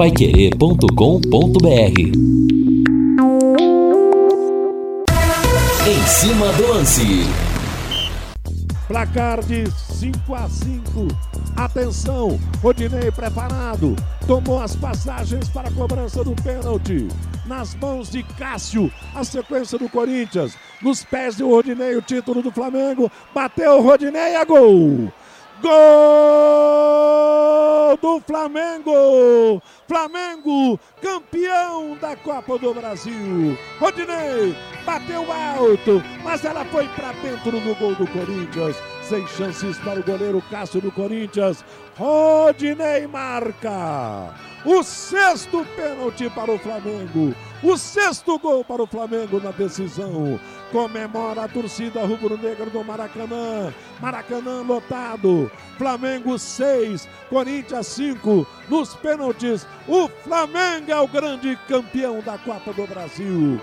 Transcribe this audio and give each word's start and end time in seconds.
paiquerê.com.br 0.00 2.00
Em 5.86 6.06
cima 6.06 6.50
do 6.54 6.68
lance. 6.68 7.26
Placar 8.88 9.44
de 9.44 9.70
5 9.70 10.34
a 10.34 10.48
5. 10.48 11.06
Atenção, 11.54 12.40
Rodinei 12.62 13.10
preparado. 13.10 13.94
Tomou 14.26 14.62
as 14.62 14.74
passagens 14.74 15.50
para 15.50 15.68
a 15.68 15.72
cobrança 15.72 16.24
do 16.24 16.34
pênalti. 16.42 17.06
Nas 17.44 17.74
mãos 17.74 18.08
de 18.08 18.22
Cássio, 18.22 18.90
a 19.14 19.22
sequência 19.22 19.78
do 19.78 19.90
Corinthians. 19.90 20.56
Nos 20.80 21.04
pés 21.04 21.36
de 21.36 21.42
Rodinei, 21.42 21.94
o 21.94 22.00
título 22.00 22.40
do 22.40 22.50
Flamengo. 22.50 23.12
Bateu 23.34 23.82
Rodinei, 23.82 24.34
a 24.34 24.46
gol! 24.46 25.12
Gol 25.60 27.49
do 27.96 28.20
Flamengo! 28.20 29.62
Flamengo, 29.86 30.78
campeão 31.02 31.96
da 32.00 32.16
Copa 32.16 32.58
do 32.58 32.74
Brasil. 32.74 33.58
Rodinei 33.78 34.56
bateu 34.84 35.26
alto, 35.30 36.02
mas 36.22 36.44
ela 36.44 36.64
foi 36.66 36.86
para 36.88 37.12
dentro 37.12 37.52
do 37.52 37.74
gol 37.76 37.94
do 37.94 38.06
Corinthians. 38.06 38.76
Sem 39.02 39.26
chances 39.26 39.76
para 39.78 40.00
o 40.00 40.04
goleiro 40.04 40.42
Cássio 40.50 40.80
do 40.80 40.92
Corinthians. 40.92 41.64
Rodinei 41.96 43.06
marca. 43.06 44.34
O 44.64 44.82
sexto 44.82 45.66
pênalti 45.74 46.30
para 46.30 46.52
o 46.52 46.58
Flamengo. 46.58 47.34
O 47.62 47.76
sexto 47.76 48.38
gol 48.38 48.64
para 48.64 48.82
o 48.82 48.86
Flamengo 48.86 49.38
na 49.38 49.50
decisão. 49.50 50.40
Comemora 50.72 51.44
a 51.44 51.48
torcida 51.48 52.06
rubro-negra 52.06 52.66
do 52.66 52.82
Maracanã. 52.82 53.72
Maracanã 54.00 54.62
lotado. 54.62 55.50
Flamengo 55.76 56.38
6, 56.38 57.06
Corinthians 57.28 57.86
5. 57.88 58.46
Nos 58.68 58.94
pênaltis, 58.94 59.66
o 59.86 60.08
Flamengo 60.08 60.90
é 60.90 61.00
o 61.00 61.08
grande 61.08 61.58
campeão 61.68 62.20
da 62.20 62.38
Copa 62.38 62.72
do 62.72 62.86
Brasil. 62.86 63.60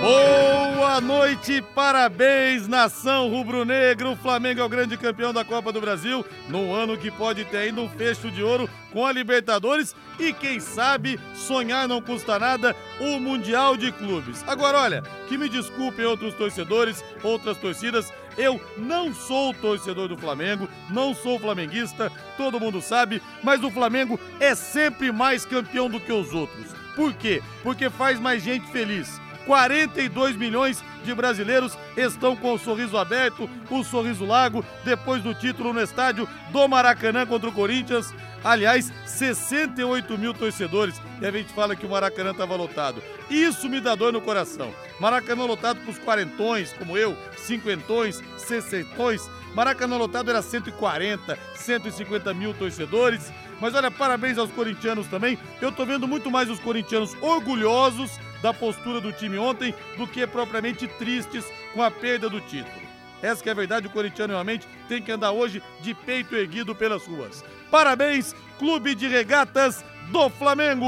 Boa 0.00 0.98
noite, 0.98 1.62
parabéns, 1.74 2.66
nação 2.66 3.28
rubro-negro. 3.28 4.12
O 4.12 4.16
Flamengo 4.16 4.60
é 4.60 4.64
o 4.64 4.68
grande 4.68 4.96
campeão 4.96 5.30
da 5.30 5.44
Copa 5.44 5.70
do 5.70 5.80
Brasil, 5.80 6.24
num 6.48 6.74
ano 6.74 6.96
que 6.96 7.10
pode 7.10 7.44
ter 7.44 7.58
ainda 7.58 7.82
um 7.82 7.88
fecho 7.88 8.30
de 8.30 8.42
ouro 8.42 8.68
com 8.90 9.04
a 9.04 9.12
Libertadores 9.12 9.94
e, 10.18 10.32
quem 10.32 10.58
sabe, 10.58 11.20
sonhar 11.34 11.86
não 11.86 12.00
custa 12.00 12.38
nada, 12.38 12.74
o 12.98 13.20
Mundial 13.20 13.76
de 13.76 13.92
Clubes. 13.92 14.42
Agora, 14.46 14.78
olha, 14.78 15.02
que 15.28 15.36
me 15.36 15.50
desculpem 15.50 16.06
outros 16.06 16.34
torcedores, 16.34 17.04
outras 17.22 17.58
torcidas, 17.58 18.10
eu 18.38 18.58
não 18.78 19.12
sou 19.12 19.52
torcedor 19.52 20.08
do 20.08 20.16
Flamengo, 20.16 20.66
não 20.88 21.14
sou 21.14 21.38
flamenguista, 21.38 22.10
todo 22.38 22.58
mundo 22.58 22.80
sabe, 22.80 23.20
mas 23.42 23.62
o 23.62 23.70
Flamengo 23.70 24.18
é 24.40 24.54
sempre 24.54 25.12
mais 25.12 25.44
campeão 25.44 25.90
do 25.90 26.00
que 26.00 26.12
os 26.12 26.32
outros. 26.32 26.74
Por 26.96 27.12
quê? 27.12 27.42
Porque 27.62 27.90
faz 27.90 28.18
mais 28.18 28.42
gente 28.42 28.66
feliz 28.68 29.20
42 29.46 30.36
milhões 30.36 30.82
de 31.04 31.14
brasileiros 31.14 31.76
estão 31.96 32.36
com 32.36 32.54
o 32.54 32.58
sorriso 32.58 32.96
aberto, 32.96 33.48
o 33.70 33.82
sorriso 33.82 34.24
largo, 34.24 34.64
depois 34.84 35.22
do 35.22 35.34
título 35.34 35.72
no 35.72 35.80
estádio 35.80 36.28
do 36.50 36.68
Maracanã 36.68 37.26
contra 37.26 37.48
o 37.48 37.52
Corinthians. 37.52 38.12
Aliás, 38.42 38.92
68 39.04 40.16
mil 40.16 40.32
torcedores. 40.32 41.00
E 41.20 41.26
a 41.26 41.30
gente 41.30 41.52
fala 41.52 41.76
que 41.76 41.84
o 41.84 41.90
Maracanã 41.90 42.30
estava 42.30 42.56
lotado. 42.56 43.02
Isso 43.28 43.68
me 43.68 43.80
dá 43.80 43.94
dor 43.94 44.12
no 44.12 44.20
coração. 44.20 44.72
Maracanã 44.98 45.44
lotado 45.44 45.80
com 45.84 45.90
os 45.90 45.98
quarentões, 45.98 46.72
como 46.72 46.96
eu, 46.96 47.16
cinquentões, 47.36 48.22
sessentões. 48.38 49.28
Maracanã 49.54 49.96
lotado 49.96 50.30
era 50.30 50.40
140, 50.40 51.38
150 51.54 52.32
mil 52.32 52.54
torcedores. 52.54 53.30
Mas 53.60 53.74
olha, 53.74 53.90
parabéns 53.90 54.38
aos 54.38 54.50
corintianos 54.50 55.06
também. 55.06 55.38
Eu 55.60 55.70
tô 55.70 55.84
vendo 55.84 56.08
muito 56.08 56.30
mais 56.30 56.48
os 56.48 56.58
corintianos 56.58 57.14
orgulhosos 57.20 58.18
da 58.42 58.52
postura 58.52 59.00
do 59.00 59.12
time 59.12 59.38
ontem 59.38 59.74
do 59.96 60.06
que 60.06 60.26
propriamente 60.26 60.86
tristes 60.86 61.44
com 61.74 61.82
a 61.82 61.90
perda 61.90 62.28
do 62.28 62.40
título. 62.40 62.88
Essa 63.22 63.48
é 63.48 63.50
a 63.50 63.54
verdade, 63.54 63.86
o 63.86 63.90
corintiano 63.90 64.32
realmente 64.32 64.66
tem 64.88 65.02
que 65.02 65.12
andar 65.12 65.32
hoje 65.32 65.62
de 65.80 65.94
peito 65.94 66.34
erguido 66.34 66.74
pelas 66.74 67.06
ruas. 67.06 67.44
Parabéns, 67.70 68.34
Clube 68.58 68.94
de 68.94 69.06
Regatas 69.06 69.84
do 70.10 70.30
Flamengo! 70.30 70.86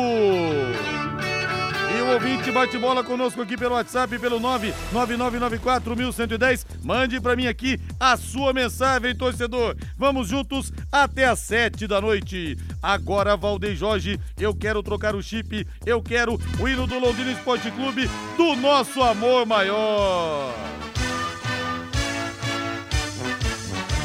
E 1.95 2.01
o 2.01 2.13
ouvinte 2.13 2.51
bate 2.51 2.79
bola 2.79 3.05
conosco 3.05 3.43
aqui 3.43 3.55
pelo 3.57 3.75
WhatsApp, 3.75 4.19
pelo 4.19 4.41
999941110. 4.41 6.65
Mande 6.83 7.21
para 7.21 7.37
mim 7.37 7.47
aqui 7.47 7.79
a 8.01 8.17
sua 8.17 8.53
mensagem, 8.53 9.15
torcedor. 9.15 9.77
Vamos 9.97 10.27
juntos 10.29 10.73
até 10.91 11.27
às 11.27 11.39
7 11.41 11.87
da 11.87 12.01
noite. 12.01 12.57
Agora, 12.83 13.37
Valdeir 13.37 13.77
Jorge, 13.77 14.19
eu 14.39 14.55
quero 14.55 14.83
trocar 14.83 15.15
o 15.15 15.23
chip, 15.23 15.67
eu 15.85 16.03
quero 16.03 16.41
o 16.59 16.69
hino 16.69 16.87
do 16.87 16.99
Londrina 16.99 17.33
Esporte 17.33 17.71
Clube 17.71 18.09
do 18.37 18.57
nosso 18.57 19.03
amor 19.03 19.45
maior. 19.45 20.55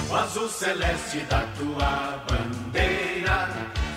O 0.09 0.15
azul 0.15 0.49
celeste 0.49 1.19
da 1.29 1.41
tua 1.57 2.25
bandeira, 2.29 3.49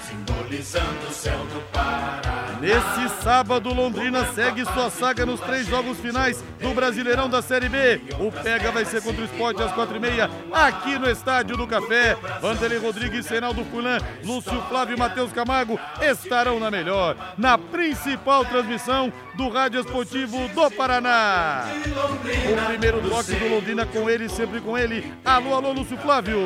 simbolizando 0.09 1.09
o 1.09 1.13
céu 1.13 1.39
do 1.47 1.61
Pará. 1.73 2.30
Nesse 2.61 3.09
sábado, 3.23 3.73
Londrina 3.73 4.27
segue 4.35 4.67
sua 4.67 4.91
saga 4.91 5.25
nos 5.25 5.41
três 5.41 5.67
jogos 5.67 5.99
finais 5.99 6.45
do 6.61 6.75
Brasileirão 6.75 7.27
da 7.27 7.41
Série 7.41 7.71
B. 7.71 8.03
O 8.21 8.31
Pega 8.31 8.71
vai 8.71 8.85
ser 8.85 9.03
contra 9.03 9.23
o 9.23 9.25
Esporte 9.25 9.63
às 9.63 9.73
quatro 9.73 9.97
e 9.97 9.99
meia, 9.99 10.29
aqui 10.53 10.99
no 10.99 11.09
Estádio 11.09 11.57
do 11.57 11.67
Café. 11.67 12.19
Vanderlei 12.43 12.79
Rodrigues, 12.79 13.27
Reinaldo 13.27 13.65
Fulan, 13.65 13.97
Lúcio 14.23 14.61
Flávio 14.69 14.95
e 14.95 14.99
Matheus 14.99 15.33
Camargo 15.33 15.81
estarão 16.03 16.61
na 16.61 16.71
melhor, 16.71 17.17
na 17.39 17.57
principal 17.57 18.45
transmissão 18.45 19.11
do 19.35 19.49
Rádio 19.49 19.81
Esportivo 19.81 20.47
do 20.49 20.71
Paraná. 20.73 21.65
O 21.65 22.67
primeiro 22.67 23.01
bloco 23.01 23.33
do 23.33 23.49
Londrina 23.49 23.87
com 23.87 24.11
ele, 24.11 24.29
sempre 24.29 24.61
com 24.61 24.77
ele. 24.77 25.11
Alô, 25.25 25.55
alô, 25.55 25.73
Lúcio 25.73 25.97
Flávio. 25.97 26.39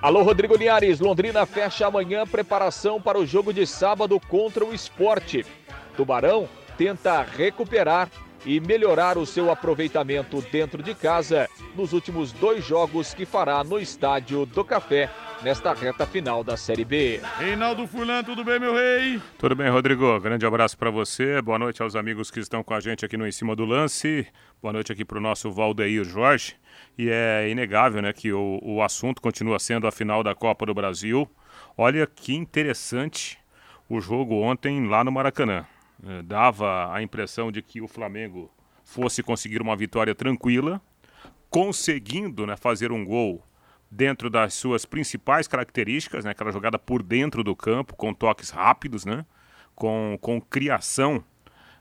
Alô, 0.00 0.22
Rodrigo 0.22 0.56
Linhares. 0.56 1.00
Londrina 1.00 1.44
fecha 1.44 1.88
amanhã 1.88 2.24
preparação 2.24 3.00
para 3.00 3.18
o 3.18 3.26
jogo 3.26 3.52
de 3.52 3.66
sábado 3.66 4.20
contra 4.28 4.64
o 4.64 4.72
Esporte. 4.72 5.44
Tubarão 5.96 6.48
tenta 6.76 7.22
recuperar 7.22 8.10
e 8.44 8.60
melhorar 8.60 9.18
o 9.18 9.26
seu 9.26 9.50
aproveitamento 9.50 10.40
dentro 10.52 10.82
de 10.82 10.94
casa 10.94 11.48
nos 11.74 11.92
últimos 11.92 12.30
dois 12.32 12.64
jogos 12.64 13.12
que 13.12 13.26
fará 13.26 13.64
no 13.64 13.78
Estádio 13.78 14.46
do 14.46 14.64
Café 14.64 15.10
nesta 15.42 15.74
reta 15.74 16.06
final 16.06 16.44
da 16.44 16.56
Série 16.56 16.84
B. 16.84 17.20
Reinaldo 17.38 17.86
Fulan, 17.86 18.22
tudo 18.22 18.44
bem, 18.44 18.60
meu 18.60 18.74
rei? 18.74 19.20
Tudo 19.36 19.56
bem, 19.56 19.68
Rodrigo. 19.68 20.18
Grande 20.20 20.46
abraço 20.46 20.78
para 20.78 20.90
você. 20.90 21.42
Boa 21.42 21.58
noite 21.58 21.82
aos 21.82 21.96
amigos 21.96 22.30
que 22.30 22.38
estão 22.38 22.62
com 22.62 22.72
a 22.72 22.80
gente 22.80 23.04
aqui 23.04 23.16
no 23.16 23.26
Em 23.26 23.32
Cima 23.32 23.56
do 23.56 23.64
Lance. 23.64 24.26
Boa 24.62 24.72
noite 24.72 24.92
aqui 24.92 25.04
para 25.04 25.18
o 25.18 25.20
nosso 25.20 25.50
Valdeir 25.50 26.04
Jorge. 26.04 26.54
E 26.96 27.08
é 27.10 27.48
inegável 27.50 28.00
né, 28.00 28.12
que 28.12 28.32
o, 28.32 28.60
o 28.62 28.82
assunto 28.82 29.20
continua 29.20 29.58
sendo 29.58 29.86
a 29.86 29.92
final 29.92 30.22
da 30.22 30.34
Copa 30.34 30.64
do 30.64 30.74
Brasil. 30.74 31.28
Olha 31.76 32.06
que 32.06 32.34
interessante 32.34 33.38
o 33.88 34.00
jogo 34.00 34.40
ontem 34.40 34.86
lá 34.86 35.02
no 35.02 35.12
Maracanã. 35.12 35.66
É, 36.04 36.22
dava 36.22 36.92
a 36.92 37.02
impressão 37.02 37.50
de 37.50 37.62
que 37.62 37.80
o 37.80 37.88
Flamengo 37.88 38.50
fosse 38.84 39.22
conseguir 39.22 39.62
uma 39.62 39.76
vitória 39.76 40.14
tranquila, 40.14 40.80
conseguindo 41.50 42.46
né, 42.46 42.56
fazer 42.56 42.92
um 42.92 43.04
gol 43.04 43.42
dentro 43.90 44.28
das 44.28 44.54
suas 44.54 44.84
principais 44.84 45.48
características, 45.48 46.24
né, 46.24 46.32
aquela 46.32 46.52
jogada 46.52 46.78
por 46.78 47.02
dentro 47.02 47.42
do 47.42 47.56
campo, 47.56 47.94
com 47.96 48.12
toques 48.12 48.50
rápidos, 48.50 49.04
né, 49.04 49.24
com, 49.74 50.18
com 50.20 50.40
criação 50.40 51.24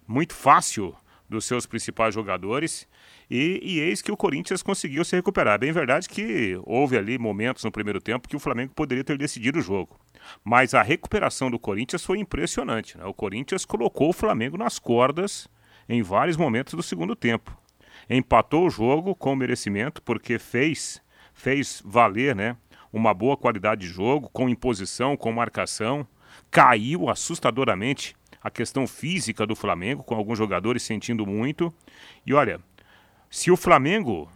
muito 0.07 0.33
fácil 0.33 0.95
dos 1.29 1.45
seus 1.45 1.65
principais 1.65 2.13
jogadores. 2.13 2.87
E, 3.29 3.59
e, 3.63 3.79
eis 3.79 4.01
que 4.01 4.11
o 4.11 4.17
Corinthians 4.17 4.61
conseguiu 4.61 5.03
se 5.03 5.15
recuperar. 5.15 5.55
É 5.55 5.57
bem 5.57 5.71
verdade 5.71 6.07
que 6.07 6.59
houve 6.63 6.97
ali 6.97 7.17
momentos 7.17 7.63
no 7.63 7.71
primeiro 7.71 7.99
tempo 7.99 8.27
que 8.27 8.35
o 8.35 8.39
Flamengo 8.39 8.73
poderia 8.75 9.03
ter 9.03 9.17
decidido 9.17 9.59
o 9.59 9.61
jogo. 9.61 9.99
Mas 10.43 10.73
a 10.73 10.81
recuperação 10.81 11.49
do 11.49 11.59
Corinthians 11.59 12.03
foi 12.03 12.19
impressionante. 12.19 12.97
Né? 12.97 13.05
O 13.05 13.13
Corinthians 13.13 13.65
colocou 13.65 14.09
o 14.09 14.13
Flamengo 14.13 14.57
nas 14.57 14.79
cordas 14.79 15.47
em 15.87 16.01
vários 16.01 16.37
momentos 16.37 16.73
do 16.73 16.83
segundo 16.83 17.15
tempo. 17.15 17.55
Empatou 18.09 18.67
o 18.67 18.69
jogo 18.69 19.15
com 19.15 19.35
merecimento, 19.35 20.01
porque 20.01 20.37
fez, 20.37 21.01
fez 21.33 21.81
valer 21.85 22.35
né, 22.35 22.55
uma 22.91 23.13
boa 23.13 23.37
qualidade 23.37 23.81
de 23.81 23.87
jogo, 23.87 24.29
com 24.29 24.49
imposição, 24.49 25.17
com 25.17 25.31
marcação. 25.31 26.07
Caiu 26.51 27.09
assustadoramente 27.09 28.15
a 28.41 28.51
questão 28.51 28.85
física 28.85 29.45
do 29.45 29.55
Flamengo, 29.55 30.03
com 30.03 30.15
alguns 30.15 30.37
jogadores 30.37 30.83
sentindo 30.83 31.25
muito. 31.25 31.73
E 32.25 32.33
olha, 32.33 32.59
se 33.29 33.49
o 33.49 33.57
Flamengo 33.57 34.29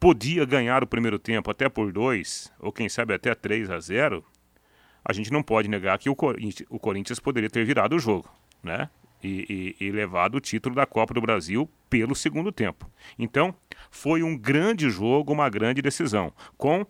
podia 0.00 0.44
ganhar 0.44 0.82
o 0.82 0.86
primeiro 0.86 1.18
tempo 1.18 1.50
até 1.50 1.68
por 1.68 1.92
2, 1.92 2.52
ou 2.58 2.72
quem 2.72 2.88
sabe 2.88 3.14
até 3.14 3.34
3 3.34 3.70
a 3.70 3.78
0, 3.78 4.24
a 5.04 5.12
gente 5.12 5.32
não 5.32 5.42
pode 5.42 5.68
negar 5.68 5.98
que 5.98 6.08
o, 6.08 6.16
o 6.68 6.78
Corinthians 6.78 7.18
poderia 7.18 7.50
ter 7.50 7.64
virado 7.64 7.96
o 7.96 7.98
jogo, 7.98 8.28
né? 8.62 8.88
E, 9.22 9.76
e, 9.80 9.86
e, 9.86 9.90
levado 9.92 10.34
o 10.34 10.40
título 10.40 10.74
da 10.74 10.84
Copa 10.84 11.14
do 11.14 11.20
Brasil 11.20 11.70
pelo 11.88 12.12
segundo 12.12 12.50
tempo. 12.50 12.90
Então, 13.16 13.54
Foi 13.88 14.22
um 14.22 14.36
grande 14.36 14.90
jogo, 14.90 15.32
uma 15.32 15.48
grande 15.48 15.80
decisão, 15.80 16.32
com 16.56 16.84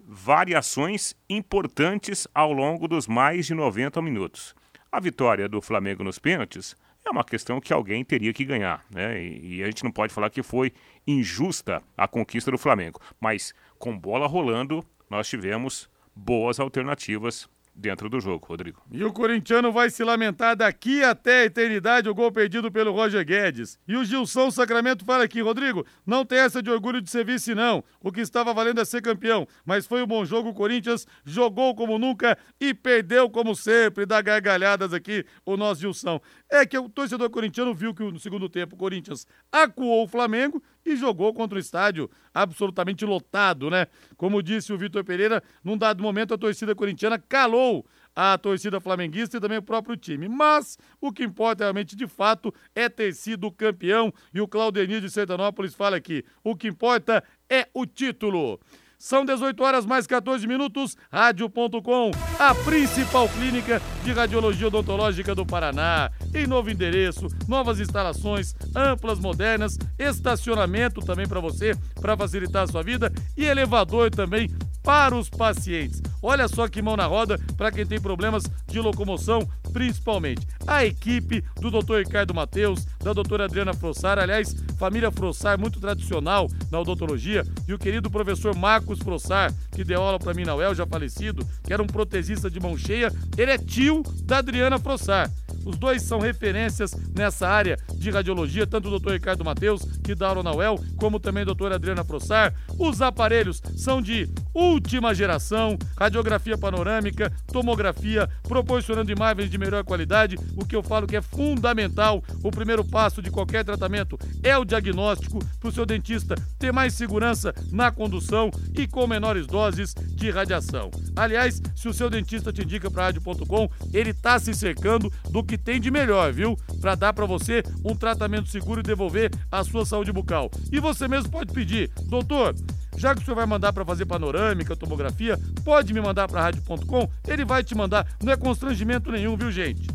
variações 0.00 1.14
importantes 1.30 2.28
ao 2.34 2.52
longo 2.52 2.86
dos 2.86 3.06
mais 3.06 3.46
de 3.46 3.54
90 3.54 4.02
minutos. 4.02 4.54
A 4.90 5.00
vitória 5.00 5.48
do 5.48 5.62
Flamengo 5.62 6.04
nos 6.04 6.18
pênaltis 6.18 6.76
é 7.04 7.10
uma 7.10 7.24
questão 7.24 7.60
que 7.60 7.72
alguém 7.72 8.04
teria 8.04 8.32
que 8.32 8.44
ganhar, 8.44 8.84
né? 8.90 9.22
E, 9.22 9.56
e, 9.56 9.62
a 9.62 9.66
gente 9.66 9.84
não 9.84 9.90
pode 9.90 10.12
falar 10.12 10.30
que 10.30 10.42
foi 10.42 10.72
injusta 11.06 11.82
a 11.96 12.06
conquista 12.06 12.50
do 12.50 12.58
Flamengo, 12.58 13.00
mas 13.20 13.54
com 13.78 13.98
bola 13.98 14.26
rolando, 14.26 14.84
nós 15.08 15.28
tivemos 15.28 15.88
boas 16.14 16.58
alternativas 16.58 17.48
dentro 17.78 18.10
do 18.10 18.20
jogo, 18.20 18.44
Rodrigo. 18.44 18.82
E 18.90 19.04
o 19.04 19.12
corintiano 19.12 19.70
vai 19.70 19.88
se 19.88 20.02
lamentar 20.02 20.56
daqui 20.56 21.02
até 21.02 21.42
a 21.42 21.44
eternidade 21.44 22.08
o 22.08 22.14
gol 22.14 22.32
perdido 22.32 22.72
pelo 22.72 22.92
Roger 22.92 23.24
Guedes. 23.24 23.78
E 23.86 23.96
o 23.96 24.04
Gilson 24.04 24.50
Sacramento 24.50 25.04
fala 25.04 25.24
aqui, 25.24 25.40
Rodrigo, 25.40 25.86
não 26.04 26.24
tem 26.24 26.38
essa 26.38 26.60
de 26.60 26.70
orgulho 26.70 27.00
de 27.00 27.08
ser 27.08 27.24
vice 27.24 27.54
não. 27.54 27.84
O 28.02 28.10
que 28.10 28.20
estava 28.20 28.52
valendo 28.52 28.80
é 28.80 28.84
ser 28.84 29.00
campeão, 29.00 29.46
mas 29.64 29.86
foi 29.86 30.02
um 30.02 30.06
bom 30.06 30.24
jogo, 30.24 30.50
o 30.50 30.54
Corinthians 30.54 31.06
jogou 31.24 31.74
como 31.74 31.98
nunca 31.98 32.36
e 32.60 32.74
perdeu 32.74 33.30
como 33.30 33.54
sempre. 33.54 34.04
Dá 34.04 34.20
gargalhadas 34.20 34.92
aqui 34.92 35.24
o 35.46 35.56
nosso 35.56 35.80
Gilson. 35.80 36.20
É 36.50 36.64
que 36.64 36.78
o 36.78 36.88
torcedor 36.88 37.28
corintiano 37.28 37.74
viu 37.74 37.94
que 37.94 38.02
no 38.02 38.18
segundo 38.18 38.48
tempo 38.48 38.74
o 38.74 38.78
Corinthians 38.78 39.26
acuou 39.52 40.04
o 40.04 40.08
Flamengo 40.08 40.62
e 40.84 40.96
jogou 40.96 41.34
contra 41.34 41.56
o 41.56 41.60
estádio 41.60 42.10
absolutamente 42.32 43.04
lotado, 43.04 43.68
né? 43.68 43.86
Como 44.16 44.42
disse 44.42 44.72
o 44.72 44.78
Vitor 44.78 45.04
Pereira, 45.04 45.42
num 45.62 45.76
dado 45.76 46.02
momento 46.02 46.32
a 46.32 46.38
torcida 46.38 46.74
corintiana 46.74 47.18
calou 47.18 47.84
a 48.16 48.38
torcida 48.38 48.80
flamenguista 48.80 49.36
e 49.36 49.40
também 49.40 49.58
o 49.58 49.62
próprio 49.62 49.94
time. 49.96 50.26
Mas 50.26 50.78
o 51.00 51.12
que 51.12 51.22
importa 51.22 51.64
realmente, 51.64 51.94
de 51.94 52.06
fato, 52.06 52.52
é 52.74 52.88
ter 52.88 53.14
sido 53.14 53.52
campeão. 53.52 54.12
E 54.32 54.40
o 54.40 54.48
Claudenir 54.48 55.02
de 55.02 55.10
Sertanópolis 55.10 55.74
fala 55.74 55.98
aqui: 55.98 56.24
o 56.42 56.56
que 56.56 56.66
importa 56.66 57.22
é 57.48 57.68
o 57.74 57.84
título. 57.84 58.58
São 58.98 59.24
18 59.24 59.62
horas 59.62 59.86
mais 59.86 60.08
14 60.08 60.44
minutos. 60.44 60.96
Rádio.com, 61.12 62.10
a 62.36 62.52
principal 62.52 63.28
clínica 63.28 63.80
de 64.02 64.12
radiologia 64.12 64.66
odontológica 64.66 65.36
do 65.36 65.46
Paraná. 65.46 66.10
Em 66.34 66.48
novo 66.48 66.68
endereço, 66.68 67.28
novas 67.46 67.78
instalações, 67.78 68.56
amplas, 68.74 69.20
modernas, 69.20 69.78
estacionamento 69.96 71.00
também 71.00 71.28
para 71.28 71.38
você, 71.38 71.76
para 72.00 72.16
facilitar 72.16 72.64
a 72.64 72.66
sua 72.66 72.82
vida 72.82 73.12
e 73.36 73.44
elevador 73.44 74.10
também 74.10 74.50
para 74.82 75.14
os 75.14 75.30
pacientes. 75.30 76.02
Olha 76.20 76.48
só 76.48 76.66
que 76.66 76.82
mão 76.82 76.96
na 76.96 77.06
roda 77.06 77.38
para 77.56 77.70
quem 77.70 77.86
tem 77.86 78.00
problemas 78.00 78.44
de 78.66 78.80
locomoção, 78.80 79.48
principalmente. 79.72 80.46
A 80.66 80.84
equipe 80.84 81.42
do 81.60 81.70
Dr. 81.70 81.98
Ricardo 81.98 82.34
Mateus, 82.34 82.86
da 83.02 83.12
doutora 83.12 83.44
Adriana 83.44 83.74
Frossar, 83.74 84.18
aliás, 84.18 84.54
família 84.78 85.10
Frossar 85.10 85.58
muito 85.58 85.80
tradicional 85.80 86.48
na 86.70 86.80
odontologia, 86.80 87.44
e 87.66 87.72
o 87.72 87.78
querido 87.78 88.10
professor 88.10 88.54
Marcos 88.54 88.98
Frossar, 88.98 89.52
que 89.72 89.84
deu 89.84 90.02
aula 90.02 90.18
para 90.18 90.34
mim 90.34 90.44
na 90.44 90.54
UEL, 90.54 90.74
já 90.74 90.86
falecido, 90.86 91.46
que 91.64 91.72
era 91.72 91.82
um 91.82 91.86
protesista 91.86 92.50
de 92.50 92.60
mão 92.60 92.76
cheia, 92.76 93.12
ele 93.36 93.50
é 93.50 93.58
tio 93.58 94.02
da 94.24 94.38
Adriana 94.38 94.78
Frossar. 94.78 95.30
Os 95.64 95.76
dois 95.76 96.02
são 96.02 96.18
referências 96.18 96.94
nessa 97.14 97.46
área 97.46 97.76
de 97.94 98.10
radiologia, 98.10 98.66
tanto 98.66 98.88
o 98.88 98.98
Dr. 98.98 99.12
Ricardo 99.12 99.44
Mateus, 99.44 99.82
que 100.02 100.14
dá 100.14 100.28
aula 100.28 100.42
na 100.42 100.54
UEL, 100.54 100.78
como 100.96 101.20
também 101.20 101.42
a 101.42 101.46
doutora 101.46 101.74
Adriana 101.74 102.04
Frossar. 102.04 102.54
Os 102.78 103.02
aparelhos 103.02 103.60
são 103.76 104.00
de 104.00 104.28
última 104.58 105.14
geração, 105.14 105.78
radiografia 105.96 106.58
panorâmica, 106.58 107.32
tomografia, 107.46 108.28
proporcionando 108.42 109.12
imagens 109.12 109.48
de 109.48 109.56
melhor 109.56 109.84
qualidade, 109.84 110.36
o 110.56 110.66
que 110.66 110.74
eu 110.74 110.82
falo 110.82 111.06
que 111.06 111.16
é 111.16 111.22
fundamental. 111.22 112.22
O 112.42 112.50
primeiro 112.50 112.84
passo 112.84 113.22
de 113.22 113.30
qualquer 113.30 113.64
tratamento 113.64 114.18
é 114.42 114.58
o 114.58 114.64
diagnóstico 114.64 115.38
para 115.60 115.68
o 115.68 115.72
seu 115.72 115.86
dentista 115.86 116.34
ter 116.58 116.72
mais 116.72 116.94
segurança 116.94 117.54
na 117.70 117.92
condução 117.92 118.50
e 118.76 118.86
com 118.88 119.06
menores 119.06 119.46
doses 119.46 119.94
de 119.94 120.28
radiação. 120.30 120.90
Aliás, 121.14 121.62
se 121.76 121.88
o 121.88 121.94
seu 121.94 122.10
dentista 122.10 122.52
te 122.52 122.62
indica 122.62 122.90
para 122.90 123.04
rádio.com, 123.04 123.70
ele 123.92 124.10
está 124.10 124.38
se 124.40 124.52
cercando 124.54 125.12
do 125.30 125.44
que 125.44 125.56
tem 125.56 125.80
de 125.80 125.90
melhor, 125.90 126.32
viu? 126.32 126.56
Para 126.80 126.96
dar 126.96 127.12
para 127.12 127.26
você 127.26 127.62
um 127.84 127.94
tratamento 127.94 128.48
seguro 128.48 128.80
e 128.80 128.82
devolver 128.82 129.30
a 129.52 129.62
sua 129.62 129.86
saúde 129.86 130.12
bucal. 130.12 130.50
E 130.72 130.80
você 130.80 131.06
mesmo 131.06 131.30
pode 131.30 131.52
pedir, 131.52 131.90
doutor, 132.08 132.54
já 132.98 133.14
que 133.14 133.22
o 133.22 133.24
senhor 133.24 133.36
vai 133.36 133.46
mandar 133.46 133.72
para 133.72 133.84
fazer 133.84 134.04
panorâmica, 134.04 134.76
tomografia, 134.76 135.38
pode 135.64 135.94
me 135.94 136.00
mandar 136.00 136.28
para 136.28 136.42
rádio.com, 136.42 137.08
ele 137.26 137.44
vai 137.44 137.62
te 137.62 137.74
mandar. 137.74 138.06
Não 138.22 138.32
é 138.32 138.36
constrangimento 138.36 139.10
nenhum, 139.10 139.36
viu, 139.36 139.50
gente? 139.50 139.88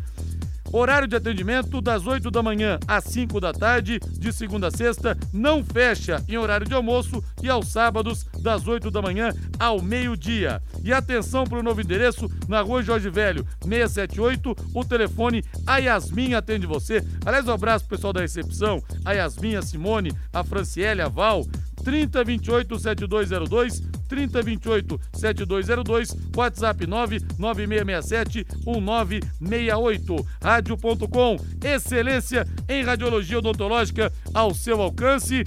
Horário 0.75 1.07
de 1.07 1.15
atendimento 1.15 1.79
das 1.79 2.07
8 2.07 2.31
da 2.31 2.41
manhã 2.41 2.79
às 2.87 3.03
5 3.03 3.39
da 3.39 3.53
tarde, 3.53 3.99
de 3.99 4.33
segunda 4.33 4.69
a 4.69 4.71
sexta, 4.71 5.15
não 5.31 5.63
fecha 5.63 6.19
em 6.27 6.35
horário 6.35 6.65
de 6.65 6.73
almoço 6.73 7.23
e 7.43 7.47
aos 7.47 7.67
sábados, 7.67 8.25
das 8.41 8.67
8 8.67 8.89
da 8.89 8.99
manhã 8.99 9.31
ao 9.59 9.79
meio-dia. 9.79 10.59
E 10.83 10.91
atenção 10.91 11.43
para 11.43 11.59
o 11.59 11.63
novo 11.63 11.79
endereço, 11.79 12.27
na 12.47 12.61
rua 12.61 12.81
Jorge 12.81 13.07
Velho, 13.11 13.45
678, 13.61 14.55
o 14.73 14.83
telefone, 14.83 15.43
a 15.67 15.77
Yasmin 15.77 16.33
atende 16.33 16.65
você. 16.65 17.05
Aliás, 17.23 17.47
um 17.47 17.53
abraço 17.53 17.85
pro 17.85 17.95
pessoal 17.95 18.11
da 18.11 18.21
recepção, 18.21 18.81
a 19.05 19.11
Yasmin, 19.11 19.57
a 19.57 19.61
Simone, 19.61 20.11
a 20.33 20.43
Franciele, 20.43 21.03
a 21.03 21.07
Val, 21.07 21.45
3028 21.83 22.79
7202, 22.79 23.81
3028 24.07 24.99
7202, 25.13 26.15
WhatsApp 26.35 26.87
99667 26.87 28.45
1968. 28.65 30.27
Rádio.com, 30.41 31.37
excelência 31.63 32.47
em 32.67 32.83
radiologia 32.83 33.39
odontológica 33.39 34.11
ao 34.33 34.53
seu 34.53 34.81
alcance. 34.81 35.43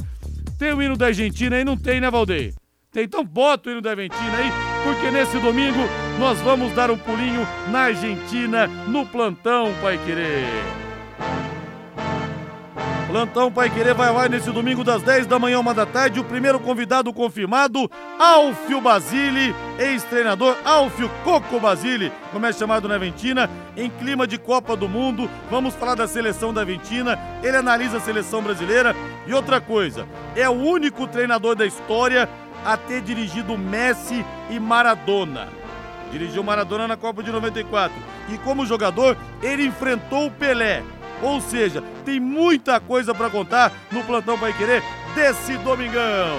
Tem 0.58 0.72
o 0.72 0.82
hino 0.82 0.96
da 0.96 1.06
Argentina 1.06 1.56
aí? 1.56 1.64
Não 1.64 1.76
tem, 1.76 2.00
né, 2.00 2.10
Valdeir? 2.10 2.54
Tem, 2.90 3.04
então 3.04 3.24
bota 3.24 3.68
o 3.68 3.72
hino 3.72 3.82
da 3.82 3.90
Argentina 3.90 4.36
aí, 4.36 4.50
porque 4.82 5.10
nesse 5.10 5.38
domingo 5.38 5.80
nós 6.18 6.38
vamos 6.40 6.72
dar 6.72 6.90
um 6.90 6.96
pulinho 6.96 7.46
na 7.70 7.80
Argentina, 7.80 8.66
no 8.66 9.04
plantão, 9.04 9.74
Pai 9.82 9.98
Querer. 10.04 10.85
Plantão 13.06 13.52
Pai 13.52 13.70
Querer 13.70 13.94
vai 13.94 14.12
lá 14.12 14.28
nesse 14.28 14.50
domingo 14.50 14.82
das 14.82 15.00
10 15.00 15.26
da 15.26 15.38
manhã, 15.38 15.60
uma 15.60 15.72
da 15.72 15.86
tarde. 15.86 16.18
O 16.18 16.24
primeiro 16.24 16.58
convidado 16.58 17.12
confirmado, 17.12 17.88
Alfio 18.18 18.80
Basile, 18.80 19.54
ex-treinador 19.78 20.56
Alfio 20.64 21.08
Coco 21.22 21.60
Basile, 21.60 22.12
como 22.32 22.46
é 22.46 22.52
chamado 22.52 22.88
na 22.88 22.96
Aventina, 22.96 23.48
em 23.76 23.88
clima 23.88 24.26
de 24.26 24.38
Copa 24.38 24.76
do 24.76 24.88
Mundo. 24.88 25.30
Vamos 25.48 25.74
falar 25.74 25.94
da 25.94 26.08
seleção 26.08 26.52
da 26.52 26.62
Aventina. 26.62 27.16
Ele 27.44 27.56
analisa 27.56 27.98
a 27.98 28.00
seleção 28.00 28.42
brasileira. 28.42 28.94
E 29.24 29.32
outra 29.32 29.60
coisa, 29.60 30.04
é 30.34 30.48
o 30.48 30.52
único 30.52 31.06
treinador 31.06 31.54
da 31.54 31.64
história 31.64 32.28
a 32.64 32.76
ter 32.76 33.02
dirigido 33.02 33.56
Messi 33.56 34.25
e 34.50 34.58
Maradona. 34.58 35.48
Dirigiu 36.10 36.42
Maradona 36.42 36.88
na 36.88 36.96
Copa 36.96 37.22
de 37.22 37.30
94. 37.30 37.96
E 38.30 38.38
como 38.38 38.66
jogador, 38.66 39.16
ele 39.40 39.64
enfrentou 39.64 40.26
o 40.26 40.30
Pelé. 40.30 40.82
Ou 41.23 41.40
seja, 41.40 41.82
tem 42.04 42.20
muita 42.20 42.78
coisa 42.80 43.14
para 43.14 43.30
contar 43.30 43.73
no 43.90 44.04
Plantão 44.04 44.37
Vai 44.37 44.52
Querer 44.52 44.82
desse 45.14 45.56
domingão. 45.58 46.37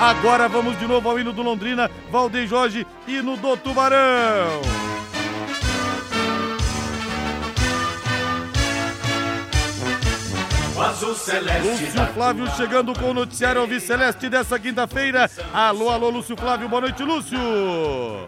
Agora 0.00 0.48
vamos 0.48 0.78
de 0.78 0.86
novo 0.86 1.08
ao 1.08 1.18
hino 1.18 1.32
do 1.32 1.42
Londrina, 1.42 1.90
Valdeir 2.10 2.46
Jorge, 2.46 2.86
hino 3.06 3.36
do 3.36 3.56
Tubarão. 3.56 4.60
Lúcio 10.76 12.06
Flávio 12.12 12.46
chegando 12.54 12.92
com 12.92 13.06
o 13.06 13.14
noticiário 13.14 13.62
Alvi 13.62 13.80
Celeste 13.80 14.28
dessa 14.28 14.58
quinta-feira. 14.58 15.26
Alô, 15.50 15.88
alô, 15.88 16.10
Lúcio 16.10 16.36
Flávio, 16.36 16.68
boa 16.68 16.82
noite, 16.82 17.02
Lúcio. 17.02 17.38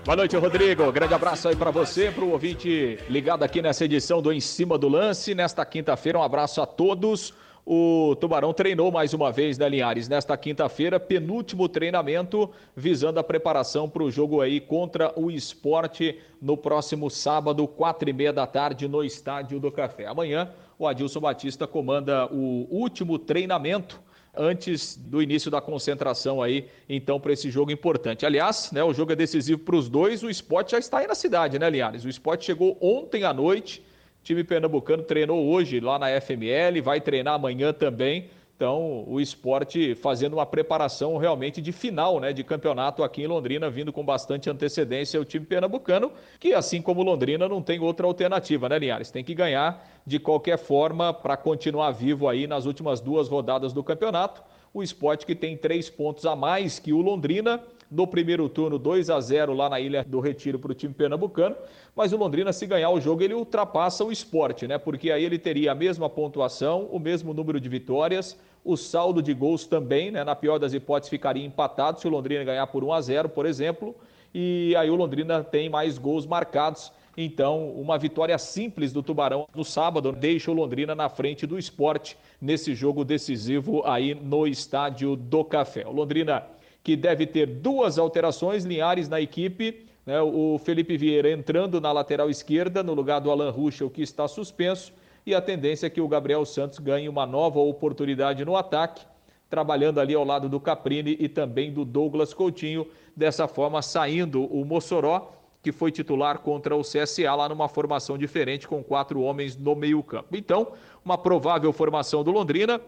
Boa 0.02 0.16
noite, 0.16 0.34
Rodrigo. 0.34 0.90
Grande 0.90 1.12
abraço 1.12 1.46
aí 1.46 1.54
para 1.54 1.70
você, 1.70 2.10
para 2.10 2.24
o 2.24 2.30
ouvinte 2.30 2.98
ligado 3.10 3.42
aqui 3.42 3.60
nessa 3.60 3.84
edição 3.84 4.22
do 4.22 4.32
Em 4.32 4.40
Cima 4.40 4.78
do 4.78 4.88
Lance. 4.88 5.34
Nesta 5.34 5.62
quinta-feira, 5.66 6.18
um 6.18 6.22
abraço 6.22 6.62
a 6.62 6.66
todos. 6.66 7.34
O 7.66 8.16
Tubarão 8.18 8.54
treinou 8.54 8.90
mais 8.90 9.12
uma 9.12 9.30
vez, 9.30 9.58
né, 9.58 9.68
Linhares? 9.68 10.08
Nesta 10.08 10.34
quinta-feira, 10.34 10.98
penúltimo 10.98 11.68
treinamento, 11.68 12.50
visando 12.74 13.20
a 13.20 13.22
preparação 13.22 13.86
para 13.86 14.02
o 14.02 14.10
jogo 14.10 14.40
aí 14.40 14.58
contra 14.58 15.12
o 15.20 15.30
esporte 15.30 16.18
no 16.40 16.56
próximo 16.56 17.10
sábado, 17.10 17.68
quatro 17.68 18.08
e 18.08 18.12
meia 18.14 18.32
da 18.32 18.46
tarde, 18.46 18.88
no 18.88 19.04
Estádio 19.04 19.60
do 19.60 19.70
Café. 19.70 20.06
Amanhã, 20.06 20.48
o 20.78 20.86
Adilson 20.86 21.20
Batista 21.20 21.66
comanda 21.66 22.26
o 22.26 22.66
último 22.70 23.18
treinamento 23.18 24.00
antes 24.36 24.96
do 24.96 25.20
início 25.20 25.50
da 25.50 25.60
concentração 25.60 26.40
aí, 26.40 26.68
então, 26.88 27.18
para 27.18 27.32
esse 27.32 27.50
jogo 27.50 27.72
importante. 27.72 28.24
Aliás, 28.24 28.70
né, 28.70 28.84
o 28.84 28.94
jogo 28.94 29.12
é 29.12 29.16
decisivo 29.16 29.60
para 29.60 29.74
os 29.74 29.88
dois, 29.88 30.22
o 30.22 30.30
esporte 30.30 30.72
já 30.72 30.78
está 30.78 30.98
aí 30.98 31.06
na 31.08 31.14
cidade, 31.14 31.58
né, 31.58 31.68
Linhares? 31.68 32.04
O 32.04 32.08
esporte 32.08 32.44
chegou 32.44 32.78
ontem 32.80 33.24
à 33.24 33.32
noite, 33.32 33.82
time 34.22 34.44
pernambucano 34.44 35.02
treinou 35.02 35.44
hoje 35.48 35.80
lá 35.80 35.98
na 35.98 36.08
FML, 36.20 36.80
vai 36.80 37.00
treinar 37.00 37.34
amanhã 37.34 37.72
também. 37.72 38.30
Então, 38.58 39.04
o 39.06 39.20
esporte 39.20 39.94
fazendo 39.94 40.32
uma 40.32 40.44
preparação 40.44 41.16
realmente 41.16 41.62
de 41.62 41.70
final 41.70 42.18
né, 42.18 42.32
de 42.32 42.42
campeonato 42.42 43.04
aqui 43.04 43.22
em 43.22 43.26
Londrina, 43.28 43.70
vindo 43.70 43.92
com 43.92 44.04
bastante 44.04 44.50
antecedência 44.50 45.20
o 45.20 45.24
time 45.24 45.46
pernambucano, 45.46 46.10
que 46.40 46.52
assim 46.52 46.82
como 46.82 47.04
Londrina 47.04 47.48
não 47.48 47.62
tem 47.62 47.78
outra 47.78 48.04
alternativa, 48.04 48.68
né, 48.68 48.76
Linhares? 48.76 49.12
Tem 49.12 49.22
que 49.22 49.32
ganhar 49.32 49.88
de 50.04 50.18
qualquer 50.18 50.58
forma 50.58 51.14
para 51.14 51.36
continuar 51.36 51.92
vivo 51.92 52.26
aí 52.28 52.48
nas 52.48 52.66
últimas 52.66 53.00
duas 53.00 53.28
rodadas 53.28 53.72
do 53.72 53.84
campeonato. 53.84 54.42
O 54.74 54.82
esporte 54.82 55.24
que 55.24 55.36
tem 55.36 55.56
três 55.56 55.88
pontos 55.88 56.26
a 56.26 56.34
mais 56.34 56.80
que 56.80 56.92
o 56.92 57.00
Londrina 57.00 57.62
no 57.90 58.06
primeiro 58.06 58.48
turno 58.48 58.78
2 58.78 59.08
a 59.08 59.20
0 59.20 59.54
lá 59.54 59.68
na 59.68 59.80
Ilha 59.80 60.04
do 60.04 60.20
Retiro 60.20 60.58
para 60.58 60.72
o 60.72 60.74
time 60.74 60.92
pernambucano, 60.92 61.56
mas 61.96 62.12
o 62.12 62.16
Londrina 62.16 62.52
se 62.52 62.66
ganhar 62.66 62.90
o 62.90 63.00
jogo 63.00 63.22
ele 63.22 63.34
ultrapassa 63.34 64.04
o 64.04 64.12
esporte, 64.12 64.66
né? 64.66 64.78
Porque 64.78 65.10
aí 65.10 65.24
ele 65.24 65.38
teria 65.38 65.72
a 65.72 65.74
mesma 65.74 66.08
pontuação, 66.08 66.88
o 66.90 66.98
mesmo 66.98 67.32
número 67.32 67.60
de 67.60 67.68
vitórias, 67.68 68.38
o 68.64 68.76
saldo 68.76 69.22
de 69.22 69.32
gols 69.32 69.66
também, 69.66 70.10
né? 70.10 70.24
Na 70.24 70.34
pior 70.34 70.58
das 70.58 70.72
hipóteses 70.74 71.10
ficaria 71.10 71.44
empatado 71.44 72.00
se 72.00 72.06
o 72.06 72.10
Londrina 72.10 72.44
ganhar 72.44 72.66
por 72.66 72.84
1 72.84 72.92
a 72.92 73.00
0, 73.00 73.28
por 73.28 73.46
exemplo, 73.46 73.94
e 74.34 74.74
aí 74.76 74.90
o 74.90 74.96
Londrina 74.96 75.42
tem 75.42 75.68
mais 75.68 75.98
gols 75.98 76.26
marcados. 76.26 76.92
Então, 77.16 77.70
uma 77.72 77.98
vitória 77.98 78.38
simples 78.38 78.92
do 78.92 79.02
Tubarão 79.02 79.48
no 79.54 79.64
sábado 79.64 80.12
deixa 80.12 80.50
o 80.50 80.54
Londrina 80.54 80.94
na 80.94 81.08
frente 81.08 81.46
do 81.46 81.58
esporte 81.58 82.16
nesse 82.40 82.74
jogo 82.74 83.04
decisivo 83.04 83.82
aí 83.84 84.14
no 84.14 84.46
estádio 84.46 85.16
do 85.16 85.42
Café. 85.44 85.84
O 85.86 85.90
Londrina 85.90 86.46
que 86.88 86.96
deve 86.96 87.26
ter 87.26 87.46
duas 87.46 87.98
alterações, 87.98 88.64
Linhares 88.64 89.08
na 89.08 89.20
equipe, 89.20 89.86
né, 90.06 90.22
o 90.22 90.58
Felipe 90.58 90.96
Vieira 90.96 91.30
entrando 91.30 91.80
na 91.80 91.92
lateral 91.92 92.30
esquerda, 92.30 92.82
no 92.82 92.94
lugar 92.94 93.20
do 93.20 93.30
Alan 93.30 93.50
Ruschel, 93.50 93.90
que 93.90 94.00
está 94.00 94.26
suspenso, 94.26 94.92
e 95.28 95.34
a 95.34 95.42
tendência 95.42 95.86
é 95.86 95.90
que 95.90 96.00
o 96.00 96.08
Gabriel 96.08 96.42
Santos 96.46 96.78
ganhe 96.78 97.06
uma 97.06 97.26
nova 97.26 97.58
oportunidade 97.58 98.46
no 98.46 98.56
ataque, 98.56 99.04
trabalhando 99.50 100.00
ali 100.00 100.14
ao 100.14 100.24
lado 100.24 100.48
do 100.48 100.58
Caprini 100.58 101.18
e 101.20 101.28
também 101.28 101.70
do 101.70 101.84
Douglas 101.84 102.32
Coutinho, 102.32 102.86
dessa 103.14 103.46
forma 103.46 103.82
saindo 103.82 104.44
o 104.44 104.64
Mossoró, 104.64 105.32
que 105.62 105.70
foi 105.70 105.92
titular 105.92 106.38
contra 106.38 106.74
o 106.74 106.80
CSA 106.80 107.34
lá 107.34 107.46
numa 107.46 107.68
formação 107.68 108.16
diferente 108.16 108.66
com 108.66 108.82
quatro 108.82 109.20
homens 109.20 109.54
no 109.54 109.74
meio-campo. 109.74 110.34
Então, 110.34 110.72
uma 111.04 111.18
provável 111.18 111.70
formação 111.74 112.24
do 112.24 112.30
Londrina, 112.30 112.80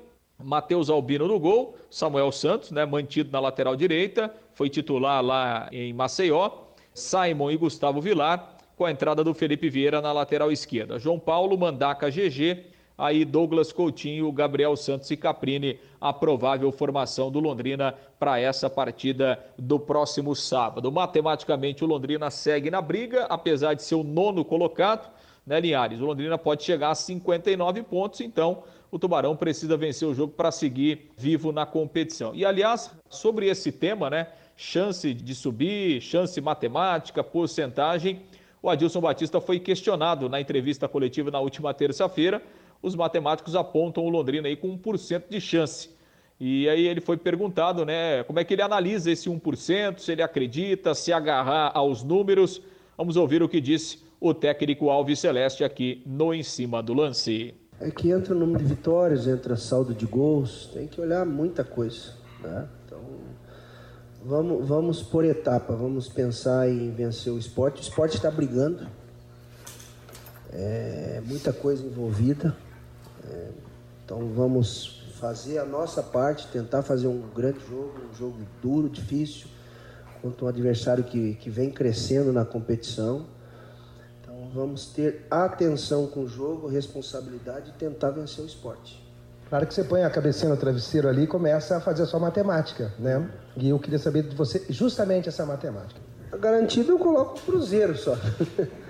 Matheus 0.43 0.89
Albino 0.89 1.29
no 1.29 1.39
gol, 1.39 1.77
Samuel 1.91 2.33
Santos, 2.33 2.71
né, 2.71 2.87
mantido 2.87 3.31
na 3.31 3.39
lateral 3.39 3.77
direita, 3.77 4.35
foi 4.55 4.71
titular 4.71 5.23
lá 5.23 5.69
em 5.71 5.93
Maceió, 5.93 6.51
Simon 6.95 7.51
e 7.51 7.59
Gustavo 7.59 8.01
Vilar, 8.01 8.57
com 8.81 8.87
a 8.87 8.91
entrada 8.91 9.23
do 9.23 9.35
Felipe 9.35 9.69
Vieira 9.69 10.01
na 10.01 10.11
lateral 10.11 10.51
esquerda. 10.51 10.99
João 10.99 11.19
Paulo, 11.19 11.55
Mandaca, 11.59 12.09
GG, 12.09 12.65
aí 12.97 13.27
Douglas 13.27 13.73
Coutinho, 13.75 14.33
Gabriel 14.33 14.75
Santos 14.75 15.11
e 15.11 15.19
Caprini, 15.19 15.79
a 16.01 16.15
provável 16.15 16.73
formação 16.73 17.31
do 17.31 17.41
Londrina 17.41 17.95
para 18.19 18.41
essa 18.41 18.71
partida 18.71 19.39
do 19.59 19.79
próximo 19.79 20.35
sábado. 20.35 20.91
Matematicamente, 20.91 21.85
o 21.85 21.87
Londrina 21.87 22.31
segue 22.31 22.71
na 22.71 22.81
briga, 22.81 23.27
apesar 23.27 23.75
de 23.75 23.83
ser 23.83 23.97
o 23.97 24.03
nono 24.03 24.47
colocado, 24.47 25.11
né, 25.47 25.61
Linhares? 25.61 26.01
O 26.01 26.07
Londrina 26.07 26.39
pode 26.39 26.63
chegar 26.63 26.89
a 26.89 26.95
59 26.95 27.83
pontos, 27.83 28.23
então 28.23 28.63
o 28.91 28.99
Tubarão 28.99 29.37
precisa 29.37 29.77
vencer 29.77 30.09
o 30.09 30.15
jogo 30.15 30.33
para 30.33 30.51
seguir 30.51 31.11
vivo 31.19 31.53
na 31.53 31.67
competição. 31.67 32.35
E 32.35 32.47
aliás, 32.47 32.91
sobre 33.11 33.47
esse 33.47 33.71
tema, 33.71 34.09
né? 34.09 34.29
Chance 34.57 35.13
de 35.13 35.35
subir, 35.35 36.01
chance 36.01 36.41
matemática, 36.41 37.23
porcentagem. 37.23 38.21
O 38.63 38.69
Adilson 38.69 39.01
Batista 39.01 39.41
foi 39.41 39.59
questionado 39.59 40.29
na 40.29 40.41
entrevista 40.41 40.87
coletiva 40.89 41.31
na 41.31 41.41
última 41.41 41.73
terça-feira. 41.73 42.43
Os 42.83 42.95
matemáticos 42.95 43.55
apontam 43.55 44.05
o 44.05 44.09
Londrina 44.09 44.49
aí 44.49 44.57
com 44.57 44.77
1% 44.79 45.25
de 45.29 45.41
chance. 45.41 45.91
E 46.39 46.69
aí 46.69 46.87
ele 46.87 47.01
foi 47.01 47.17
perguntado, 47.17 47.85
né, 47.85 48.23
como 48.25 48.39
é 48.39 48.45
que 48.45 48.55
ele 48.55 48.63
analisa 48.63 49.11
esse 49.11 49.29
1%, 49.29 49.99
se 49.99 50.13
ele 50.13 50.23
acredita, 50.23 50.95
se 50.95 51.13
agarrar 51.13 51.73
aos 51.75 52.03
números. 52.03 52.63
Vamos 52.97 53.17
ouvir 53.17 53.43
o 53.43 53.49
que 53.49 53.61
disse 53.61 54.03
o 54.19 54.33
técnico 54.33 54.91
Alves 54.91 55.19
Celeste 55.19 55.65
aqui 55.65 56.03
no 56.07 56.33
Em 56.33 56.43
Cima 56.43 56.83
do 56.83 56.95
Lance 56.95 57.55
é 57.81 57.91
que 57.91 58.11
entra 58.11 58.35
o 58.35 58.39
número 58.39 58.59
de 58.59 58.67
vitórias, 58.67 59.27
entra 59.27 59.57
saldo 59.57 59.95
de 59.95 60.05
gols, 60.05 60.71
tem 60.73 60.87
que 60.87 61.01
olhar 61.01 61.25
muita 61.25 61.65
coisa. 61.65 62.13
Né? 62.43 62.69
Então, 62.85 63.01
vamos, 64.25 64.67
vamos 64.67 65.03
por 65.03 65.25
etapa, 65.25 65.75
vamos 65.75 66.09
pensar 66.09 66.69
em 66.69 66.91
vencer 66.91 67.33
o 67.33 67.39
esporte. 67.39 67.81
O 67.81 67.83
esporte 67.83 68.17
está 68.17 68.31
brigando, 68.31 68.87
é 70.53 71.23
muita 71.25 71.53
coisa 71.53 71.85
envolvida. 71.85 72.57
É, 73.29 73.49
então, 74.05 74.33
vamos 74.35 75.05
fazer 75.21 75.59
a 75.59 75.65
nossa 75.65 76.03
parte, 76.03 76.47
tentar 76.49 76.83
fazer 76.83 77.07
um 77.07 77.23
grande 77.35 77.61
jogo, 77.69 77.95
um 78.11 78.15
jogo 78.15 78.39
duro, 78.63 78.89
difícil, 78.89 79.47
contra 80.23 80.47
um 80.47 80.49
adversário 80.49 81.05
que, 81.05 81.35
que 81.35 81.51
vem 81.51 81.71
crescendo 81.71 82.33
na 82.33 82.45
competição 82.45 83.27
vamos 84.53 84.87
ter 84.87 85.27
atenção 85.31 86.07
com 86.07 86.21
o 86.21 86.29
jogo, 86.29 86.67
responsabilidade 86.67 87.71
e 87.71 87.73
tentar 87.75 88.11
vencer 88.11 88.45
o 88.45 88.47
esporte. 88.47 89.03
Claro 89.51 89.67
que 89.67 89.75
você 89.75 89.83
põe 89.83 90.05
a 90.05 90.11
cabecinha 90.11 90.49
no 90.49 90.57
travesseiro 90.57 91.09
ali 91.09 91.25
e 91.25 91.27
começa 91.27 91.77
a 91.77 91.81
fazer 91.81 92.05
a 92.05 92.07
sua 92.07 92.21
matemática, 92.21 92.93
né? 92.97 93.29
E 93.57 93.69
eu 93.69 93.81
queria 93.81 93.99
saber 93.99 94.23
de 94.23 94.37
você 94.37 94.65
justamente 94.69 95.29
essa 95.29 95.45
matemática. 95.45 96.01
A 96.31 96.37
garantida 96.37 96.93
eu 96.93 96.99
coloco 97.01 97.37
o 97.37 97.43
Cruzeiro 97.43 97.97
só. 97.99 98.17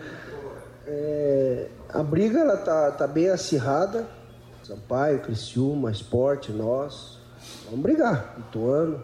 é, 0.87 1.69
a 1.89 2.03
briga 2.03 2.41
ela 2.41 2.59
tá, 2.59 2.91
tá 2.91 3.07
bem 3.07 3.31
acirrada. 3.31 4.07
Sampaio, 4.63 5.21
Criciúma, 5.21 5.91
Esporte, 5.91 6.53
nós. 6.53 7.19
Vamos 7.65 7.81
brigar. 7.81 8.37
Ituano. 8.39 9.03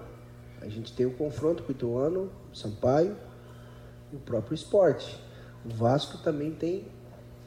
A 0.61 0.69
gente 0.69 0.93
tem 0.93 1.07
o 1.07 1.09
um 1.09 1.15
confronto 1.15 1.63
com 1.63 1.71
o 1.71 1.73
Ituano, 1.73 2.31
Sampaio 2.53 3.17
e 4.13 4.17
o 4.17 4.19
próprio 4.19 4.55
Esporte. 4.55 5.19
O 5.65 5.75
Vasco 5.75 6.19
também 6.19 6.53
tem 6.53 6.87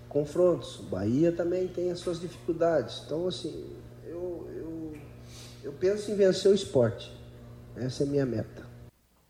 confrontos, 0.09 0.79
o 0.79 0.83
Bahia 0.83 1.31
também 1.31 1.67
tem 1.67 1.91
as 1.91 1.99
suas 1.99 2.19
dificuldades. 2.19 3.03
Então, 3.05 3.27
assim, 3.27 3.77
eu 5.69 5.73
penso 5.73 6.09
em 6.11 6.15
vencer 6.15 6.51
o 6.51 6.55
esporte. 6.55 7.11
Essa 7.77 8.03
é 8.03 8.07
a 8.07 8.09
minha 8.09 8.25
meta. 8.25 8.67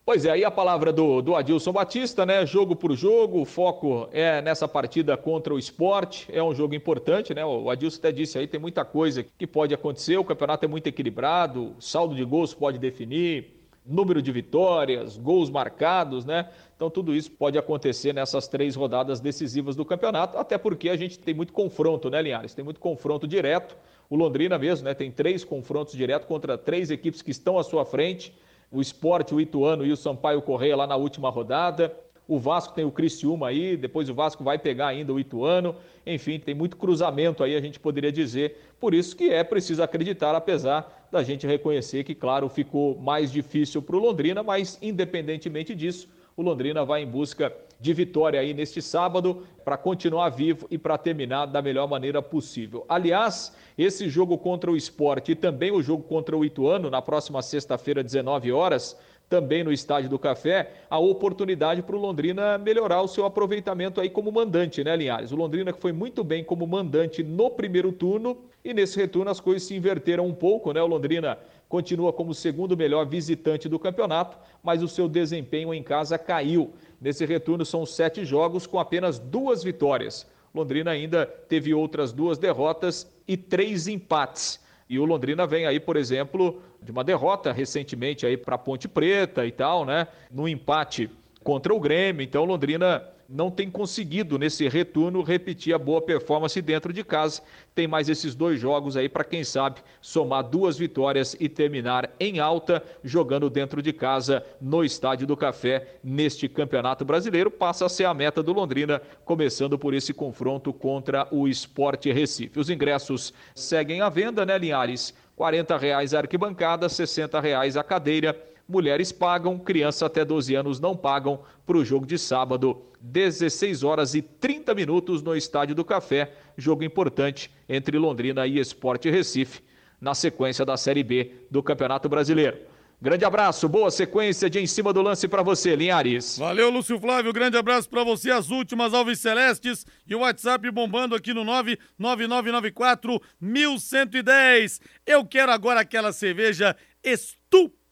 Pois 0.05 0.25
é, 0.25 0.31
aí 0.31 0.43
a 0.43 0.50
palavra 0.50 0.91
do, 0.91 1.22
do 1.22 1.36
Adilson 1.36 1.72
Batista, 1.72 2.25
né? 2.25 2.46
Jogo 2.46 2.75
por 2.75 2.96
jogo, 2.96 3.41
o 3.41 3.46
foco 3.46 4.10
é 4.12 4.41
nessa 4.41 4.67
partida 4.67 5.15
contra 5.17 5.53
o 5.53 5.60
esporte. 5.60 6.27
É 6.31 6.41
um 6.41 6.55
jogo 6.55 6.74
importante, 6.74 7.34
né? 7.34 7.46
O 7.46 7.69
Adilson 7.69 8.00
até 8.00 8.12
disse 8.12 8.39
aí, 8.39 8.48
tem 8.48 8.60
muita 8.60 8.84
coisa 8.84 9.22
que 9.22 9.46
pode 9.46 9.74
acontecer. 9.74 10.17
O 10.17 10.24
campeonato 10.24 10.65
é 10.65 10.67
muito 10.67 10.88
equilibrado, 10.88 11.75
saldo 11.79 12.15
de 12.15 12.24
gols 12.24 12.53
pode 12.53 12.79
definir, 12.79 13.60
número 13.86 14.22
de 14.22 14.31
vitórias, 14.31 15.17
gols 15.17 15.50
marcados, 15.50 16.25
né? 16.25 16.50
Então 16.75 16.89
tudo 16.89 17.13
isso 17.13 17.29
pode 17.31 17.58
acontecer 17.58 18.13
nessas 18.13 18.48
três 18.48 18.75
rodadas 18.75 19.19
decisivas 19.19 19.75
do 19.75 19.84
campeonato, 19.84 20.38
até 20.38 20.58
porque 20.58 20.89
a 20.89 20.96
gente 20.96 21.19
tem 21.19 21.34
muito 21.34 21.51
confronto, 21.51 22.10
né, 22.10 22.22
Linhares? 22.22 22.53
Tem 22.53 22.63
muito 22.63 22.79
confronto 22.79 23.27
direto. 23.27 23.75
O 24.10 24.16
Londrina 24.16 24.58
mesmo, 24.58 24.86
né, 24.86 24.94
tem 24.96 25.12
três 25.12 25.44
confrontos 25.44 25.94
diretos 25.94 26.28
contra 26.28 26.58
três 26.58 26.89
equipes 26.89 27.22
que 27.22 27.30
estão 27.30 27.60
à 27.60 27.63
sua 27.63 27.86
frente. 27.86 28.34
O 28.72 28.82
Esporte, 28.82 29.36
o 29.36 29.39
Ituano 29.39 29.86
e 29.86 29.92
o 29.92 29.98
Sampaio 29.98 30.42
Correia 30.42 30.75
lá 30.75 30.88
na 30.88 30.96
última 30.96 31.30
rodada. 31.30 31.96
O 32.28 32.38
Vasco 32.38 32.74
tem 32.74 32.86
o 32.86 32.92
Criciúma 32.92 33.48
aí, 33.48 33.75
depois 33.75 34.10
o 34.10 34.13
Vasco 34.13 34.44
vai 34.44 34.58
pegar 34.58 34.88
ainda 34.88 35.13
o 35.13 35.20
Ituano. 35.20 35.75
Enfim, 36.06 36.39
tem 36.39 36.56
muito 36.56 36.78
cruzamento 36.78 37.44
aí, 37.44 37.56
a 37.56 37.62
gente 37.62 37.80
poderia 37.80 38.12
dizer. 38.12 38.58
Por 38.80 38.94
isso 38.94 39.16
que 39.16 39.30
é 39.30 39.44
preciso 39.44 39.82
acreditar, 39.82 40.36
apesar 40.36 41.08
da 41.12 41.24
gente 41.24 41.46
reconhecer 41.46 42.04
que, 42.04 42.16
claro, 42.16 42.50
ficou 42.50 42.98
mais 43.00 43.32
difícil 43.32 43.82
para 43.82 43.96
o 43.96 44.00
Londrina, 44.00 44.44
mas 44.44 44.78
independentemente 44.82 45.74
disso, 45.75 46.08
o 46.38 46.42
Londrina 46.42 46.86
vai 46.86 47.01
em 47.01 47.08
busca 47.08 47.51
de 47.79 47.93
vitória 47.93 48.39
aí 48.39 48.53
neste 48.53 48.81
sábado 48.81 49.43
para 49.63 49.77
continuar 49.77 50.29
vivo 50.29 50.67
e 50.69 50.77
para 50.77 50.98
terminar 50.98 51.45
da 51.45 51.62
melhor 51.62 51.88
maneira 51.88 52.21
possível. 52.21 52.86
Aliás, 52.89 53.55
esse 53.77 54.09
jogo 54.09 54.38
contra 54.38 54.69
o 54.69 54.75
esporte 54.75 55.31
e 55.31 55.36
também 55.36 55.71
o 55.71 55.81
jogo 55.81 56.03
contra 56.03 56.36
o 56.36 56.43
Ituano, 56.43 56.89
na 56.89 57.01
próxima 57.01 57.41
sexta-feira, 57.41 58.03
19 58.03 58.51
horas, 58.51 58.98
também 59.29 59.63
no 59.63 59.71
Estádio 59.71 60.09
do 60.09 60.17
Café, 60.17 60.71
a 60.89 60.98
oportunidade 60.98 61.83
para 61.83 61.95
o 61.95 62.00
Londrina 62.00 62.57
melhorar 62.57 63.01
o 63.01 63.07
seu 63.07 63.25
aproveitamento 63.25 64.01
aí 64.01 64.09
como 64.09 64.31
mandante, 64.31 64.83
né, 64.83 64.95
Linhares? 64.95 65.31
O 65.31 65.36
Londrina 65.36 65.71
que 65.71 65.79
foi 65.79 65.91
muito 65.91 66.24
bem 66.24 66.43
como 66.43 66.65
mandante 66.65 67.21
no 67.21 67.51
primeiro 67.51 67.91
turno 67.91 68.38
e 68.65 68.74
nesse 68.74 68.98
retorno 68.98 69.29
as 69.29 69.39
coisas 69.39 69.63
se 69.63 69.75
inverteram 69.75 70.25
um 70.25 70.33
pouco, 70.33 70.74
né? 70.74 70.81
O 70.81 70.88
Londrina 70.88 71.38
continua 71.69 72.11
como 72.11 72.33
segundo 72.33 72.75
melhor 72.75 73.05
visitante 73.05 73.69
do 73.69 73.77
campeonato, 73.77 74.38
mas 74.63 74.81
o 74.81 74.88
seu 74.88 75.07
desempenho 75.07 75.71
em 75.71 75.83
casa 75.83 76.17
caiu. 76.17 76.73
Nesse 76.99 77.25
retorno 77.25 77.63
são 77.63 77.85
sete 77.85 78.25
jogos 78.25 78.65
com 78.65 78.79
apenas 78.79 79.19
duas 79.19 79.63
vitórias. 79.63 80.27
Londrina 80.53 80.89
ainda 80.89 81.27
teve 81.27 81.71
outras 81.71 82.11
duas 82.11 82.39
derrotas 82.39 83.07
e 83.27 83.38
três 83.38 83.88
empates. 83.88 84.59
E 84.89 84.97
o 84.97 85.05
Londrina 85.05 85.45
vem 85.45 85.67
aí, 85.67 85.79
por 85.79 85.95
exemplo, 85.95 86.59
de 86.81 86.91
uma 86.91 87.03
derrota 87.03 87.53
recentemente 87.53 88.25
aí 88.25 88.35
para 88.35 88.57
Ponte 88.57 88.88
Preta 88.88 89.45
e 89.45 89.51
tal, 89.51 89.85
né? 89.85 90.07
No 90.31 90.47
empate 90.47 91.07
contra 91.43 91.71
o 91.71 91.79
Grêmio. 91.79 92.23
Então, 92.23 92.45
Londrina 92.45 93.07
não 93.29 93.51
tem 93.51 93.69
conseguido 93.69 94.39
nesse 94.39 94.67
retorno 94.67 95.21
repetir 95.21 95.74
a 95.74 95.77
boa 95.77 96.01
performance 96.01 96.59
dentro 96.62 96.91
de 96.91 97.03
casa. 97.03 97.43
Tem 97.75 97.88
mais 97.88 98.09
esses 98.09 98.33
dois 98.33 98.59
jogos 98.59 98.98
aí 98.98 99.07
para 99.07 99.24
quem 99.24 99.43
sabe 99.43 99.81
somar 100.01 100.43
duas 100.43 100.77
vitórias 100.77 101.36
e 101.39 101.48
terminar 101.48 102.09
em 102.19 102.39
alta 102.39 102.83
jogando 103.03 103.50
dentro 103.50 103.83
de 103.83 103.93
casa 103.93 104.43
no 104.59 104.83
Estádio 104.83 105.27
do 105.27 105.38
Café 105.38 106.00
neste 106.03 106.50
Campeonato 106.50 107.05
Brasileiro. 107.05 107.51
Passa 107.51 107.86
a 107.86 107.89
ser 107.89 108.05
a 108.05 108.13
meta 108.13 108.41
do 108.41 108.51
Londrina, 108.51 109.00
começando 109.24 109.77
por 109.77 109.93
esse 109.93 110.12
confronto 110.12 110.74
contra 110.74 111.27
o 111.29 111.48
Esporte 111.48 112.12
Recife. 112.12 112.59
Os 112.59 112.69
ingressos 112.69 113.31
seguem 113.53 114.01
à 114.01 114.09
venda, 114.09 114.43
né, 114.43 114.57
Linhares? 114.57 115.13
R$ 115.38 115.77
reais 115.79 116.13
a 116.13 116.19
arquibancada, 116.19 116.89
60 116.89 117.39
reais 117.39 117.77
a 117.77 117.83
cadeira. 117.83 118.36
Mulheres 118.69 119.11
pagam, 119.11 119.57
crianças 119.57 120.03
até 120.03 120.23
12 120.23 120.53
anos 120.53 120.79
não 120.79 120.95
pagam 120.95 121.39
para 121.65 121.75
o 121.75 121.83
jogo 121.83 122.05
de 122.05 122.19
sábado, 122.19 122.83
16 123.01 123.83
horas 123.83 124.13
e 124.13 124.21
30 124.21 124.75
minutos 124.75 125.23
no 125.23 125.35
Estádio 125.35 125.73
do 125.73 125.83
Café. 125.83 126.31
Jogo 126.55 126.83
importante 126.83 127.49
entre 127.67 127.97
Londrina 127.97 128.45
e 128.45 128.59
Esporte 128.59 129.09
Recife, 129.09 129.63
na 129.99 130.13
sequência 130.13 130.63
da 130.63 130.77
Série 130.77 131.01
B 131.01 131.47
do 131.49 131.63
Campeonato 131.63 132.07
Brasileiro. 132.07 132.59
Grande 133.01 133.25
abraço, 133.25 133.67
boa 133.67 133.89
sequência 133.89 134.47
de 134.47 134.59
em 134.59 134.67
cima 134.67 134.93
do 134.93 135.01
lance 135.01 135.27
para 135.27 135.41
você, 135.41 135.75
Linhares. 135.75 136.38
Valeu, 136.38 136.69
Lúcio 136.69 136.99
Flávio. 136.99 137.33
Grande 137.33 137.57
abraço 137.57 137.89
para 137.89 138.03
você. 138.03 138.29
As 138.29 138.51
últimas 138.51 138.93
Alves 138.93 139.19
Celestes 139.19 139.83
e 140.05 140.13
o 140.13 140.19
WhatsApp 140.19 140.69
bombando 140.69 141.15
aqui 141.15 141.33
no 141.33 141.43
99994 141.43 143.19
1110. 143.41 144.79
Eu 145.07 145.25
quero 145.25 145.51
agora 145.51 145.79
aquela 145.79 146.11
cerveja 146.11 146.75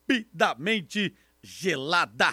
estupidamente 0.08 1.14
gelada. 1.44 2.30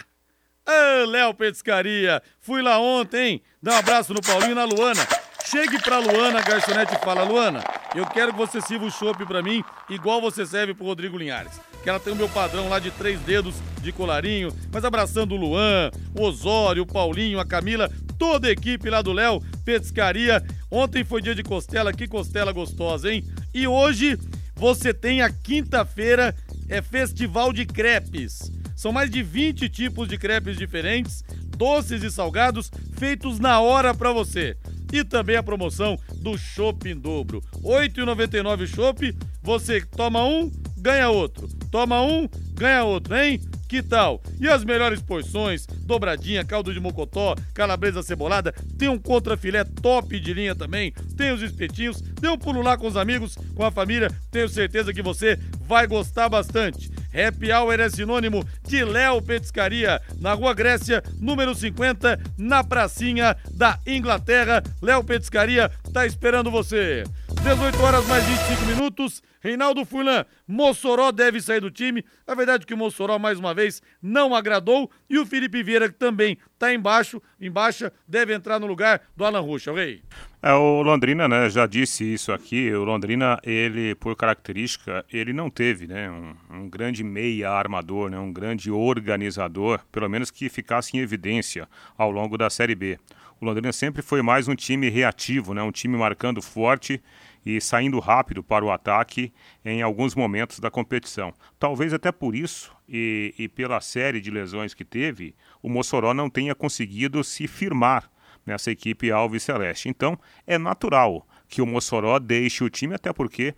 Ah, 0.66 1.04
Léo 1.07 1.35
Petiscaria. 1.35 2.23
Fui 2.40 2.62
lá 2.62 2.78
ontem, 2.78 3.33
hein? 3.33 3.43
Dá 3.62 3.75
um 3.75 3.78
abraço 3.78 4.14
no 4.14 4.23
Paulinho 4.23 4.52
e 4.52 4.54
na 4.54 4.64
Luana. 4.64 5.07
Chegue 5.45 5.81
pra 5.83 5.99
Luana, 5.99 6.38
a 6.38 6.43
garçonete 6.43 6.97
fala, 7.04 7.23
Luana, 7.23 7.62
eu 7.95 8.07
quero 8.07 8.33
que 8.33 8.38
você 8.38 8.62
sirva 8.62 8.87
o 8.87 8.90
chopp 8.90 9.26
pra 9.26 9.43
mim, 9.43 9.62
igual 9.90 10.19
você 10.19 10.47
serve 10.47 10.73
pro 10.73 10.87
Rodrigo 10.87 11.19
Linhares. 11.19 11.61
Que 11.83 11.90
ela 11.90 12.00
tem 12.00 12.14
o 12.14 12.16
meu 12.16 12.31
padrão 12.31 12.71
lá 12.71 12.78
de 12.78 12.90
três 12.90 13.21
dedos 13.21 13.54
de 13.83 13.93
colarinho, 13.93 14.49
mas 14.73 14.87
abraçando 14.87 15.33
o 15.33 15.37
Luan, 15.37 15.90
o 16.19 16.23
Osório, 16.23 16.83
o 16.83 16.87
Paulinho, 16.87 17.38
a 17.38 17.45
Camila, 17.45 17.90
toda 18.19 18.49
a 18.49 18.50
equipe 18.50 18.88
lá 18.88 19.02
do 19.02 19.12
Léo 19.12 19.38
Petiscaria. 19.66 20.43
Ontem 20.71 21.04
foi 21.04 21.21
dia 21.21 21.35
de 21.35 21.43
costela, 21.43 21.93
que 21.93 22.09
costela 22.09 22.50
gostosa, 22.50 23.12
hein? 23.12 23.23
E 23.52 23.69
hoje 23.69 24.19
você 24.57 24.95
tem 24.95 25.21
a 25.21 25.31
quinta-feira, 25.31 26.35
é 26.68 26.83
Festival 26.83 27.52
de 27.52 27.64
Crepes. 27.64 28.50
São 28.76 28.92
mais 28.92 29.11
de 29.11 29.23
20 29.23 29.68
tipos 29.68 30.09
de 30.09 30.18
crepes 30.18 30.56
diferentes, 30.56 31.25
doces 31.56 32.02
e 32.02 32.11
salgados, 32.11 32.71
feitos 32.97 33.38
na 33.38 33.61
hora 33.61 33.94
para 33.94 34.12
você. 34.12 34.56
E 34.92 35.02
também 35.04 35.37
a 35.37 35.42
promoção 35.42 35.99
do 36.16 36.37
Chopp 36.37 36.88
em 36.88 36.97
dobro. 36.97 37.42
R$ 37.54 37.88
8,99 37.88 38.62
o 38.62 39.25
você 39.42 39.80
toma 39.80 40.25
um, 40.25 40.50
ganha 40.76 41.09
outro. 41.09 41.49
Toma 41.71 42.02
um, 42.02 42.28
ganha 42.54 42.85
outro, 42.85 43.16
hein? 43.16 43.40
Que 43.75 43.83
tal? 43.83 44.23
E 44.38 44.49
as 44.49 44.64
melhores 44.64 45.02
porções, 45.02 45.66
dobradinha, 45.66 46.45
caldo 46.45 46.73
de 46.73 46.78
mocotó, 46.78 47.35
calabresa 47.52 48.04
cebolada, 48.04 48.54
tem 48.78 48.88
um 48.88 48.97
contrafilé 48.97 49.64
top 49.64 50.21
de 50.21 50.33
linha 50.33 50.54
também, 50.54 50.93
tem 51.16 51.33
os 51.33 51.43
espetinhos, 51.43 52.00
dê 52.00 52.28
um 52.28 52.38
pulo 52.38 52.62
lá 52.62 52.78
com 52.78 52.87
os 52.87 52.97
amigos, 52.97 53.37
com 53.52 53.64
a 53.64 53.73
família, 53.73 54.12
tenho 54.31 54.49
certeza 54.49 54.95
que 54.95 55.02
você 55.02 55.37
vai 55.62 55.88
gostar 55.88 56.28
bastante. 56.28 56.88
Happy 57.12 57.50
Hour 57.50 57.81
é 57.81 57.88
sinônimo 57.90 58.47
de 58.64 58.85
Léo 58.85 59.21
Petiscaria, 59.21 60.00
na 60.21 60.35
Rua 60.35 60.54
Grécia, 60.54 61.02
número 61.19 61.52
50, 61.52 62.21
na 62.38 62.62
pracinha 62.62 63.37
da 63.50 63.81
Inglaterra. 63.85 64.62
Léo 64.81 65.02
Petiscaria 65.02 65.69
tá 65.93 66.07
esperando 66.07 66.49
você. 66.49 67.02
18 67.44 67.82
horas 67.82 68.08
mais 68.08 68.24
25 68.24 68.64
minutos. 68.64 69.22
Reinaldo 69.38 69.84
Furlan, 69.84 70.24
Mossoró 70.48 71.12
deve 71.12 71.42
sair 71.42 71.60
do 71.60 71.70
time. 71.70 72.02
A 72.26 72.34
verdade 72.34 72.64
é 72.64 72.66
que 72.66 72.72
o 72.72 72.76
Mossoró, 72.76 73.18
mais 73.18 73.38
uma 73.38 73.52
vez, 73.52 73.82
não 74.00 74.34
agradou. 74.34 74.90
E 75.10 75.18
o 75.18 75.26
Felipe 75.26 75.62
Vieira, 75.62 75.90
que 75.90 75.94
também 75.94 76.38
está 76.54 76.72
embaixo, 76.72 77.20
embaixo, 77.38 77.90
deve 78.08 78.34
entrar 78.34 78.58
no 78.58 78.66
lugar 78.66 79.02
do 79.14 79.26
Alan 79.26 79.40
Rocha, 79.40 79.70
o. 79.70 79.78
É, 79.78 80.52
o 80.54 80.82
Londrina, 80.82 81.28
né, 81.28 81.50
já 81.50 81.66
disse 81.66 82.14
isso 82.14 82.32
aqui, 82.32 82.72
o 82.72 82.82
Londrina, 82.82 83.38
ele, 83.42 83.94
por 83.94 84.16
característica, 84.16 85.04
ele 85.12 85.34
não 85.34 85.50
teve, 85.50 85.86
né, 85.86 86.10
um, 86.10 86.34
um 86.50 86.68
grande 86.70 87.04
meia 87.04 87.50
armador, 87.50 88.08
né, 88.08 88.18
um 88.18 88.32
grande 88.32 88.70
organizador, 88.70 89.80
pelo 89.92 90.08
menos 90.08 90.30
que 90.30 90.48
ficasse 90.48 90.96
em 90.96 91.00
evidência 91.00 91.68
ao 91.96 92.10
longo 92.10 92.38
da 92.38 92.48
Série 92.48 92.74
B. 92.74 92.98
O 93.40 93.44
Londrina 93.44 93.72
sempre 93.72 94.00
foi 94.00 94.22
mais 94.22 94.48
um 94.48 94.54
time 94.54 94.88
reativo, 94.88 95.52
né, 95.52 95.62
um 95.62 95.72
time 95.72 95.96
marcando 95.98 96.40
forte 96.40 97.02
e 97.44 97.61
saindo 97.61 97.98
rápido 97.98 98.42
para 98.42 98.64
o 98.64 98.70
ataque 98.70 99.33
em 99.64 99.83
alguns 99.83 100.14
momentos 100.14 100.59
da 100.59 100.70
competição. 100.70 101.33
Talvez 101.59 101.92
até 101.92 102.11
por 102.11 102.35
isso 102.35 102.74
e, 102.88 103.35
e 103.38 103.48
pela 103.48 103.80
série 103.80 104.20
de 104.20 104.30
lesões 104.30 104.74
que 104.74 104.85
teve, 104.85 105.35
o 105.62 105.68
Mossoró 105.68 106.14
não 106.14 106.30
tenha 106.30 106.54
conseguido 106.54 107.22
se 107.22 107.46
firmar 107.46 108.11
nessa 108.46 108.70
equipe 108.70 109.11
Alves 109.11 109.42
Celeste. 109.42 109.88
Então, 109.88 110.18
é 110.46 110.59
natural 110.59 111.26
que 111.48 111.62
o 111.62 111.66
Mossoró 111.66 112.18
deixe 112.18 112.62
o 112.64 112.70
time, 112.70 112.94
até 112.94 113.12
porque 113.12 113.54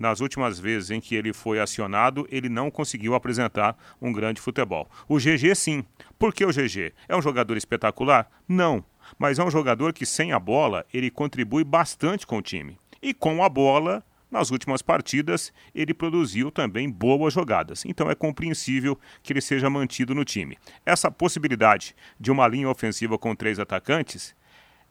nas 0.00 0.20
últimas 0.20 0.58
vezes 0.58 0.90
em 0.90 0.98
que 0.98 1.14
ele 1.14 1.30
foi 1.30 1.60
acionado, 1.60 2.26
ele 2.30 2.48
não 2.48 2.70
conseguiu 2.70 3.14
apresentar 3.14 3.76
um 4.00 4.10
grande 4.10 4.40
futebol. 4.40 4.88
O 5.06 5.18
GG, 5.18 5.54
sim. 5.54 5.84
Por 6.18 6.32
que 6.32 6.42
o 6.42 6.50
GG? 6.50 6.94
É 7.06 7.14
um 7.14 7.20
jogador 7.20 7.54
espetacular? 7.58 8.30
Não. 8.48 8.82
Mas 9.18 9.38
é 9.38 9.44
um 9.44 9.50
jogador 9.50 9.92
que, 9.92 10.06
sem 10.06 10.32
a 10.32 10.38
bola, 10.38 10.86
ele 10.92 11.10
contribui 11.10 11.64
bastante 11.64 12.26
com 12.26 12.38
o 12.38 12.42
time. 12.42 12.78
E 13.02 13.14
com 13.14 13.42
a 13.42 13.48
bola, 13.48 14.04
nas 14.30 14.50
últimas 14.50 14.82
partidas, 14.82 15.52
ele 15.74 15.92
produziu 15.92 16.50
também 16.50 16.88
boas 16.88 17.34
jogadas. 17.34 17.84
Então 17.84 18.10
é 18.10 18.14
compreensível 18.14 18.98
que 19.22 19.32
ele 19.32 19.40
seja 19.40 19.68
mantido 19.68 20.14
no 20.14 20.24
time. 20.24 20.58
Essa 20.86 21.10
possibilidade 21.10 21.96
de 22.18 22.30
uma 22.30 22.46
linha 22.46 22.68
ofensiva 22.68 23.18
com 23.18 23.34
três 23.34 23.58
atacantes 23.58 24.34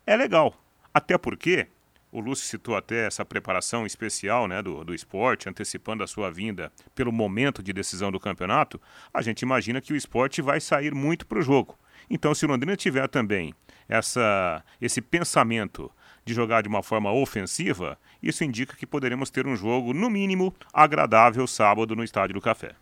é 0.06 0.16
legal. 0.16 0.54
Até 0.94 1.18
porque 1.18 1.68
o 2.12 2.20
Lúcio 2.20 2.48
citou 2.48 2.76
até 2.76 3.06
essa 3.06 3.24
preparação 3.24 3.86
especial 3.86 4.48
né, 4.48 4.62
do, 4.62 4.84
do 4.84 4.96
esporte, 4.96 5.48
antecipando 5.48 6.04
a 6.04 6.08
sua 6.08 6.32
vinda 6.32 6.72
pelo 6.96 7.12
momento 7.12 7.62
de 7.62 7.72
decisão 7.72 8.12
do 8.12 8.20
campeonato. 8.20 8.82
A 9.14 9.22
gente 9.22 9.44
imagina 9.44 9.80
que 9.80 9.94
o 9.94 9.96
esporte 9.96 10.42
vai 10.42 10.60
sair 10.60 10.94
muito 10.94 11.26
para 11.28 11.40
o 11.40 11.42
jogo. 11.42 11.78
Então, 12.10 12.34
se 12.34 12.46
o 12.46 12.50
Londrina 12.50 12.76
tiver 12.76 13.08
também 13.08 13.54
essa, 13.88 14.64
esse 14.82 15.02
pensamento 15.02 15.92
de 16.26 16.34
jogar 16.34 16.62
de 16.62 16.70
uma 16.70 16.84
forma 16.84 17.12
ofensiva, 17.12 17.98
isso 18.22 18.44
indica 18.44 18.76
que 18.76 18.86
poderemos 18.86 19.30
ter 19.30 19.48
um 19.48 19.56
jogo, 19.56 19.94
no 19.94 20.10
mínimo, 20.10 20.54
agradável 20.74 21.46
sábado 21.48 21.96
no 21.96 22.04
Estádio 22.04 22.36
do 22.36 22.42
Café. 22.42 22.76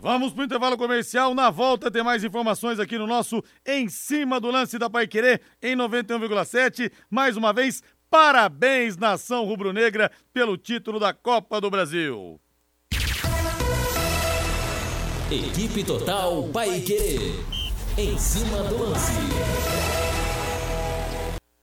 Vamos 0.00 0.32
para 0.32 0.42
o 0.42 0.44
intervalo 0.44 0.76
comercial. 0.76 1.34
Na 1.34 1.50
volta 1.50 1.90
tem 1.90 2.04
mais 2.04 2.22
informações 2.22 2.78
aqui 2.78 2.96
no 2.96 3.06
nosso 3.06 3.42
Em 3.66 3.88
Cima 3.88 4.38
do 4.40 4.50
Lance 4.50 4.78
da 4.78 4.88
Pai 4.88 5.08
Querer 5.08 5.40
em 5.60 5.76
91,7. 5.76 6.90
Mais 7.10 7.36
uma 7.36 7.52
vez, 7.52 7.82
parabéns, 8.08 8.96
nação 8.96 9.44
rubro-negra, 9.44 10.10
pelo 10.32 10.56
título 10.56 11.00
da 11.00 11.12
Copa 11.12 11.60
do 11.60 11.68
Brasil. 11.68 12.40
Equipe 15.30 15.84
Total 15.84 16.42
Paiquerê. 16.48 17.34
Em 17.98 18.16
cima 18.16 18.62
do 18.62 18.78
lance. 18.78 19.87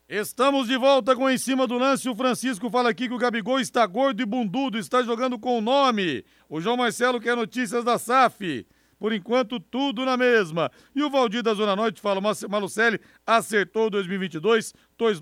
Estamos 0.08 0.68
de 0.68 0.78
volta 0.78 1.16
com 1.16 1.28
Em 1.28 1.38
Cima 1.38 1.66
do 1.66 1.80
Lance. 1.80 2.08
O 2.08 2.16
Francisco 2.16 2.70
fala 2.70 2.92
aqui 2.92 3.08
que 3.08 3.14
o 3.16 3.18
Gabigol 3.18 3.60
está 3.60 3.84
gordo 3.88 4.22
e 4.22 4.26
bundudo, 4.26 4.78
está 4.78 5.02
jogando 5.02 5.40
com 5.40 5.58
o 5.58 5.62
nome. 5.62 6.24
O 6.48 6.62
João 6.62 6.78
Marcelo 6.78 7.20
quer 7.20 7.36
notícias 7.36 7.84
da 7.84 7.98
SAF. 7.98 8.68
Por 9.06 9.14
enquanto, 9.14 9.60
tudo 9.60 10.04
na 10.04 10.18
mesma. 10.18 10.72
E 10.96 11.04
o 11.04 11.12
Valdir 11.12 11.44
da 11.44 11.54
Zona 11.54 11.76
Norte 11.76 12.02
fala: 12.02 12.20
Malucelli 12.50 13.00
acertou 13.24 13.88
2022, 13.88 14.74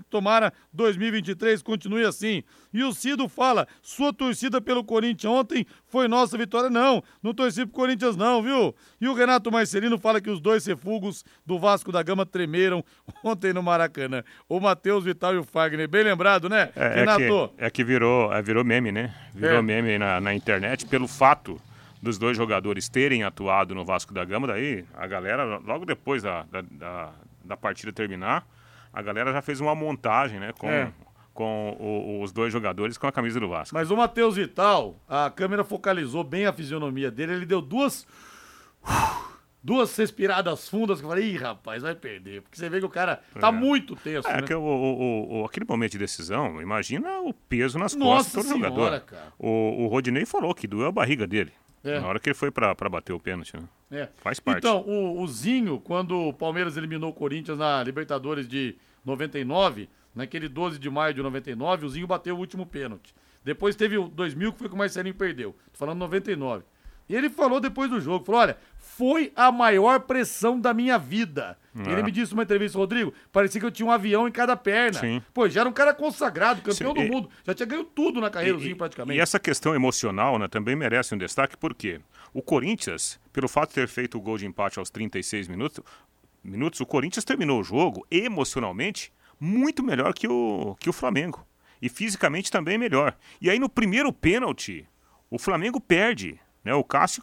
tomara 0.08 0.54
2023 0.72 1.62
continue 1.62 2.02
assim. 2.02 2.42
E 2.72 2.82
o 2.82 2.94
Cido 2.94 3.28
fala: 3.28 3.68
sua 3.82 4.10
torcida 4.10 4.58
pelo 4.58 4.82
Corinthians 4.82 5.30
ontem 5.30 5.66
foi 5.84 6.08
nossa 6.08 6.38
vitória. 6.38 6.70
Não, 6.70 7.02
não 7.22 7.34
torci 7.34 7.66
pro 7.66 7.74
Corinthians, 7.74 8.16
não, 8.16 8.42
viu? 8.42 8.74
E 8.98 9.06
o 9.06 9.12
Renato 9.12 9.52
Marcelino 9.52 9.98
fala 9.98 10.18
que 10.18 10.30
os 10.30 10.40
dois 10.40 10.64
refugos 10.64 11.22
do 11.44 11.58
Vasco 11.58 11.92
da 11.92 12.02
Gama 12.02 12.24
tremeram 12.24 12.82
ontem 13.22 13.52
no 13.52 13.62
Maracanã. 13.62 14.24
O 14.48 14.60
Matheus 14.60 15.04
Vital 15.04 15.34
e 15.34 15.36
o 15.36 15.44
Fagner, 15.44 15.86
bem 15.86 16.04
lembrado, 16.04 16.48
né, 16.48 16.70
É, 16.74 17.00
Renato? 17.00 17.22
É 17.22 17.28
que, 17.58 17.64
é 17.66 17.70
que 17.70 17.84
virou, 17.84 18.32
é, 18.32 18.40
virou 18.40 18.64
meme, 18.64 18.90
né? 18.90 19.14
Virou 19.34 19.58
É. 19.58 19.62
meme 19.62 19.98
na, 19.98 20.22
na 20.22 20.34
internet 20.34 20.86
pelo 20.86 21.06
fato 21.06 21.60
dos 22.04 22.18
dois 22.18 22.36
jogadores 22.36 22.88
terem 22.88 23.24
atuado 23.24 23.74
no 23.74 23.84
Vasco 23.84 24.12
da 24.14 24.24
Gama. 24.24 24.46
Daí 24.46 24.84
a 24.94 25.06
galera, 25.06 25.44
logo 25.58 25.84
depois 25.84 26.22
da, 26.22 26.42
da, 26.44 26.60
da, 26.62 27.12
da 27.44 27.56
partida 27.56 27.92
terminar, 27.92 28.46
a 28.92 29.02
galera 29.02 29.32
já 29.32 29.42
fez 29.42 29.60
uma 29.60 29.74
montagem, 29.74 30.38
né? 30.38 30.52
Com, 30.58 30.68
É. 30.70 30.92
com 31.32 31.76
o- 31.80 32.22
os 32.22 32.30
dois 32.32 32.52
jogadores 32.52 32.96
com 32.98 33.06
a 33.06 33.12
camisa 33.12 33.40
do 33.40 33.48
Vasco. 33.48 33.74
Mas 33.74 33.90
o 33.90 33.96
Matheus 33.96 34.36
Vital, 34.36 34.96
a 35.08 35.30
câmera 35.30 35.64
focalizou 35.64 36.22
bem 36.22 36.46
a 36.46 36.52
fisionomia 36.52 37.10
dele, 37.10 37.32
ele 37.32 37.46
deu 37.46 37.60
duas. 37.60 38.06
Duas 39.66 39.96
respiradas 39.96 40.68
fundas 40.68 40.98
que 41.00 41.06
eu 41.06 41.08
falei, 41.08 41.24
ih, 41.32 41.38
rapaz, 41.38 41.82
vai 41.82 41.94
perder. 41.94 42.42
Porque 42.42 42.58
você 42.58 42.68
vê 42.68 42.80
que 42.80 42.84
o 42.84 42.90
cara 42.90 43.22
tá 43.40 43.48
É. 43.48 43.50
muito 43.50 43.96
tenso, 43.96 44.28
É 44.28 44.42
né? 44.42 44.42
que 44.42 44.54
o, 44.54 44.60
o- 44.60 45.40
o- 45.40 45.44
aquele 45.46 45.64
momento 45.66 45.92
de 45.92 45.98
decisão, 45.98 46.60
imagina 46.60 47.20
o 47.20 47.32
peso 47.32 47.78
nas 47.78 47.94
Nossa 47.94 48.24
costas 48.24 48.44
do 48.44 48.52
Senhora, 48.52 48.68
jogador. 48.74 49.00
cara. 49.00 49.32
O, 49.38 49.84
o 49.84 49.86
Rodinei 49.86 50.26
falou 50.26 50.54
que 50.54 50.66
doeu 50.66 50.88
a 50.88 50.92
barriga 50.92 51.26
dele. 51.26 51.50
É. 51.84 52.00
Na 52.00 52.08
hora 52.08 52.18
que 52.18 52.28
ele 52.28 52.34
foi 52.34 52.50
pra, 52.50 52.74
pra 52.74 52.88
bater 52.88 53.12
o 53.12 53.20
pênalti, 53.20 53.54
né? 53.56 53.68
É. 53.90 54.08
Faz 54.16 54.40
parte. 54.40 54.58
Então, 54.58 54.80
o, 54.80 55.20
o 55.20 55.28
Zinho, 55.28 55.78
quando 55.78 56.18
o 56.18 56.32
Palmeiras 56.32 56.76
eliminou 56.76 57.10
o 57.10 57.14
Corinthians 57.14 57.58
na 57.58 57.82
Libertadores 57.82 58.48
de 58.48 58.74
99, 59.04 59.88
naquele 60.14 60.48
12 60.48 60.78
de 60.78 60.88
maio 60.88 61.12
de 61.12 61.22
99, 61.22 61.84
o 61.84 61.88
Zinho 61.88 62.06
bateu 62.06 62.34
o 62.34 62.38
último 62.38 62.64
pênalti. 62.64 63.14
Depois 63.44 63.76
teve 63.76 63.98
o 63.98 64.08
2000 64.08 64.52
que 64.52 64.58
foi 64.58 64.68
que 64.68 64.74
o 64.74 64.78
Marcelinho 64.78 65.14
perdeu. 65.14 65.54
Tô 65.72 65.78
falando 65.78 65.98
99. 65.98 66.64
E 67.08 67.14
ele 67.14 67.28
falou 67.28 67.60
depois 67.60 67.90
do 67.90 68.00
jogo, 68.00 68.24
falou, 68.24 68.40
olha, 68.40 68.56
foi 68.78 69.32
a 69.34 69.50
maior 69.52 70.00
pressão 70.00 70.58
da 70.58 70.72
minha 70.72 70.98
vida. 70.98 71.58
É. 71.76 71.90
Ele 71.92 72.02
me 72.04 72.10
disse 72.12 72.32
numa 72.32 72.44
entrevista, 72.44 72.78
Rodrigo, 72.78 73.12
parecia 73.32 73.60
que 73.60 73.66
eu 73.66 73.70
tinha 73.70 73.84
um 73.86 73.90
avião 73.90 74.26
em 74.28 74.30
cada 74.30 74.56
perna. 74.56 75.00
Sim. 75.00 75.20
Pô, 75.34 75.48
já 75.48 75.60
era 75.60 75.68
um 75.68 75.72
cara 75.72 75.92
consagrado, 75.92 76.62
campeão 76.62 76.94
Sim, 76.94 77.00
do 77.00 77.02
e- 77.02 77.10
mundo. 77.10 77.28
Já 77.44 77.52
tinha 77.54 77.66
ganho 77.66 77.84
tudo 77.84 78.20
na 78.20 78.30
carreirozinha, 78.30 78.72
E- 78.72 78.76
praticamente. 78.76 79.18
E 79.18 79.20
essa 79.20 79.38
questão 79.40 79.74
emocional 79.74 80.38
né, 80.38 80.46
também 80.48 80.76
merece 80.76 81.14
um 81.14 81.18
destaque, 81.18 81.56
porque 81.56 82.00
o 82.32 82.40
Corinthians, 82.40 83.20
pelo 83.32 83.48
fato 83.48 83.70
de 83.70 83.74
ter 83.74 83.88
feito 83.88 84.16
o 84.16 84.20
gol 84.20 84.38
de 84.38 84.46
empate 84.46 84.78
aos 84.78 84.88
36 84.90 85.48
minutos, 85.48 85.80
minutos 86.42 86.80
o 86.80 86.86
Corinthians 86.86 87.24
terminou 87.24 87.60
o 87.60 87.64
jogo 87.64 88.06
emocionalmente 88.10 89.12
muito 89.40 89.82
melhor 89.82 90.14
que 90.14 90.28
o, 90.28 90.76
que 90.78 90.88
o 90.88 90.92
Flamengo. 90.92 91.44
E 91.82 91.88
fisicamente 91.88 92.50
também 92.50 92.78
melhor. 92.78 93.16
E 93.40 93.50
aí 93.50 93.58
no 93.58 93.68
primeiro 93.68 94.12
pênalti, 94.12 94.86
o 95.28 95.38
Flamengo 95.38 95.80
perde. 95.80 96.38
Né, 96.64 96.74
o 96.74 96.82
Cássio 96.82 97.22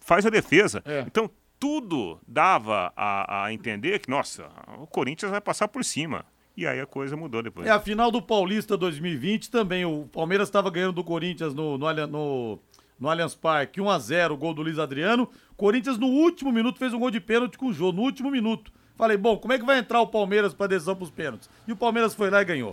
faz 0.00 0.26
a 0.26 0.30
defesa. 0.30 0.82
É. 0.84 1.04
Então 1.06 1.30
tudo 1.62 2.18
dava 2.26 2.92
a, 2.96 3.44
a 3.44 3.52
entender 3.52 4.00
que, 4.00 4.10
nossa, 4.10 4.48
o 4.80 4.86
Corinthians 4.86 5.30
vai 5.30 5.40
passar 5.40 5.68
por 5.68 5.84
cima. 5.84 6.24
E 6.56 6.66
aí 6.66 6.80
a 6.80 6.86
coisa 6.86 7.16
mudou 7.16 7.40
depois. 7.40 7.66
É 7.66 7.70
a 7.70 7.78
final 7.78 8.10
do 8.10 8.20
Paulista 8.20 8.76
2020 8.76 9.48
também. 9.48 9.84
O 9.84 10.08
Palmeiras 10.12 10.48
estava 10.48 10.70
ganhando 10.70 10.94
do 10.94 11.04
Corinthians 11.04 11.54
no, 11.54 11.78
no, 11.78 12.06
no, 12.08 12.58
no 12.98 13.08
Allianz 13.08 13.34
Parque 13.34 13.80
1x0, 13.80 14.32
o 14.32 14.36
gol 14.36 14.52
do 14.52 14.62
Luiz 14.62 14.78
Adriano. 14.78 15.28
Corinthians 15.56 15.98
no 15.98 16.08
último 16.08 16.50
minuto 16.50 16.80
fez 16.80 16.92
um 16.92 16.98
gol 16.98 17.12
de 17.12 17.20
pênalti 17.20 17.56
com 17.56 17.66
o 17.66 17.72
Jô, 17.72 17.92
no 17.92 18.02
último 18.02 18.28
minuto. 18.28 18.72
Falei, 18.96 19.16
bom, 19.16 19.36
como 19.36 19.52
é 19.52 19.58
que 19.58 19.64
vai 19.64 19.78
entrar 19.78 20.00
o 20.00 20.06
Palmeiras 20.08 20.52
para 20.52 20.66
decisão 20.66 20.96
pros 20.96 21.10
pênaltis? 21.10 21.48
E 21.66 21.72
o 21.72 21.76
Palmeiras 21.76 22.12
foi 22.12 22.28
lá 22.28 22.42
e 22.42 22.44
ganhou. 22.44 22.72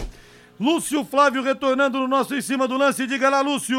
Lúcio 0.60 1.06
Flávio 1.06 1.44
retornando 1.44 2.00
no 2.00 2.08
nosso 2.08 2.36
em 2.36 2.42
cima 2.42 2.68
do 2.68 2.76
lance. 2.76 3.06
Diga 3.06 3.30
lá, 3.30 3.40
Lúcio! 3.42 3.78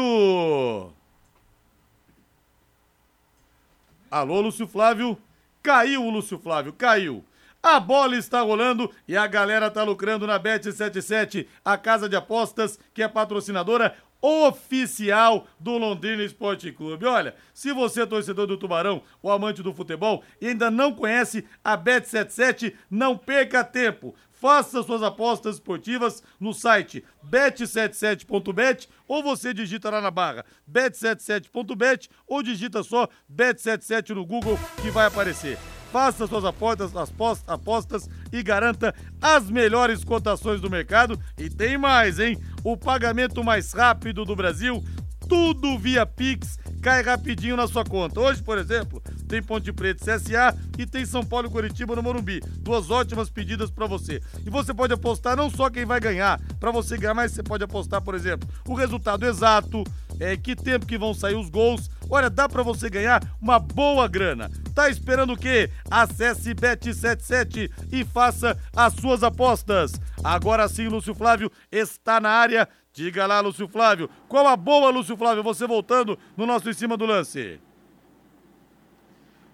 Alô, 4.11 4.41
Lúcio 4.41 4.67
Flávio? 4.67 5.17
Caiu 5.63 6.03
o 6.03 6.09
Lúcio 6.09 6.37
Flávio, 6.37 6.73
caiu. 6.73 7.23
A 7.63 7.79
bola 7.79 8.17
está 8.17 8.41
rolando 8.41 8.91
e 9.07 9.15
a 9.15 9.25
galera 9.25 9.71
tá 9.71 9.83
lucrando 9.83 10.27
na 10.27 10.37
Bet77, 10.37 11.47
a 11.63 11.77
casa 11.77 12.09
de 12.09 12.17
apostas 12.17 12.77
que 12.93 13.01
é 13.01 13.07
patrocinadora 13.07 13.95
oficial 14.21 15.47
do 15.59 15.77
Londrina 15.77 16.23
Esporte 16.23 16.71
Clube. 16.71 17.05
Olha, 17.05 17.35
se 17.53 17.73
você 17.73 18.01
é 18.01 18.05
torcedor 18.05 18.47
do 18.47 18.57
Tubarão 18.57 19.01
ou 19.21 19.31
amante 19.31 19.63
do 19.63 19.73
futebol 19.73 20.23
e 20.39 20.47
ainda 20.47 20.69
não 20.69 20.93
conhece 20.93 21.45
a 21.63 21.77
Bet77, 21.77 22.73
não 22.89 23.17
perca 23.17 23.63
tempo. 23.63 24.15
Faça 24.31 24.81
suas 24.81 25.03
apostas 25.03 25.55
esportivas 25.55 26.23
no 26.39 26.51
site 26.51 27.03
bet77.bet 27.23 28.89
ou 29.07 29.21
você 29.21 29.53
digita 29.53 29.89
lá 29.91 30.01
na 30.01 30.09
barra 30.09 30.43
bet77.bet 30.69 32.09
ou 32.25 32.41
digita 32.41 32.81
só 32.81 33.07
bet77 33.31 34.09
no 34.15 34.25
Google 34.25 34.57
que 34.81 34.89
vai 34.89 35.05
aparecer. 35.05 35.59
Faça 35.91 36.25
suas 36.27 36.45
apostas, 36.45 36.95
as 36.95 37.09
pos- 37.09 37.43
apostas 37.47 38.09
e 38.31 38.41
garanta 38.41 38.93
as 39.21 39.49
melhores 39.49 40.03
cotações 40.03 40.61
do 40.61 40.69
mercado. 40.69 41.19
E 41.37 41.49
tem 41.49 41.77
mais, 41.77 42.19
hein? 42.19 42.37
O 42.63 42.77
pagamento 42.77 43.43
mais 43.43 43.73
rápido 43.73 44.23
do 44.23 44.35
Brasil 44.35 44.83
tudo 45.27 45.79
via 45.79 46.05
Pix, 46.05 46.59
cai 46.81 47.01
rapidinho 47.01 47.55
na 47.55 47.65
sua 47.65 47.85
conta. 47.85 48.19
Hoje, 48.19 48.43
por 48.43 48.57
exemplo, 48.57 49.01
tem 49.29 49.41
Ponte 49.41 49.71
Preta 49.71 50.03
CSA 50.17 50.53
e 50.77 50.85
tem 50.85 51.05
São 51.05 51.23
Paulo 51.23 51.47
e 51.47 51.49
Curitiba 51.49 51.95
no 51.95 52.03
Morumbi. 52.03 52.41
Duas 52.59 52.89
ótimas 52.91 53.29
pedidas 53.29 53.71
pra 53.71 53.87
você. 53.87 54.19
E 54.45 54.49
você 54.49 54.73
pode 54.73 54.93
apostar 54.93 55.37
não 55.37 55.49
só 55.49 55.69
quem 55.69 55.85
vai 55.85 56.01
ganhar, 56.01 56.37
pra 56.59 56.69
você 56.69 56.97
ganhar, 56.97 57.13
mas 57.13 57.31
você 57.31 57.41
pode 57.41 57.63
apostar, 57.63 58.01
por 58.01 58.13
exemplo, 58.13 58.49
o 58.67 58.73
resultado 58.73 59.25
exato, 59.25 59.85
é, 60.19 60.35
que 60.35 60.53
tempo 60.53 60.85
que 60.85 60.97
vão 60.97 61.13
sair 61.13 61.35
os 61.35 61.49
gols. 61.49 61.89
Olha, 62.09 62.29
dá 62.29 62.49
pra 62.49 62.61
você 62.61 62.89
ganhar 62.89 63.23
uma 63.41 63.57
boa 63.57 64.09
grana. 64.09 64.51
Tá 64.73 64.89
esperando 64.89 65.33
o 65.33 65.37
quê? 65.37 65.69
Acesse 65.89 66.55
Bet77 66.55 67.71
e 67.91 68.05
faça 68.05 68.57
as 68.75 68.93
suas 68.93 69.23
apostas. 69.23 69.93
Agora 70.23 70.67
sim, 70.67 70.87
Lúcio 70.87 71.13
Flávio 71.13 71.51
está 71.71 72.19
na 72.19 72.29
área. 72.29 72.67
Diga 72.93 73.25
lá, 73.25 73.39
Lúcio 73.39 73.67
Flávio. 73.67 74.09
Qual 74.27 74.47
a 74.47 74.55
boa, 74.55 74.89
Lúcio 74.89 75.15
Flávio? 75.17 75.43
Você 75.43 75.65
voltando 75.65 76.17
no 76.35 76.45
nosso 76.45 76.69
em 76.69 76.73
cima 76.73 76.97
do 76.97 77.05
lance. 77.05 77.59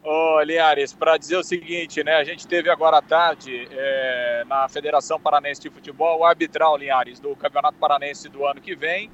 Ô, 0.03 0.41
Linhares, 0.41 0.93
para 0.93 1.17
dizer 1.17 1.35
o 1.35 1.43
seguinte, 1.43 2.01
né? 2.03 2.15
A 2.15 2.23
gente 2.23 2.47
teve 2.47 2.69
agora 2.69 2.99
à 2.99 3.01
tarde 3.01 3.67
é, 3.69 4.43
na 4.47 4.69
Federação 4.69 5.19
Paranense 5.19 5.61
de 5.61 5.69
Futebol 5.69 6.19
o 6.19 6.25
arbitral, 6.25 6.77
Linhares, 6.77 7.19
do 7.19 7.35
Campeonato 7.35 7.77
Paranense 7.77 8.29
do 8.29 8.45
ano 8.45 8.61
que 8.61 8.73
vem. 8.73 9.11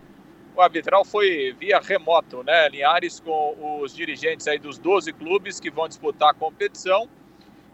O 0.56 0.62
arbitral 0.62 1.06
foi 1.06 1.54
via 1.60 1.80
remoto, 1.80 2.44
né, 2.44 2.70
Linhares, 2.70 3.20
com 3.20 3.80
os 3.82 3.94
dirigentes 3.96 4.48
aí 4.48 4.60
dos 4.60 4.78
12 4.78 5.12
clubes 5.14 5.60
que 5.60 5.72
vão 5.72 5.88
disputar 5.88 6.30
a 6.30 6.34
competição. 6.34 7.10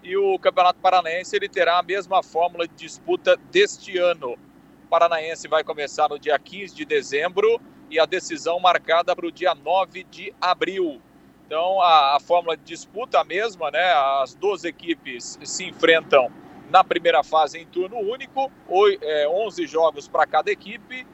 E 0.04 0.16
o 0.18 0.40
Campeonato 0.40 0.80
Paranaense 0.80 1.36
ele 1.36 1.50
terá 1.50 1.80
a 1.80 1.84
mesma 1.84 2.24
fórmula 2.24 2.68
de 2.68 2.76
disputa 2.76 3.38
deste 3.52 3.98
ano. 3.98 4.34
O 4.34 4.90
Paranaense 4.90 5.48
vai 5.48 5.64
começar 5.64 6.10
no 6.10 6.20
dia 6.20 6.40
15 6.40 6.76
de 6.76 6.86
dezembro 6.86 7.62
e 7.90 8.00
a 8.00 8.06
decisão 8.06 8.60
marcada 8.60 9.16
para 9.16 9.28
o 9.28 9.32
dia 9.32 9.54
9 9.56 10.06
de 10.06 10.34
abril. 10.42 11.02
Então, 11.46 11.82
a, 11.82 12.16
a 12.16 12.20
fórmula 12.22 12.56
de 12.58 12.64
disputa 12.64 13.18
é 13.18 13.22
a 13.22 13.26
mesma, 13.26 13.72
né? 13.72 13.94
As 14.24 14.36
12 14.36 14.68
equipes 14.68 15.38
se 15.44 15.66
enfrentam 15.66 16.32
na 16.70 16.84
primeira 16.84 17.24
fase 17.24 17.60
em 17.60 17.66
turno 17.66 17.98
único, 17.98 18.52
oi- 18.70 19.00
é, 19.02 19.28
11 19.28 19.68
jogos 19.68 20.08
para 20.08 20.28
cada 20.28 20.52
equipe. 20.52 21.06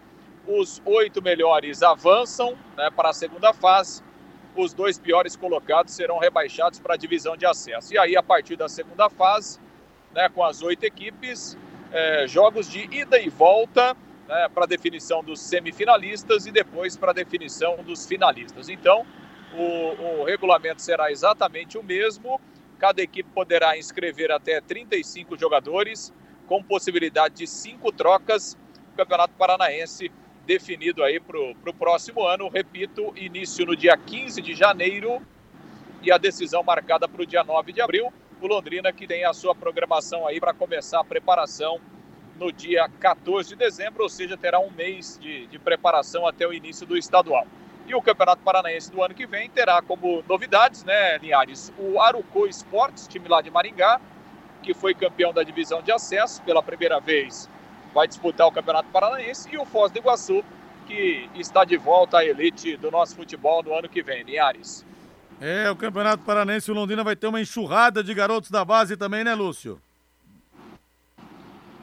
Os 0.48 0.82
oito 0.86 1.22
melhores 1.22 1.82
avançam 1.82 2.56
né, 2.78 2.90
para 2.92 3.10
a 3.10 3.14
segunda 3.14 3.54
fase. 3.54 4.04
Os 4.56 4.74
dois 4.74 4.98
piores 4.98 5.36
colocados 5.36 5.94
serão 5.94 6.18
rebaixados 6.18 6.80
para 6.80 6.94
a 6.94 6.98
divisão 6.98 7.36
de 7.36 7.46
acesso. 7.46 7.94
E 7.94 7.98
aí, 7.98 8.16
a 8.16 8.24
partir 8.24 8.56
da 8.56 8.70
segunda 8.70 9.10
fase, 9.10 9.60
né, 10.14 10.30
com 10.30 10.44
as 10.44 10.62
oito 10.62 10.84
equipes, 10.84 11.58
é, 11.92 12.28
jogos 12.28 12.70
de 12.70 12.88
ida 12.96 13.20
e 13.20 13.30
volta 13.30 13.98
né, 14.28 14.50
para 14.54 14.66
definição 14.66 15.24
dos 15.24 15.40
semifinalistas 15.40 16.46
e 16.46 16.52
depois 16.52 16.96
para 16.96 17.12
definição 17.12 17.78
dos 17.84 18.06
finalistas. 18.06 18.70
Então, 18.70 19.06
o, 19.54 20.22
o 20.22 20.24
regulamento 20.24 20.82
será 20.82 21.12
exatamente 21.12 21.78
o 21.78 21.84
mesmo. 21.84 22.40
Cada 22.78 23.02
equipe 23.02 23.30
poderá 23.34 23.78
inscrever 23.78 24.32
até 24.32 24.60
35 24.62 25.38
jogadores, 25.38 26.14
com 26.48 26.64
possibilidade 26.64 27.36
de 27.36 27.48
cinco 27.48 27.92
trocas. 27.92 28.58
O 28.94 28.98
Campeonato 28.98 29.34
Paranaense 29.38 30.12
definido 30.46 31.04
aí 31.04 31.20
para 31.20 31.38
o 31.40 31.74
próximo 31.74 32.26
ano. 32.26 32.48
Repito, 32.48 33.14
início 33.16 33.66
no 33.66 33.76
dia 33.76 33.98
15 33.98 34.42
de 34.42 34.54
janeiro 34.54 35.22
e 36.02 36.12
a 36.12 36.18
decisão 36.18 36.64
marcada 36.64 37.08
para 37.08 37.22
o 37.22 37.26
dia 37.26 37.44
9 37.44 37.74
de 37.74 37.82
abril. 37.82 38.14
O 38.42 38.48
Londrina 38.48 38.92
que 38.94 39.08
tem 39.08 39.26
a 39.26 39.34
sua 39.34 39.56
programação 39.56 40.28
aí 40.28 40.40
para 40.40 40.54
começar 40.54 41.00
a 41.00 41.04
preparação 41.04 41.80
no 42.38 42.52
dia 42.52 42.90
14 43.00 43.50
de 43.50 43.56
dezembro, 43.56 44.04
ou 44.04 44.10
seja, 44.10 44.38
terá 44.38 44.60
um 44.60 44.70
mês 44.70 45.18
de, 45.22 45.48
de 45.48 45.58
preparação 45.58 46.28
até 46.28 46.46
o 46.46 46.54
início 46.54 46.86
do 46.86 46.98
estadual. 46.98 47.48
E 47.88 47.96
o 47.96 48.02
Campeonato 48.02 48.42
Paranaense 48.42 48.92
do 48.92 49.02
ano 49.02 49.14
que 49.14 49.26
vem 49.26 49.50
terá 49.50 49.82
como 49.82 50.24
novidades, 50.28 50.84
né, 50.84 51.18
Linhares, 51.18 51.72
o 51.78 52.00
Arucô 52.02 52.46
Esportes, 52.46 53.08
time 53.08 53.28
lá 53.28 53.42
de 53.42 53.50
Maringá, 53.50 54.02
que 54.62 54.74
foi 54.74 54.94
campeão 54.94 55.32
da 55.32 55.44
divisão 55.44 55.82
de 55.82 55.92
acesso 55.92 56.42
pela 56.42 56.62
primeira 56.62 57.00
vez, 57.00 57.50
vai 57.96 58.10
disputar 58.10 58.46
o 58.46 58.52
Campeonato 58.52 58.90
Paranaense, 58.90 59.50
e 59.50 59.58
o 59.58 59.66
Foz 59.66 59.90
do 59.90 60.00
Iguaçu, 60.00 60.44
que 60.86 61.30
está 61.34 61.64
de 61.64 61.78
volta 61.78 62.18
à 62.18 62.26
elite 62.26 62.76
do 62.76 62.92
nosso 62.92 63.16
futebol 63.16 63.64
no 63.64 63.74
ano 63.74 63.88
que 63.88 64.04
vem, 64.04 64.22
Linhares. 64.24 64.86
É, 65.40 65.72
o 65.72 65.76
Campeonato 65.78 66.24
Paranense, 66.24 66.70
o 66.70 66.74
Londrina 66.74 67.06
vai 67.06 67.16
ter 67.16 67.28
uma 67.28 67.40
enxurrada 67.40 68.04
de 68.04 68.14
garotos 68.14 68.52
da 68.52 68.66
base 68.66 68.98
também, 68.98 69.24
né, 69.24 69.34
Lúcio? 69.34 69.82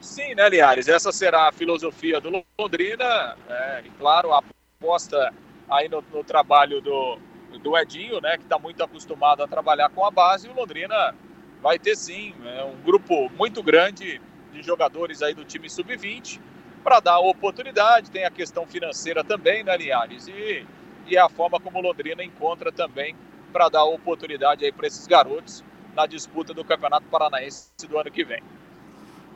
Sim, 0.02 0.34
né, 0.34 0.50
Linhares? 0.50 0.86
Essa 0.86 1.10
será 1.10 1.48
a 1.48 1.52
filosofia 1.52 2.20
do 2.20 2.44
Londrina, 2.58 3.36
né? 3.48 3.82
e 3.86 3.90
claro, 3.98 4.34
a 4.34 4.42
aposta 4.78 5.32
aí 5.70 5.88
no, 5.88 6.04
no 6.12 6.22
trabalho 6.22 6.82
do, 6.82 7.18
do 7.62 7.76
Edinho, 7.76 8.20
né, 8.20 8.36
que 8.36 8.42
está 8.42 8.58
muito 8.58 8.84
acostumado 8.84 9.42
a 9.42 9.48
trabalhar 9.48 9.88
com 9.88 10.04
a 10.04 10.10
base, 10.10 10.46
e 10.46 10.50
o 10.50 10.54
Londrina 10.54 11.14
vai 11.62 11.78
ter 11.78 11.96
sim 11.96 12.34
é, 12.44 12.64
um 12.64 12.76
grupo 12.82 13.30
muito 13.30 13.62
grande 13.62 14.20
de 14.52 14.62
jogadores 14.62 15.22
aí 15.22 15.34
do 15.34 15.44
time 15.44 15.68
sub-20 15.68 16.40
para 16.82 17.00
dar 17.00 17.18
oportunidade, 17.20 18.10
tem 18.10 18.24
a 18.24 18.30
questão 18.30 18.66
financeira 18.66 19.24
também, 19.24 19.62
né, 19.62 19.76
Linhares? 19.76 20.28
E, 20.28 20.66
e 21.06 21.16
a 21.16 21.28
forma 21.28 21.60
como 21.60 21.80
Londrina 21.80 22.22
encontra 22.22 22.70
também 22.72 23.16
para 23.52 23.68
dar 23.68 23.84
oportunidade 23.84 24.64
aí 24.64 24.72
para 24.72 24.86
esses 24.86 25.06
garotos 25.06 25.64
na 25.94 26.06
disputa 26.06 26.52
do 26.52 26.64
Campeonato 26.64 27.06
Paranaense 27.06 27.70
do 27.88 27.98
ano 27.98 28.10
que 28.10 28.24
vem. 28.24 28.42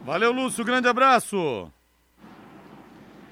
Valeu, 0.03 0.33
Lúcio, 0.33 0.65
grande 0.65 0.89
abraço. 0.89 1.71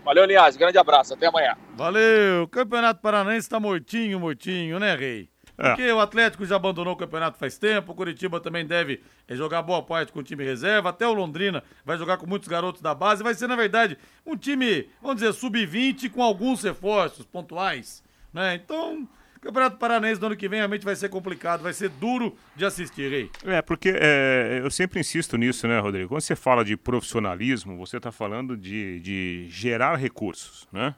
Valeu, 0.04 0.24
Linhares, 0.26 0.56
grande 0.56 0.76
abraço, 0.76 1.14
até 1.14 1.26
amanhã. 1.26 1.56
Valeu, 1.74 2.42
o 2.42 2.48
Campeonato 2.48 3.00
Paranaense 3.00 3.48
tá 3.48 3.58
mortinho, 3.58 4.20
mortinho, 4.20 4.78
né, 4.78 4.94
Rei? 4.94 5.33
É. 5.56 5.68
Porque 5.68 5.92
o 5.92 6.00
Atlético 6.00 6.44
já 6.44 6.56
abandonou 6.56 6.94
o 6.94 6.96
campeonato 6.96 7.38
faz 7.38 7.56
tempo, 7.56 7.92
o 7.92 7.94
Curitiba 7.94 8.40
também 8.40 8.66
deve 8.66 9.02
é, 9.28 9.36
jogar 9.36 9.62
boa 9.62 9.82
parte 9.82 10.12
com 10.12 10.20
o 10.20 10.22
time 10.22 10.44
reserva, 10.44 10.90
até 10.90 11.06
o 11.06 11.12
Londrina 11.12 11.62
vai 11.84 11.96
jogar 11.96 12.16
com 12.16 12.26
muitos 12.26 12.48
garotos 12.48 12.82
da 12.82 12.94
base. 12.94 13.22
Vai 13.22 13.34
ser, 13.34 13.46
na 13.46 13.56
verdade, 13.56 13.96
um 14.26 14.36
time, 14.36 14.88
vamos 15.00 15.16
dizer, 15.20 15.32
sub-20 15.32 16.10
com 16.10 16.22
alguns 16.22 16.62
reforços 16.62 17.24
pontuais. 17.24 18.02
Né? 18.32 18.56
Então, 18.56 19.08
o 19.36 19.40
Campeonato 19.40 19.76
Paranaense 19.76 20.20
do 20.20 20.26
ano 20.26 20.36
que 20.36 20.48
vem 20.48 20.58
realmente 20.58 20.84
vai 20.84 20.96
ser 20.96 21.08
complicado, 21.08 21.62
vai 21.62 21.72
ser 21.72 21.88
duro 21.88 22.36
de 22.56 22.64
assistir, 22.64 23.08
Rei. 23.08 23.30
É, 23.44 23.62
porque 23.62 23.94
é, 23.96 24.60
eu 24.62 24.70
sempre 24.70 24.98
insisto 24.98 25.36
nisso, 25.36 25.68
né, 25.68 25.78
Rodrigo? 25.78 26.08
Quando 26.08 26.20
você 26.20 26.34
fala 26.34 26.64
de 26.64 26.76
profissionalismo, 26.76 27.76
você 27.76 27.98
está 27.98 28.10
falando 28.10 28.56
de, 28.56 28.98
de 29.00 29.46
gerar 29.50 29.94
recursos, 29.94 30.66
né? 30.72 30.96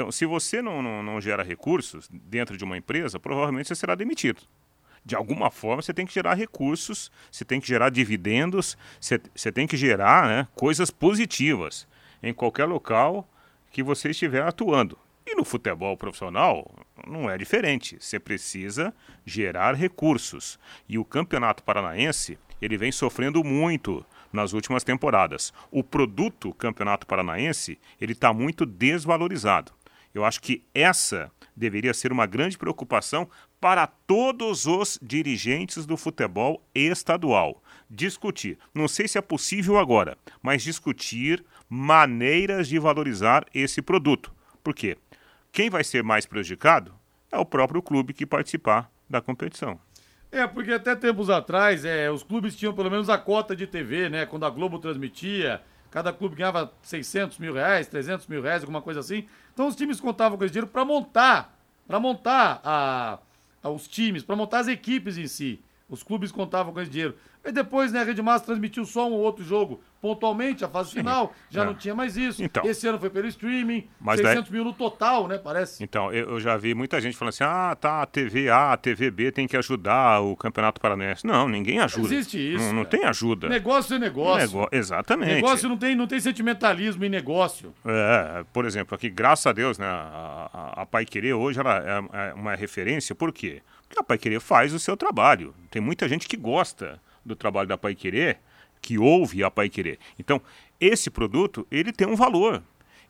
Então, 0.00 0.10
se 0.10 0.24
você 0.24 0.62
não, 0.62 0.80
não, 0.80 1.02
não 1.02 1.20
gera 1.20 1.42
recursos 1.42 2.08
dentro 2.10 2.56
de 2.56 2.64
uma 2.64 2.74
empresa, 2.74 3.20
provavelmente 3.20 3.68
você 3.68 3.74
será 3.74 3.94
demitido 3.94 4.40
de 5.04 5.14
alguma 5.14 5.50
forma 5.50 5.82
você 5.82 5.92
tem 5.94 6.06
que 6.06 6.12
gerar 6.12 6.34
recursos, 6.34 7.10
você 7.30 7.44
tem 7.44 7.60
que 7.60 7.66
gerar 7.66 7.90
dividendos, 7.90 8.76
você, 8.98 9.20
você 9.34 9.52
tem 9.52 9.66
que 9.66 9.76
gerar 9.76 10.28
né, 10.28 10.48
coisas 10.54 10.90
positivas 10.90 11.86
em 12.22 12.32
qualquer 12.32 12.64
local 12.66 13.28
que 13.70 13.82
você 13.82 14.10
estiver 14.10 14.42
atuando. 14.42 14.98
E 15.26 15.34
no 15.34 15.44
futebol 15.44 15.96
profissional 15.96 16.70
não 17.06 17.30
é 17.30 17.36
diferente. 17.38 17.96
Você 18.00 18.18
precisa 18.18 18.94
gerar 19.24 19.74
recursos. 19.74 20.58
E 20.88 20.98
o 20.98 21.04
Campeonato 21.04 21.62
Paranaense 21.62 22.38
ele 22.60 22.76
vem 22.76 22.92
sofrendo 22.92 23.42
muito 23.42 24.04
nas 24.32 24.52
últimas 24.52 24.84
temporadas. 24.84 25.52
O 25.70 25.82
produto 25.82 26.54
Campeonato 26.54 27.06
Paranaense 27.06 27.78
ele 28.00 28.12
está 28.12 28.32
muito 28.32 28.66
desvalorizado. 28.66 29.72
Eu 30.14 30.24
acho 30.24 30.40
que 30.40 30.64
essa 30.74 31.30
deveria 31.54 31.94
ser 31.94 32.10
uma 32.10 32.26
grande 32.26 32.58
preocupação 32.58 33.28
para 33.60 33.86
todos 33.86 34.66
os 34.66 34.98
dirigentes 35.02 35.84
do 35.84 35.96
futebol 35.96 36.64
estadual. 36.74 37.62
Discutir, 37.88 38.58
não 38.74 38.88
sei 38.88 39.06
se 39.06 39.18
é 39.18 39.20
possível 39.20 39.78
agora, 39.78 40.16
mas 40.42 40.62
discutir 40.62 41.44
maneiras 41.68 42.68
de 42.68 42.78
valorizar 42.78 43.44
esse 43.54 43.82
produto. 43.82 44.32
Por 44.64 44.74
quê? 44.74 44.96
Quem 45.52 45.68
vai 45.68 45.84
ser 45.84 46.02
mais 46.02 46.26
prejudicado 46.26 46.94
é 47.30 47.38
o 47.38 47.44
próprio 47.44 47.82
clube 47.82 48.14
que 48.14 48.26
participar 48.26 48.90
da 49.08 49.20
competição. 49.20 49.78
É, 50.32 50.46
porque 50.46 50.72
até 50.72 50.94
tempos 50.94 51.28
atrás, 51.28 51.84
é, 51.84 52.10
os 52.10 52.22
clubes 52.22 52.54
tinham 52.54 52.72
pelo 52.72 52.90
menos 52.90 53.10
a 53.10 53.18
cota 53.18 53.54
de 53.54 53.66
TV, 53.66 54.08
né? 54.08 54.24
Quando 54.24 54.46
a 54.46 54.50
Globo 54.50 54.78
transmitia, 54.78 55.60
cada 55.90 56.12
clube 56.12 56.36
ganhava 56.36 56.72
600 56.82 57.38
mil 57.38 57.54
reais, 57.54 57.86
300 57.88 58.26
mil 58.26 58.42
reais, 58.42 58.62
alguma 58.62 58.80
coisa 58.80 59.00
assim. 59.00 59.26
Então 59.52 59.66
os 59.66 59.74
times 59.74 60.00
contavam 60.00 60.38
com 60.38 60.44
esse 60.44 60.52
dinheiro 60.52 60.70
para 60.70 60.84
montar, 60.84 61.58
para 61.86 61.98
montar 61.98 62.60
a, 62.64 63.18
a, 63.62 63.70
os 63.70 63.88
times, 63.88 64.22
para 64.22 64.36
montar 64.36 64.60
as 64.60 64.68
equipes 64.68 65.18
em 65.18 65.26
si. 65.26 65.60
Os 65.90 66.02
clubes 66.02 66.30
contavam 66.30 66.72
com 66.72 66.80
esse 66.80 66.90
dinheiro. 66.90 67.16
E 67.44 67.50
depois, 67.50 67.92
né, 67.92 68.00
a 68.00 68.04
Rede 68.04 68.22
Massa 68.22 68.44
transmitiu 68.44 68.84
só 68.84 69.08
um 69.08 69.12
ou 69.12 69.20
outro 69.20 69.42
jogo 69.42 69.80
pontualmente, 70.00 70.64
a 70.64 70.68
fase 70.68 70.90
Sim, 70.90 70.98
final, 70.98 71.34
já 71.50 71.62
é. 71.62 71.66
não 71.66 71.74
tinha 71.74 71.94
mais 71.94 72.16
isso. 72.16 72.42
Então, 72.42 72.64
Esse 72.64 72.86
ano 72.86 72.98
foi 72.98 73.10
pelo 73.10 73.26
streaming, 73.28 73.86
mas 74.00 74.18
600 74.18 74.44
daí... 74.44 74.52
mil 74.52 74.64
no 74.64 74.72
total, 74.72 75.28
né, 75.28 75.36
parece. 75.36 75.82
Então, 75.82 76.12
eu, 76.12 76.30
eu, 76.30 76.40
já 76.40 76.56
vi 76.56 76.74
muita 76.74 77.00
gente 77.00 77.16
falando 77.16 77.34
assim, 77.34 77.44
ah, 77.44 77.76
tá, 77.78 78.02
a 78.02 78.06
TV 78.06 78.48
A, 78.48 78.72
a 78.72 78.76
TV 78.76 79.10
B 79.10 79.30
tem 79.30 79.46
que 79.46 79.56
ajudar 79.56 80.20
o 80.20 80.34
Campeonato 80.36 80.80
Paranaense. 80.80 81.26
Não, 81.26 81.48
ninguém 81.48 81.80
ajuda. 81.80 82.14
Existe 82.14 82.54
isso. 82.54 82.64
Não, 82.64 82.72
não 82.72 82.84
tem 82.84 83.04
ajuda. 83.04 83.48
Negócio 83.48 83.96
é 83.96 83.98
negócio. 83.98 84.58
Nego... 84.58 84.68
Exatamente. 84.72 85.34
Negócio 85.34 85.68
não 85.68 85.76
tem, 85.76 85.94
não 85.94 86.06
tem 86.06 86.20
sentimentalismo 86.20 87.04
em 87.04 87.10
negócio. 87.10 87.74
É, 87.84 88.44
por 88.52 88.64
exemplo, 88.64 88.94
aqui, 88.94 89.10
graças 89.10 89.46
a 89.46 89.52
Deus, 89.52 89.78
né, 89.78 89.86
a, 89.86 90.50
a, 90.52 90.82
a 90.82 90.86
Pai 90.86 91.04
Querer 91.04 91.34
hoje 91.34 91.60
ela 91.60 91.78
é, 91.78 92.30
é 92.30 92.34
uma 92.34 92.54
referência, 92.54 93.14
por 93.14 93.32
quê? 93.32 93.40
Porque 93.40 93.62
a 93.96 94.02
Pai 94.02 94.18
Querer 94.18 94.40
faz 94.40 94.72
o 94.72 94.78
seu 94.78 94.96
trabalho. 94.96 95.54
Tem 95.70 95.80
muita 95.80 96.08
gente 96.08 96.28
que 96.28 96.36
gosta 96.36 97.00
do 97.24 97.34
trabalho 97.34 97.68
da 97.68 97.78
Pai 97.78 97.94
Querer, 97.94 98.38
que 98.80 98.98
ouve 98.98 99.44
a 99.44 99.50
Pai 99.50 99.68
Querer. 99.68 99.98
Então, 100.18 100.40
esse 100.80 101.10
produto, 101.10 101.66
ele 101.70 101.92
tem 101.92 102.06
um 102.06 102.16
valor. 102.16 102.62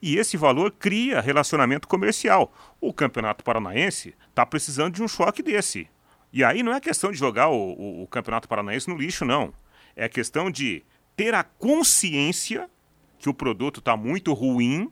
E 0.02 0.16
esse 0.16 0.36
valor 0.36 0.72
cria 0.72 1.20
relacionamento 1.20 1.86
comercial. 1.86 2.52
O 2.80 2.92
Campeonato 2.92 3.44
Paranaense 3.44 4.14
está 4.30 4.46
precisando 4.46 4.94
de 4.94 5.02
um 5.02 5.08
choque 5.08 5.42
desse. 5.42 5.88
E 6.32 6.42
aí 6.42 6.62
não 6.62 6.72
é 6.72 6.80
questão 6.80 7.10
de 7.10 7.18
jogar 7.18 7.48
o, 7.48 7.72
o, 7.72 8.02
o 8.02 8.06
Campeonato 8.06 8.48
Paranaense 8.48 8.88
no 8.88 8.96
lixo, 8.96 9.24
não. 9.24 9.52
É 9.94 10.08
questão 10.08 10.50
de 10.50 10.82
ter 11.16 11.34
a 11.34 11.44
consciência 11.44 12.70
que 13.18 13.28
o 13.28 13.34
produto 13.34 13.80
está 13.80 13.96
muito 13.96 14.32
ruim 14.32 14.90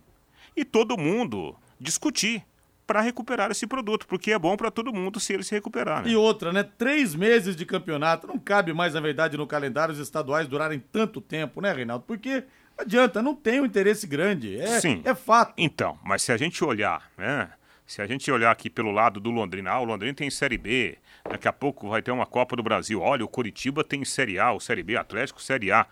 e 0.54 0.64
todo 0.64 0.98
mundo 0.98 1.56
discutir 1.80 2.44
para 2.88 3.02
recuperar 3.02 3.50
esse 3.50 3.66
produto, 3.66 4.06
porque 4.06 4.32
é 4.32 4.38
bom 4.38 4.56
para 4.56 4.70
todo 4.70 4.94
mundo 4.94 5.20
se 5.20 5.34
ele 5.34 5.42
se 5.42 5.54
recuperar. 5.54 6.02
Né? 6.02 6.10
E 6.10 6.16
outra, 6.16 6.54
né? 6.54 6.62
Três 6.62 7.14
meses 7.14 7.54
de 7.54 7.66
campeonato, 7.66 8.26
não 8.26 8.38
cabe 8.38 8.72
mais, 8.72 8.94
na 8.94 9.00
verdade, 9.00 9.36
no 9.36 9.46
calendário 9.46 9.92
os 9.92 10.00
estaduais 10.00 10.48
durarem 10.48 10.82
tanto 10.90 11.20
tempo, 11.20 11.60
né, 11.60 11.70
Reinaldo? 11.70 12.04
Porque 12.06 12.44
não 12.78 12.84
adianta, 12.84 13.20
não 13.20 13.34
tem 13.34 13.60
um 13.60 13.66
interesse 13.66 14.06
grande. 14.06 14.58
É, 14.58 14.80
Sim. 14.80 15.02
é 15.04 15.14
fato. 15.14 15.52
Então, 15.58 15.98
mas 16.02 16.22
se 16.22 16.32
a 16.32 16.38
gente 16.38 16.64
olhar, 16.64 17.10
né? 17.18 17.50
Se 17.86 18.00
a 18.00 18.06
gente 18.06 18.30
olhar 18.30 18.50
aqui 18.50 18.70
pelo 18.70 18.90
lado 18.90 19.20
do 19.20 19.30
Londrina, 19.30 19.70
ah, 19.70 19.80
o 19.80 19.84
Londrina 19.84 20.14
tem 20.14 20.30
Série 20.30 20.58
B, 20.58 20.96
daqui 21.28 21.46
a 21.46 21.52
pouco 21.52 21.90
vai 21.90 22.00
ter 22.00 22.10
uma 22.10 22.26
Copa 22.26 22.56
do 22.56 22.62
Brasil. 22.62 23.02
Olha, 23.02 23.24
o 23.24 23.28
Curitiba 23.28 23.84
tem 23.84 24.02
Série 24.04 24.38
A, 24.38 24.52
o 24.52 24.60
Série 24.60 24.82
B, 24.82 24.96
Atlético, 24.96 25.42
Série 25.42 25.70
A. 25.70 25.86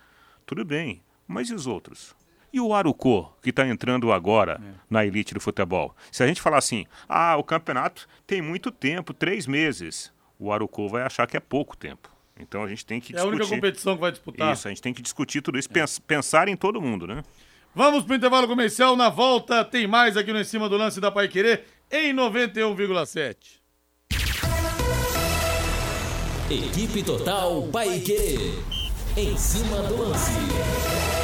Tudo 0.47 0.65
bem, 0.65 1.03
mas 1.29 1.51
e 1.51 1.55
os 1.55 1.67
outros? 1.67 2.15
E 2.57 2.61
o 2.61 2.73
Arucô, 2.73 3.29
que 3.43 3.51
está 3.51 3.69
entrando 3.69 4.11
agora 4.11 4.59
é. 4.59 4.75
na 4.89 5.05
elite 5.05 5.35
do 5.35 5.41
futebol? 5.41 5.95
Se 6.11 6.23
a 6.23 6.27
gente 6.27 6.41
falar 6.41 6.57
assim, 6.57 6.87
ah, 7.07 7.37
o 7.37 7.45
campeonato 7.45 8.09
tem 8.27 8.41
muito 8.41 8.71
tempo, 8.71 9.13
três 9.13 9.47
meses, 9.47 10.11
o 10.39 10.51
Arucô 10.51 10.89
vai 10.89 11.03
achar 11.03 11.27
que 11.27 11.37
é 11.37 11.41
pouco 11.41 11.77
tempo. 11.77 12.11
Então 12.41 12.65
a 12.65 12.67
gente 12.67 12.87
tem 12.87 12.99
que 12.99 13.13
é 13.13 13.17
discutir. 13.17 13.31
É 13.31 13.31
a 13.31 13.37
única 13.37 13.55
competição 13.55 13.95
que 13.95 14.01
vai 14.01 14.11
disputar. 14.11 14.55
Isso, 14.55 14.67
a 14.67 14.71
gente 14.71 14.81
tem 14.81 14.95
que 14.95 15.03
discutir 15.03 15.43
tudo 15.43 15.59
isso, 15.59 15.69
é. 15.71 15.85
pensar 16.07 16.49
em 16.49 16.57
todo 16.57 16.81
mundo, 16.81 17.07
né? 17.07 17.23
Vamos 17.75 18.05
para 18.05 18.15
o 18.15 18.17
intervalo 18.17 18.49
comercial. 18.49 18.97
Na 18.97 19.11
volta 19.11 19.63
tem 19.63 19.87
mais 19.87 20.17
aqui 20.17 20.33
no 20.33 20.41
Em 20.41 20.45
Cima 20.45 20.67
do 20.67 20.79
Lance 20.79 20.99
da 20.99 21.11
Pai 21.11 21.29
Querer 21.29 21.63
em 21.93 22.15
91,7. 22.15 23.37
Equipe 26.51 27.03
Total 27.03 27.63
Paique. 27.65 28.55
Em 29.15 29.37
cima 29.37 29.83
do 29.83 30.09
lance. 30.09 31.16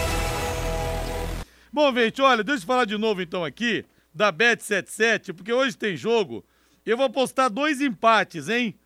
Bom, 1.74 1.90
gente, 1.94 2.20
olha, 2.20 2.44
deixa 2.44 2.64
eu 2.64 2.66
falar 2.66 2.84
de 2.84 2.98
novo 2.98 3.22
então 3.22 3.42
aqui 3.42 3.82
da 4.14 4.30
Bet77, 4.30 5.32
porque 5.32 5.50
hoje 5.50 5.74
tem 5.74 5.96
jogo. 5.96 6.44
Eu 6.84 6.98
vou 6.98 7.08
postar 7.08 7.48
dois 7.48 7.80
empates, 7.80 8.50
hein? 8.50 8.78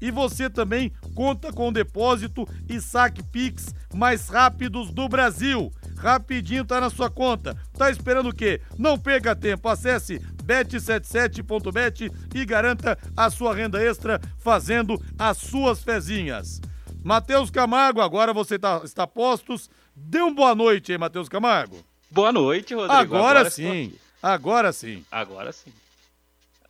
E 0.00 0.10
você 0.10 0.48
também 0.48 0.92
conta 1.14 1.52
com 1.52 1.68
o 1.68 1.72
depósito 1.72 2.48
e 2.68 2.80
saque 2.80 3.22
Pix 3.22 3.74
mais 3.92 4.28
rápidos 4.28 4.92
do 4.92 5.08
Brasil. 5.08 5.72
Rapidinho 5.96 6.64
tá 6.64 6.80
na 6.80 6.90
sua 6.90 7.10
conta. 7.10 7.56
Tá 7.76 7.90
esperando 7.90 8.28
o 8.28 8.34
quê? 8.34 8.60
Não 8.78 8.96
perca 8.96 9.34
tempo. 9.34 9.68
Acesse 9.68 10.20
bet77.bet 10.44 12.12
e 12.32 12.44
garanta 12.44 12.96
a 13.16 13.28
sua 13.28 13.54
renda 13.54 13.82
extra 13.82 14.20
fazendo 14.38 15.02
as 15.18 15.38
suas 15.38 15.82
fezinhas. 15.82 16.60
Matheus 17.02 17.50
Camargo, 17.50 18.00
agora 18.00 18.32
você 18.32 18.58
tá, 18.58 18.80
está 18.84 19.06
postos. 19.06 19.70
Dê 19.94 20.20
uma 20.20 20.34
boa 20.34 20.54
noite 20.54 20.92
aí, 20.92 20.98
Matheus 20.98 21.28
Camargo. 21.28 21.84
Boa 22.10 22.32
noite, 22.32 22.74
Rodrigo. 22.74 22.94
Agora, 22.94 23.40
agora 23.40 23.50
sim. 23.50 23.94
Agora 24.22 24.72
sim. 24.72 25.04
Agora 25.10 25.52
sim. 25.52 25.72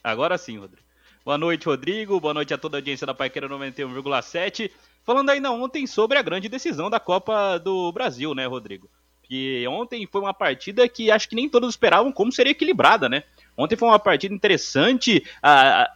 Agora 0.03 0.39
sim, 0.39 0.59
Rodrigo. 0.59 0.87
Boa 1.25 1.39
noite, 1.39 1.67
Rodrigo. 1.67 2.21
Boa 2.21 2.35
noite 2.35 2.55
a 2.55 2.59
toda 2.59 2.77
a 2.77 2.79
audiência 2.79 3.07
da 3.07 3.15
Paiqueira 3.15 3.49
91,7. 3.49 4.71
Falando 5.05 5.31
ainda 5.31 5.51
ontem 5.51 5.87
sobre 5.87 6.19
a 6.19 6.23
grande 6.23 6.49
decisão 6.49 6.91
da 6.91 7.01
Copa 7.01 7.59
do 7.59 7.91
Brasil, 7.93 8.35
né, 8.35 8.47
Rodrigo? 8.47 8.91
Que 9.23 9.67
ontem 9.69 10.07
foi 10.07 10.21
uma 10.21 10.35
partida 10.35 10.89
que 10.89 11.11
acho 11.11 11.29
que 11.29 11.35
nem 11.35 11.49
todos 11.49 11.71
esperavam 11.71 12.13
como 12.13 12.33
seria 12.33 12.53
equilibrada, 12.53 13.09
né? 13.09 13.25
Ontem 13.59 13.75
foi 13.75 13.89
uma 13.89 13.99
partida 13.99 14.33
interessante, 14.33 15.25
ah, 15.43 15.91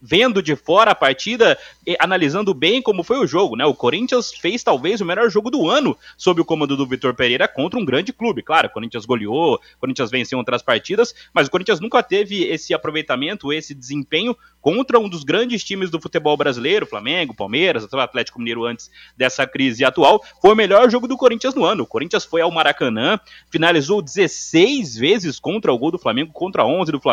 vendo 0.00 0.40
de 0.40 0.54
fora 0.54 0.92
a 0.92 0.94
partida, 0.94 1.58
analisando 1.98 2.54
bem 2.54 2.80
como 2.80 3.02
foi 3.02 3.18
o 3.18 3.26
jogo, 3.26 3.56
né? 3.56 3.64
O 3.64 3.74
Corinthians 3.74 4.32
fez 4.32 4.62
talvez 4.62 5.00
o 5.00 5.04
melhor 5.04 5.28
jogo 5.28 5.50
do 5.50 5.68
ano 5.68 5.96
sob 6.16 6.40
o 6.40 6.44
comando 6.44 6.76
do 6.76 6.86
Vitor 6.86 7.14
Pereira 7.14 7.48
contra 7.48 7.78
um 7.78 7.84
grande 7.84 8.12
clube. 8.12 8.42
Claro, 8.42 8.68
o 8.68 8.70
Corinthians 8.70 9.04
goleou, 9.04 9.54
o 9.54 9.60
Corinthians 9.80 10.10
venceu 10.10 10.38
outras 10.38 10.62
partidas, 10.62 11.12
mas 11.34 11.48
o 11.48 11.50
Corinthians 11.50 11.80
nunca 11.80 12.02
teve 12.04 12.44
esse 12.44 12.72
aproveitamento, 12.72 13.52
esse 13.52 13.74
desempenho 13.74 14.36
contra 14.60 14.98
um 14.98 15.08
dos 15.08 15.24
grandes 15.24 15.64
times 15.64 15.90
do 15.90 16.00
futebol 16.00 16.36
brasileiro, 16.36 16.86
Flamengo, 16.86 17.34
Palmeiras, 17.34 17.84
até 17.84 17.96
o 17.96 18.00
Atlético 18.00 18.38
Mineiro 18.38 18.64
antes 18.64 18.90
dessa 19.16 19.46
crise 19.46 19.84
atual. 19.84 20.22
Foi 20.40 20.52
o 20.52 20.56
melhor 20.56 20.90
jogo 20.90 21.08
do 21.08 21.16
Corinthians 21.16 21.54
no 21.54 21.64
ano. 21.64 21.82
O 21.82 21.86
Corinthians 21.86 22.24
foi 22.24 22.40
ao 22.40 22.50
Maracanã, 22.50 23.18
finalizou 23.50 24.02
16 24.02 24.96
vezes 24.96 25.40
contra 25.40 25.72
o 25.72 25.78
gol 25.78 25.90
do 25.90 25.98
Flamengo, 25.98 26.32
contra 26.32 26.64
11 26.64 26.92
do 26.92 27.00
Flamengo. 27.00 27.07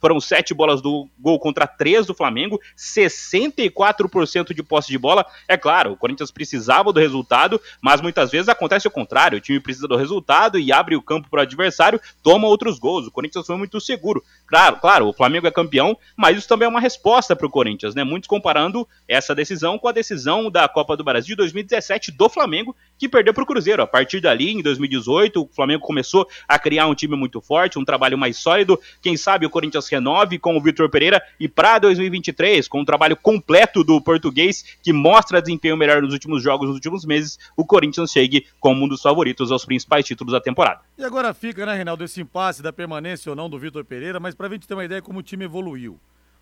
Foram 0.00 0.20
7 0.20 0.54
bolas 0.54 0.80
do 0.80 1.08
gol 1.18 1.38
contra 1.38 1.66
3 1.66 2.06
do 2.06 2.14
Flamengo, 2.14 2.60
64% 2.76 4.54
de 4.54 4.62
posse 4.62 4.88
de 4.88 4.98
bola. 4.98 5.24
É 5.46 5.56
claro, 5.56 5.92
o 5.92 5.96
Corinthians 5.96 6.30
precisava 6.30 6.92
do 6.92 7.00
resultado, 7.00 7.60
mas 7.80 8.00
muitas 8.00 8.30
vezes 8.30 8.48
acontece 8.48 8.88
o 8.88 8.90
contrário. 8.90 9.38
O 9.38 9.40
time 9.40 9.60
precisa 9.60 9.86
do 9.88 9.96
resultado 9.96 10.58
e 10.58 10.72
abre 10.72 10.96
o 10.96 11.02
campo 11.02 11.28
para 11.30 11.40
o 11.40 11.42
adversário, 11.42 12.00
toma 12.22 12.48
outros 12.48 12.78
gols. 12.78 13.06
O 13.06 13.10
Corinthians 13.10 13.46
foi 13.46 13.56
muito 13.56 13.80
seguro. 13.80 14.22
Claro, 14.46 14.76
claro, 14.76 15.08
o 15.08 15.12
Flamengo 15.12 15.46
é 15.46 15.50
campeão, 15.50 15.96
mas 16.16 16.38
isso 16.38 16.48
também 16.48 16.66
é 16.66 16.68
uma 16.68 16.80
resposta 16.80 17.36
para 17.36 17.46
o 17.46 17.50
Corinthians, 17.50 17.94
né? 17.94 18.02
Muitos 18.02 18.28
comparando 18.28 18.88
essa 19.06 19.34
decisão 19.34 19.78
com 19.78 19.88
a 19.88 19.92
decisão 19.92 20.50
da 20.50 20.68
Copa 20.68 20.96
do 20.96 21.04
Brasil 21.04 21.28
de 21.28 21.36
2017 21.36 22.12
do 22.12 22.28
Flamengo, 22.28 22.74
que 22.98 23.08
perdeu 23.08 23.34
para 23.34 23.42
o 23.42 23.46
Cruzeiro. 23.46 23.82
A 23.82 23.86
partir 23.86 24.20
dali, 24.20 24.50
em 24.52 24.62
2018, 24.62 25.42
o 25.42 25.48
Flamengo 25.54 25.82
começou 25.82 26.26
a 26.46 26.58
criar 26.58 26.86
um 26.86 26.94
time 26.94 27.16
muito 27.16 27.40
forte, 27.40 27.78
um 27.78 27.84
trabalho 27.84 28.16
mais 28.16 28.36
sólido. 28.36 28.80
Quem 29.02 29.16
sabe 29.16 29.27
o 29.44 29.50
Corinthians 29.50 29.88
renove 29.88 30.38
com 30.38 30.56
o 30.56 30.62
Vitor 30.62 30.88
Pereira 30.88 31.22
e 31.38 31.48
para 31.48 31.78
2023, 31.78 32.66
com 32.66 32.80
um 32.80 32.84
trabalho 32.84 33.16
completo 33.16 33.84
do 33.84 34.00
português 34.00 34.64
que 34.82 34.92
mostra 34.92 35.42
desempenho 35.42 35.76
melhor 35.76 36.00
nos 36.00 36.12
últimos 36.12 36.42
jogos, 36.42 36.68
nos 36.68 36.76
últimos 36.76 37.04
meses, 37.04 37.38
o 37.56 37.64
Corinthians 37.64 38.10
chegue 38.10 38.46
como 38.58 38.84
um 38.84 38.88
dos 38.88 39.02
favoritos 39.02 39.52
aos 39.52 39.64
principais 39.64 40.06
títulos 40.06 40.32
da 40.32 40.40
temporada. 40.40 40.80
E 40.96 41.04
agora 41.04 41.34
fica, 41.34 41.66
né, 41.66 41.74
Reinaldo, 41.74 42.04
esse 42.04 42.20
impasse 42.20 42.62
da 42.62 42.72
permanência 42.72 43.28
ou 43.30 43.36
não 43.36 43.50
do 43.50 43.58
Vitor 43.58 43.84
Pereira, 43.84 44.18
mas 44.18 44.34
para 44.34 44.46
a 44.46 44.50
gente 44.50 44.66
ter 44.66 44.74
uma 44.74 44.84
ideia 44.84 45.02
como 45.02 45.18
o 45.18 45.22
time 45.22 45.44
evoluiu. 45.44 46.00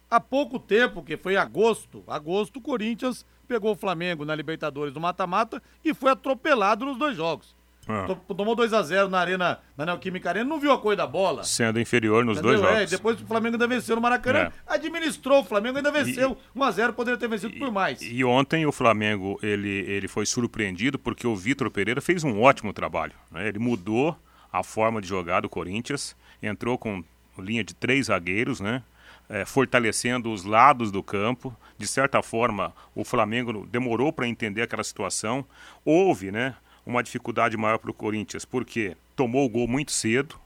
Há 0.08 0.20
pouco 0.20 0.60
tempo, 0.60 1.02
que 1.02 1.16
foi 1.16 1.36
agosto, 1.36 2.04
agosto, 2.06 2.58
o 2.58 2.62
Corinthians 2.62 3.26
pegou 3.48 3.72
o 3.72 3.76
Flamengo 3.76 4.24
na 4.24 4.36
Libertadores 4.36 4.94
do 4.94 5.00
mata-mata 5.00 5.60
e 5.84 5.92
foi 5.92 6.12
atropelado 6.12 6.84
nos 6.84 6.96
dois 6.96 7.16
jogos. 7.16 7.55
Ah. 7.88 8.06
Tomou 8.34 8.56
2 8.56 8.72
a 8.72 8.82
0 8.82 9.08
na 9.08 9.20
Arena, 9.20 9.60
na 9.76 9.86
Neoquímica 9.86 10.28
Arena, 10.28 10.44
não 10.44 10.58
viu 10.58 10.72
a 10.72 10.78
cor 10.78 10.96
da 10.96 11.06
bola. 11.06 11.44
Sendo 11.44 11.80
inferior 11.80 12.24
nos 12.24 12.38
Entendeu? 12.38 12.58
dois 12.58 12.68
jogos. 12.68 12.92
É, 12.92 12.96
depois 12.96 13.20
o 13.20 13.26
Flamengo 13.26 13.54
ainda 13.54 13.66
venceu 13.66 13.94
no 13.94 14.02
Maracanã, 14.02 14.38
é. 14.38 14.52
administrou, 14.66 15.40
o 15.40 15.44
Flamengo 15.44 15.76
ainda 15.76 15.92
venceu. 15.92 16.36
1 16.54 16.62
a 16.64 16.70
0 16.70 16.92
poderia 16.94 17.18
ter 17.18 17.28
vencido 17.28 17.54
e, 17.54 17.58
por 17.58 17.70
mais. 17.70 18.00
E 18.02 18.24
ontem 18.24 18.66
o 18.66 18.72
Flamengo, 18.72 19.38
ele, 19.42 19.84
ele 19.86 20.08
foi 20.08 20.26
surpreendido 20.26 20.98
porque 20.98 21.26
o 21.26 21.36
Vitor 21.36 21.70
Pereira 21.70 22.00
fez 22.00 22.24
um 22.24 22.40
ótimo 22.40 22.72
trabalho. 22.72 23.12
Né? 23.30 23.48
Ele 23.48 23.58
mudou 23.58 24.16
a 24.52 24.62
forma 24.62 25.00
de 25.00 25.06
jogar 25.06 25.40
do 25.40 25.48
Corinthians, 25.48 26.16
entrou 26.42 26.76
com 26.76 27.04
linha 27.38 27.62
de 27.62 27.74
três 27.74 28.06
zagueiros, 28.06 28.60
né? 28.60 28.82
É, 29.28 29.44
fortalecendo 29.44 30.32
os 30.32 30.44
lados 30.44 30.92
do 30.92 31.02
campo. 31.02 31.54
De 31.76 31.86
certa 31.86 32.22
forma, 32.22 32.72
o 32.94 33.04
Flamengo 33.04 33.66
demorou 33.66 34.12
para 34.12 34.28
entender 34.28 34.62
aquela 34.62 34.84
situação. 34.84 35.44
Houve 35.84 36.30
né, 36.30 36.54
uma 36.86 37.02
dificuldade 37.02 37.56
maior 37.56 37.78
para 37.78 37.90
o 37.90 37.94
Corinthians, 37.94 38.44
porque 38.44 38.96
tomou 39.16 39.44
o 39.44 39.48
gol 39.48 39.66
muito 39.66 39.90
cedo, 39.90 40.38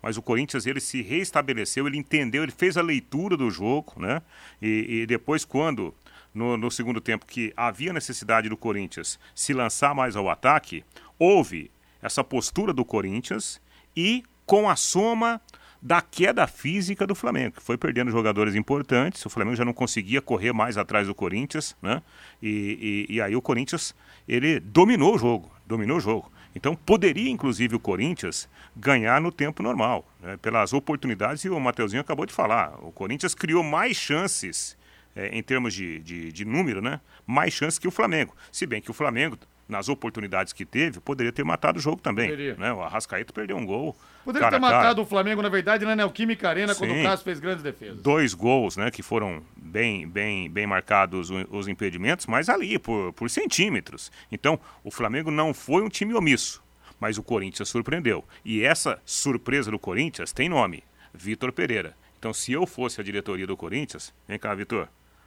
mas 0.00 0.16
o 0.16 0.22
Corinthians 0.22 0.66
ele 0.66 0.80
se 0.80 1.02
reestabeleceu, 1.02 1.86
ele 1.86 1.98
entendeu, 1.98 2.42
ele 2.42 2.50
fez 2.50 2.76
a 2.76 2.82
leitura 2.82 3.36
do 3.36 3.50
jogo, 3.50 3.92
né? 3.96 4.20
E, 4.60 5.02
e 5.02 5.06
depois, 5.06 5.44
quando 5.44 5.94
no, 6.34 6.56
no, 6.56 6.70
segundo 6.70 7.00
tempo 7.00 7.26
que 7.26 7.52
havia 7.56 7.92
necessidade 7.92 8.48
do 8.48 8.56
Corinthians 8.56 9.20
se 9.34 9.52
lançar 9.52 9.94
mais 9.94 10.16
ao 10.16 10.28
ataque, 10.28 10.84
houve 11.18 11.70
essa 12.00 12.24
postura 12.24 12.72
do 12.72 12.84
Corinthians 12.84 13.60
e 13.94 14.24
com 14.44 14.68
a 14.68 14.74
soma 14.74 15.40
da 15.80 16.00
queda 16.00 16.46
física 16.46 17.04
do 17.06 17.14
Flamengo, 17.14 17.56
que 17.56 17.62
foi 17.62 17.76
perdendo 17.76 18.10
jogadores 18.10 18.54
importantes, 18.54 19.26
o 19.26 19.30
Flamengo 19.30 19.56
já 19.56 19.64
não 19.64 19.72
conseguia 19.72 20.22
correr 20.22 20.52
mais 20.52 20.78
atrás 20.78 21.08
do 21.08 21.14
Corinthians, 21.14 21.76
né? 21.82 22.00
E, 22.40 23.06
e, 23.08 23.14
e 23.16 23.20
aí 23.20 23.34
o 23.34 23.42
Corinthians, 23.42 23.92
ele 24.28 24.60
dominou 24.60 25.16
o 25.16 25.18
jogo, 25.18 25.50
dominou 25.72 25.96
o 25.96 26.00
jogo. 26.00 26.30
Então 26.54 26.76
poderia, 26.76 27.30
inclusive, 27.30 27.74
o 27.74 27.80
Corinthians 27.80 28.48
ganhar 28.76 29.20
no 29.20 29.32
tempo 29.32 29.62
normal, 29.62 30.06
né? 30.20 30.36
pelas 30.36 30.72
oportunidades, 30.72 31.44
e 31.44 31.48
o 31.48 31.58
Mateuzinho 31.58 32.02
acabou 32.02 32.26
de 32.26 32.32
falar, 32.32 32.78
o 32.84 32.92
Corinthians 32.92 33.34
criou 33.34 33.62
mais 33.62 33.96
chances 33.96 34.76
é, 35.16 35.28
em 35.28 35.42
termos 35.42 35.72
de, 35.72 35.98
de, 36.00 36.30
de 36.30 36.44
número, 36.44 36.82
né? 36.82 37.00
mais 37.26 37.54
chances 37.54 37.78
que 37.78 37.88
o 37.88 37.90
Flamengo. 37.90 38.34
Se 38.50 38.66
bem 38.66 38.82
que 38.82 38.90
o 38.90 38.94
Flamengo 38.94 39.38
nas 39.68 39.88
oportunidades 39.88 40.52
que 40.52 40.64
teve, 40.64 41.00
poderia 41.00 41.32
ter 41.32 41.44
matado 41.44 41.78
o 41.78 41.82
jogo 41.82 42.00
também. 42.00 42.28
Poderia. 42.30 42.54
Né? 42.56 42.72
O 42.72 42.82
Arrascaeta 42.82 43.32
perdeu 43.32 43.56
um 43.56 43.64
gol. 43.64 43.96
Poderia 44.24 44.50
ter 44.50 44.60
matado 44.60 45.02
o 45.02 45.06
Flamengo, 45.06 45.42
na 45.42 45.48
verdade, 45.48 45.84
na 45.84 45.96
Neoquímica 45.96 46.48
Arena, 46.48 46.74
Sim. 46.74 46.80
quando 46.80 47.00
o 47.00 47.02
Cássio 47.02 47.24
fez 47.24 47.40
grandes 47.40 47.62
defesas. 47.62 48.00
Dois 48.00 48.34
gols, 48.34 48.76
né, 48.76 48.90
que 48.90 49.02
foram 49.02 49.42
bem, 49.56 50.06
bem, 50.06 50.48
bem 50.50 50.66
marcados 50.66 51.30
os 51.50 51.66
impedimentos, 51.66 52.26
mas 52.26 52.48
ali, 52.48 52.78
por, 52.78 53.12
por 53.14 53.30
centímetros. 53.30 54.12
Então, 54.30 54.58
o 54.84 54.90
Flamengo 54.90 55.30
não 55.30 55.52
foi 55.52 55.82
um 55.82 55.88
time 55.88 56.14
omisso, 56.14 56.62
mas 57.00 57.18
o 57.18 57.22
Corinthians 57.22 57.68
surpreendeu. 57.68 58.24
E 58.44 58.62
essa 58.62 59.00
surpresa 59.04 59.70
do 59.70 59.78
Corinthians 59.78 60.32
tem 60.32 60.48
nome, 60.48 60.84
Vitor 61.12 61.50
Pereira. 61.52 61.96
Então, 62.18 62.32
se 62.32 62.52
eu 62.52 62.66
fosse 62.66 63.00
a 63.00 63.04
diretoria 63.04 63.46
do 63.46 63.56
Corinthians, 63.56 64.14
vem 64.28 64.38
cá, 64.38 64.54
Vitor, 64.54 64.86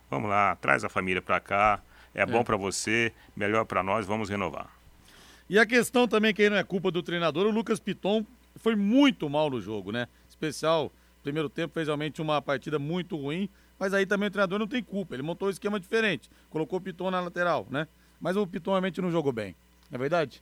vamos 0.09 0.29
lá, 0.29 0.55
traz 0.55 0.85
a 0.85 0.89
família 0.89 1.21
para 1.21 1.41
cá, 1.41 1.81
é 2.15 2.25
bom 2.25 2.39
é. 2.39 2.43
para 2.43 2.57
você, 2.57 3.11
melhor 3.35 3.65
para 3.65 3.83
nós, 3.83 4.05
vamos 4.07 4.29
renovar. 4.29 4.73
E 5.47 5.59
a 5.59 5.65
questão 5.65 6.07
também 6.07 6.33
que 6.33 6.41
aí 6.41 6.49
não 6.49 6.57
é 6.57 6.63
culpa 6.63 6.89
do 6.89 7.03
treinador, 7.03 7.45
o 7.45 7.51
Lucas 7.51 7.79
Piton 7.79 8.25
foi 8.55 8.75
muito 8.75 9.29
mal 9.29 9.49
no 9.49 9.61
jogo, 9.61 9.91
né? 9.91 10.07
Especial, 10.27 10.91
primeiro 11.21 11.49
tempo 11.49 11.73
fez 11.73 11.87
realmente 11.87 12.21
uma 12.21 12.41
partida 12.41 12.79
muito 12.79 13.15
ruim, 13.15 13.49
mas 13.77 13.93
aí 13.93 14.05
também 14.05 14.29
o 14.29 14.31
treinador 14.31 14.57
não 14.57 14.67
tem 14.67 14.81
culpa, 14.81 15.13
ele 15.13 15.21
montou 15.21 15.49
um 15.49 15.51
esquema 15.51 15.79
diferente, 15.79 16.29
colocou 16.49 16.79
o 16.79 16.81
Piton 16.81 17.11
na 17.11 17.19
lateral, 17.19 17.67
né? 17.69 17.87
Mas 18.19 18.37
o 18.37 18.47
Piton 18.47 18.71
realmente 18.71 19.01
não 19.01 19.11
jogou 19.11 19.33
bem, 19.33 19.55
não 19.91 19.97
é 19.97 19.99
verdade? 19.99 20.41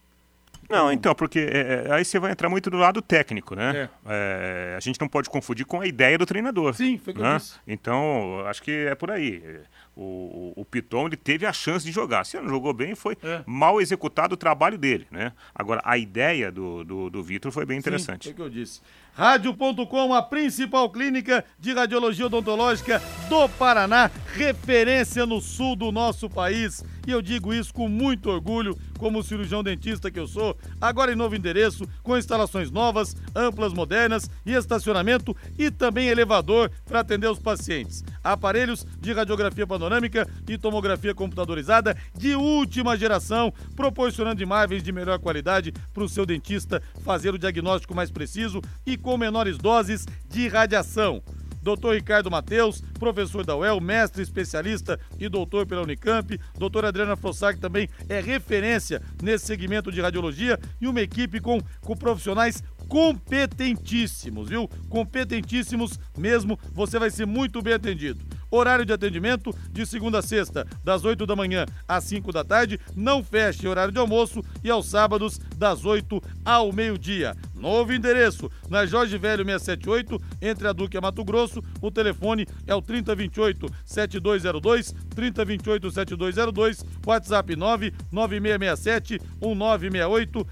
Não, 0.70 0.92
então, 0.92 1.14
porque 1.14 1.40
é, 1.40 1.86
é, 1.88 1.94
aí 1.94 2.06
você 2.06 2.20
vai 2.20 2.32
entrar 2.32 2.50
muito 2.50 2.70
do 2.70 2.78
lado 2.78 3.02
técnico, 3.02 3.56
né? 3.56 3.90
É. 4.06 4.72
É, 4.74 4.76
a 4.78 4.80
gente 4.80 5.00
não 5.00 5.08
pode 5.08 5.30
confundir 5.30 5.66
com 5.66 5.82
a 5.82 5.88
ideia 5.88 6.18
do 6.18 6.26
treinador. 6.26 6.74
Sim, 6.74 6.98
foi 6.98 7.14
o 7.14 7.16
que 7.16 7.22
né? 7.22 7.34
eu 7.34 7.38
disse. 7.38 7.56
Então, 7.68 8.44
acho 8.48 8.62
que 8.64 8.72
é 8.72 8.96
por 8.96 9.12
aí 9.12 9.64
o, 9.96 10.54
o 10.56 10.66
Piton 10.66 11.08
ele 11.08 11.18
teve 11.18 11.46
a 11.46 11.54
chance 11.54 11.86
de 11.86 11.92
jogar. 11.92 12.26
Se 12.26 12.38
ele 12.38 12.46
não 12.46 12.54
jogou 12.54 12.74
bem, 12.74 12.96
foi 12.96 13.16
é. 13.24 13.44
mal 13.46 13.80
executado 13.80 14.34
o 14.34 14.38
trabalho 14.38 14.78
dele, 14.78 15.08
né? 15.12 15.34
Agora, 15.54 15.82
a 15.84 15.98
ideia 15.98 16.52
do, 16.52 16.84
do, 16.84 17.10
do 17.10 17.24
Vitor 17.24 17.52
foi 17.52 17.66
bem 17.66 17.78
interessante. 17.78 18.26
Sim, 18.26 18.30
é 18.30 18.34
o 18.34 18.36
que 18.36 18.42
eu 18.42 18.50
disse. 18.50 18.82
Rádio.com, 19.16 20.12
a 20.12 20.24
principal 20.24 20.90
clínica 20.90 21.46
de 21.60 21.72
radiologia 21.72 22.26
odontológica 22.26 23.00
do 23.30 23.48
Paraná, 23.48 24.10
referência 24.36 25.24
no 25.24 25.40
sul 25.40 25.76
do 25.76 25.92
nosso 25.92 26.28
país. 26.28 26.84
E 27.06 27.12
eu 27.12 27.22
digo 27.22 27.54
isso 27.54 27.74
com 27.74 27.88
muito 27.88 28.30
orgulho, 28.30 28.78
como 28.98 29.22
cirurgião 29.22 29.62
dentista 29.62 30.10
que 30.10 30.20
eu 30.20 30.26
sou. 30.26 30.58
Agora 30.80 31.12
em 31.12 31.16
novo 31.16 31.36
endereço, 31.36 31.88
com 32.02 32.18
instalações 32.18 32.72
novas, 32.72 33.16
amplas, 33.36 33.74
modernas 33.74 34.30
e 34.46 34.54
estacionamento 34.54 35.36
e 35.60 35.70
também 35.70 36.08
elevador 36.08 36.72
para 36.86 37.02
atender 37.02 37.30
os 37.30 37.40
pacientes. 37.40 38.04
Aparelhos 38.24 38.88
de 39.00 39.12
radiografia 39.12 39.68
panorâmica 39.68 40.28
e 40.48 40.58
tomografia 40.58 41.14
computadorizada 41.14 41.96
de 42.16 42.36
última 42.36 42.98
geração, 42.98 43.54
proporcionando 43.76 44.42
imagens 44.42 44.82
de 44.82 44.92
melhor 44.92 45.20
qualidade 45.20 45.74
para 45.94 46.04
o 46.04 46.10
seu 46.10 46.26
dentista 46.26 46.82
fazer 47.04 47.34
o 47.34 47.38
diagnóstico 47.38 47.94
mais 47.94 48.10
preciso 48.10 48.62
e 48.86 48.96
com 49.04 49.18
menores 49.18 49.58
doses 49.58 50.08
de 50.28 50.48
radiação. 50.48 51.22
Dr. 51.64 51.94
Ricardo 51.94 52.30
Mateus, 52.30 52.82
professor 53.00 53.46
da 53.46 53.56
UEL, 53.56 53.80
mestre 53.80 54.22
especialista 54.22 55.00
e 55.18 55.30
doutor 55.30 55.66
pela 55.66 55.82
Unicamp. 55.82 56.38
Doutora 56.58 56.90
Adriana 56.90 57.16
Fossac 57.16 57.58
também 57.58 57.88
é 58.10 58.20
referência 58.20 59.02
nesse 59.22 59.46
segmento 59.46 59.92
de 59.92 60.02
radiologia 60.02 60.60
e 60.82 60.88
uma 60.88 61.02
equipe 61.02 61.40
com, 61.40 61.62
com 61.82 61.96
profissionais 61.96 62.62
competentíssimos, 62.88 64.50
viu? 64.50 64.70
Competentíssimos 64.90 66.00
mesmo, 66.18 66.60
você 66.72 67.00
vai 67.00 67.10
ser 67.10 67.26
muito 67.26 67.62
bem 67.62 67.74
atendido. 67.74 68.24
Horário 68.52 68.86
de 68.86 68.94
atendimento 68.94 69.52
de 69.72 69.84
segunda 69.84 70.20
a 70.20 70.22
sexta, 70.22 70.68
das 70.84 71.04
8 71.04 71.26
da 71.26 71.36
manhã 71.36 71.66
às 71.88 72.04
5 72.04 72.32
da 72.32 72.44
tarde. 72.44 72.80
Não 72.96 73.24
feche 73.24 73.68
horário 73.68 73.92
de 73.92 73.98
almoço 73.98 74.44
e 74.64 74.70
aos 74.70 74.86
sábados, 74.86 75.40
das 75.58 75.86
8 75.86 76.22
ao 76.46 76.72
meio-dia. 76.72 77.36
Novo 77.56 77.94
endereço, 77.94 78.52
na 78.70 78.86
Jorge 78.86 79.18
Velho 79.18 79.44
678, 79.44 80.22
entre 80.42 80.68
a 80.68 80.74
Duque 80.74 80.98
e 80.98 81.00
a 81.00 81.02
Mato 81.02 81.24
Grosso. 81.24 81.64
O 81.82 81.90
telefone 81.90 82.46
é 82.68 82.76
o 82.76 82.82
3028 82.82 83.68
7202, 83.86 84.94
3028 85.16 85.90
7202, 85.90 86.86
WhatsApp 87.08 87.56
99667 87.56 89.20
1968, 89.42 90.48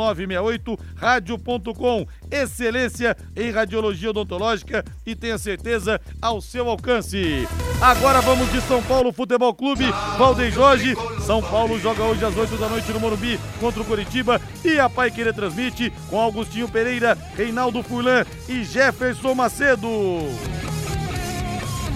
99667 0.00 0.30
1968, 0.30 0.78
rádio.com. 0.96 2.06
Excelência 2.30 3.16
em 3.36 3.50
radiologia 3.50 4.10
odontológica 4.10 4.84
e 5.04 5.14
tenha 5.14 5.38
certeza 5.38 6.00
ao 6.20 6.40
seu 6.40 6.68
alcance. 6.68 7.46
Agora 7.80 8.20
vamos 8.20 8.50
de 8.52 8.60
São 8.62 8.82
Paulo 8.82 9.12
Futebol 9.12 9.54
Clube, 9.54 9.90
Valdem 10.18 10.50
Jorge. 10.50 10.94
São 11.26 11.42
Paulo 11.42 11.78
joga 11.78 12.02
hoje 12.02 12.24
às 12.24 12.36
8 12.36 12.56
da 12.56 12.68
noite 12.68 12.92
no 12.92 13.00
Morumbi 13.00 13.38
contra 13.58 13.80
o 13.82 13.84
Curitiba 13.84 14.40
e 14.64 14.78
a 14.78 14.88
Pai 14.88 15.10
Querer 15.10 15.34
transmite 15.34 15.92
com 16.08 16.20
Augustinho 16.20 16.68
Pereira, 16.68 17.16
Reinaldo 17.36 17.82
Furlan 17.82 18.24
e 18.48 18.64
Jefferson 18.64 19.34
Macedo. 19.34 19.88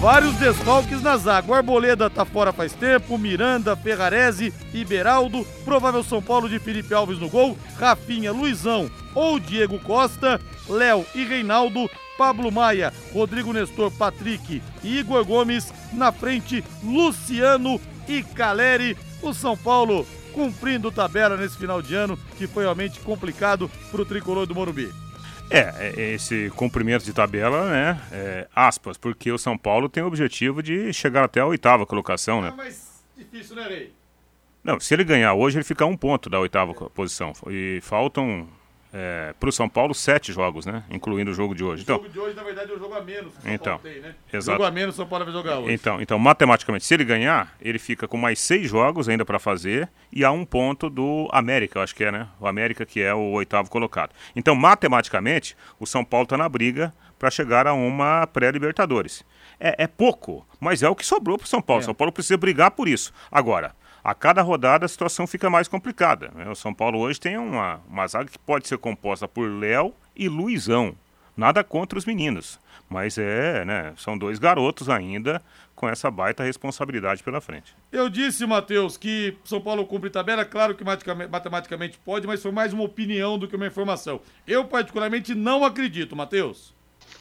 Vários 0.00 0.34
desfalques 0.36 1.00
na 1.00 1.16
zaga. 1.16 1.50
O 1.50 1.54
Arboleda 1.54 2.10
tá 2.10 2.24
fora 2.24 2.52
faz 2.52 2.72
tempo, 2.72 3.16
Miranda, 3.16 3.74
Ferrarese, 3.74 4.52
Iberaldo, 4.72 5.46
provável 5.64 6.02
São 6.02 6.20
Paulo 6.20 6.48
de 6.48 6.58
Felipe 6.58 6.92
Alves 6.92 7.18
no 7.18 7.28
gol, 7.28 7.56
Rafinha, 7.78 8.30
Luizão 8.30 8.90
ou 9.14 9.38
Diego 9.38 9.78
Costa, 9.78 10.40
Léo 10.68 11.06
e 11.14 11.24
Reinaldo, 11.24 11.88
Pablo 12.18 12.52
Maia, 12.52 12.92
Rodrigo 13.12 13.52
Nestor, 13.52 13.90
Patrick 13.90 14.62
e 14.82 14.98
Igor 14.98 15.24
Gomes, 15.24 15.72
na 15.92 16.12
frente 16.12 16.62
Luciano 16.82 17.80
e 18.06 18.22
Caleri. 18.22 18.96
O 19.22 19.32
São 19.32 19.56
Paulo 19.56 20.06
cumprindo 20.32 20.90
tabela 20.90 21.36
nesse 21.36 21.56
final 21.56 21.80
de 21.80 21.94
ano, 21.94 22.18
que 22.36 22.46
foi 22.46 22.64
realmente 22.64 23.00
complicado 23.00 23.70
para 23.90 24.02
o 24.02 24.04
tricolor 24.04 24.46
do 24.46 24.54
Morumbi. 24.54 24.92
É, 25.54 25.92
é, 25.96 26.14
esse 26.14 26.50
cumprimento 26.56 27.04
de 27.04 27.12
tabela, 27.12 27.70
né? 27.70 28.00
É, 28.10 28.48
aspas, 28.54 28.96
porque 28.96 29.30
o 29.30 29.38
São 29.38 29.56
Paulo 29.56 29.88
tem 29.88 30.02
o 30.02 30.06
objetivo 30.06 30.62
de 30.62 30.92
chegar 30.92 31.24
até 31.24 31.40
a 31.40 31.46
oitava 31.46 31.86
colocação, 31.86 32.42
né? 32.42 32.48
É 32.48 32.56
mais 32.56 33.04
difícil, 33.16 33.54
né, 33.56 33.68
Rei? 33.68 33.92
Não, 34.64 34.80
se 34.80 34.94
ele 34.94 35.04
ganhar 35.04 35.34
hoje, 35.34 35.58
ele 35.58 35.64
fica 35.64 35.84
a 35.84 35.86
um 35.86 35.96
ponto 35.96 36.28
da 36.30 36.40
oitava 36.40 36.72
posição. 36.72 37.32
E 37.48 37.78
faltam 37.82 38.48
é, 38.96 39.34
para 39.40 39.48
o 39.48 39.52
São 39.52 39.68
Paulo 39.68 39.92
sete 39.92 40.32
jogos, 40.32 40.64
né? 40.64 40.84
Incluindo 40.88 41.32
o 41.32 41.34
jogo 41.34 41.52
de 41.52 41.64
hoje. 41.64 41.82
O 41.82 41.84
então, 41.84 41.96
jogo 41.96 42.08
de 42.08 42.18
hoje, 42.20 42.36
na 42.36 42.44
verdade, 42.44 42.70
é 42.70 42.74
o 42.76 42.78
jogo 42.78 42.94
a 42.94 43.02
menos 43.02 43.32
que 43.32 43.40
o 43.40 43.42
São 43.42 43.52
Então, 43.52 43.78
Paulo 43.78 43.94
tem, 43.94 44.00
né? 44.00 44.14
exato. 44.32 44.56
Jogo 44.56 44.64
a 44.64 44.70
menos 44.70 44.94
o 44.94 44.96
São 44.96 45.06
Paulo 45.08 45.24
vai 45.24 45.34
jogar 45.34 45.58
hoje. 45.58 45.72
Então, 45.72 46.00
então, 46.00 46.16
matematicamente, 46.16 46.84
se 46.84 46.94
ele 46.94 47.04
ganhar, 47.04 47.56
ele 47.60 47.80
fica 47.80 48.06
com 48.06 48.16
mais 48.16 48.38
seis 48.38 48.70
jogos 48.70 49.08
ainda 49.08 49.24
para 49.24 49.40
fazer 49.40 49.88
e 50.12 50.24
a 50.24 50.30
um 50.30 50.44
ponto 50.44 50.88
do 50.88 51.28
América, 51.32 51.80
eu 51.80 51.82
acho 51.82 51.92
que 51.92 52.04
é, 52.04 52.12
né? 52.12 52.28
O 52.38 52.46
América 52.46 52.86
que 52.86 53.02
é 53.02 53.12
o 53.12 53.32
oitavo 53.32 53.68
colocado. 53.68 54.12
Então, 54.36 54.54
matematicamente, 54.54 55.56
o 55.80 55.86
São 55.86 56.04
Paulo 56.04 56.22
está 56.22 56.36
na 56.36 56.48
briga 56.48 56.94
para 57.18 57.32
chegar 57.32 57.66
a 57.66 57.74
uma 57.74 58.28
pré-Libertadores. 58.28 59.24
É, 59.58 59.84
é 59.84 59.86
pouco, 59.88 60.46
mas 60.60 60.84
é 60.84 60.88
o 60.88 60.94
que 60.94 61.04
sobrou 61.04 61.36
para 61.36 61.46
o 61.46 61.48
São 61.48 61.60
Paulo. 61.60 61.82
É. 61.82 61.84
São 61.84 61.94
Paulo 61.94 62.12
precisa 62.12 62.36
brigar 62.36 62.70
por 62.70 62.86
isso. 62.86 63.12
Agora, 63.30 63.74
a 64.04 64.14
cada 64.14 64.42
rodada 64.42 64.84
a 64.84 64.88
situação 64.88 65.26
fica 65.26 65.48
mais 65.48 65.66
complicada. 65.66 66.30
né? 66.34 66.48
O 66.50 66.54
São 66.54 66.74
Paulo 66.74 66.98
hoje 66.98 67.18
tem 67.18 67.38
uma, 67.38 67.80
uma 67.88 68.06
zaga 68.06 68.28
que 68.30 68.38
pode 68.38 68.68
ser 68.68 68.76
composta 68.78 69.26
por 69.26 69.50
Léo 69.50 69.94
e 70.14 70.28
Luizão. 70.28 70.94
Nada 71.36 71.64
contra 71.64 71.98
os 71.98 72.04
meninos, 72.04 72.60
mas 72.88 73.18
é, 73.18 73.64
né? 73.64 73.92
São 73.96 74.16
dois 74.16 74.38
garotos 74.38 74.88
ainda 74.88 75.42
com 75.74 75.88
essa 75.88 76.08
baita 76.08 76.44
responsabilidade 76.44 77.24
pela 77.24 77.40
frente. 77.40 77.74
Eu 77.90 78.08
disse, 78.08 78.46
Matheus, 78.46 78.96
que 78.96 79.36
São 79.44 79.60
Paulo 79.60 79.84
cumpre 79.84 80.10
tabela, 80.10 80.44
claro 80.44 80.76
que 80.76 80.84
maticamente- 80.84 81.30
matematicamente 81.30 81.98
pode, 82.04 82.26
mas 82.26 82.40
foi 82.40 82.52
mais 82.52 82.72
uma 82.72 82.84
opinião 82.84 83.36
do 83.36 83.48
que 83.48 83.56
uma 83.56 83.66
informação. 83.66 84.20
Eu, 84.46 84.64
particularmente, 84.66 85.34
não 85.34 85.64
acredito, 85.64 86.14
Matheus. 86.14 86.72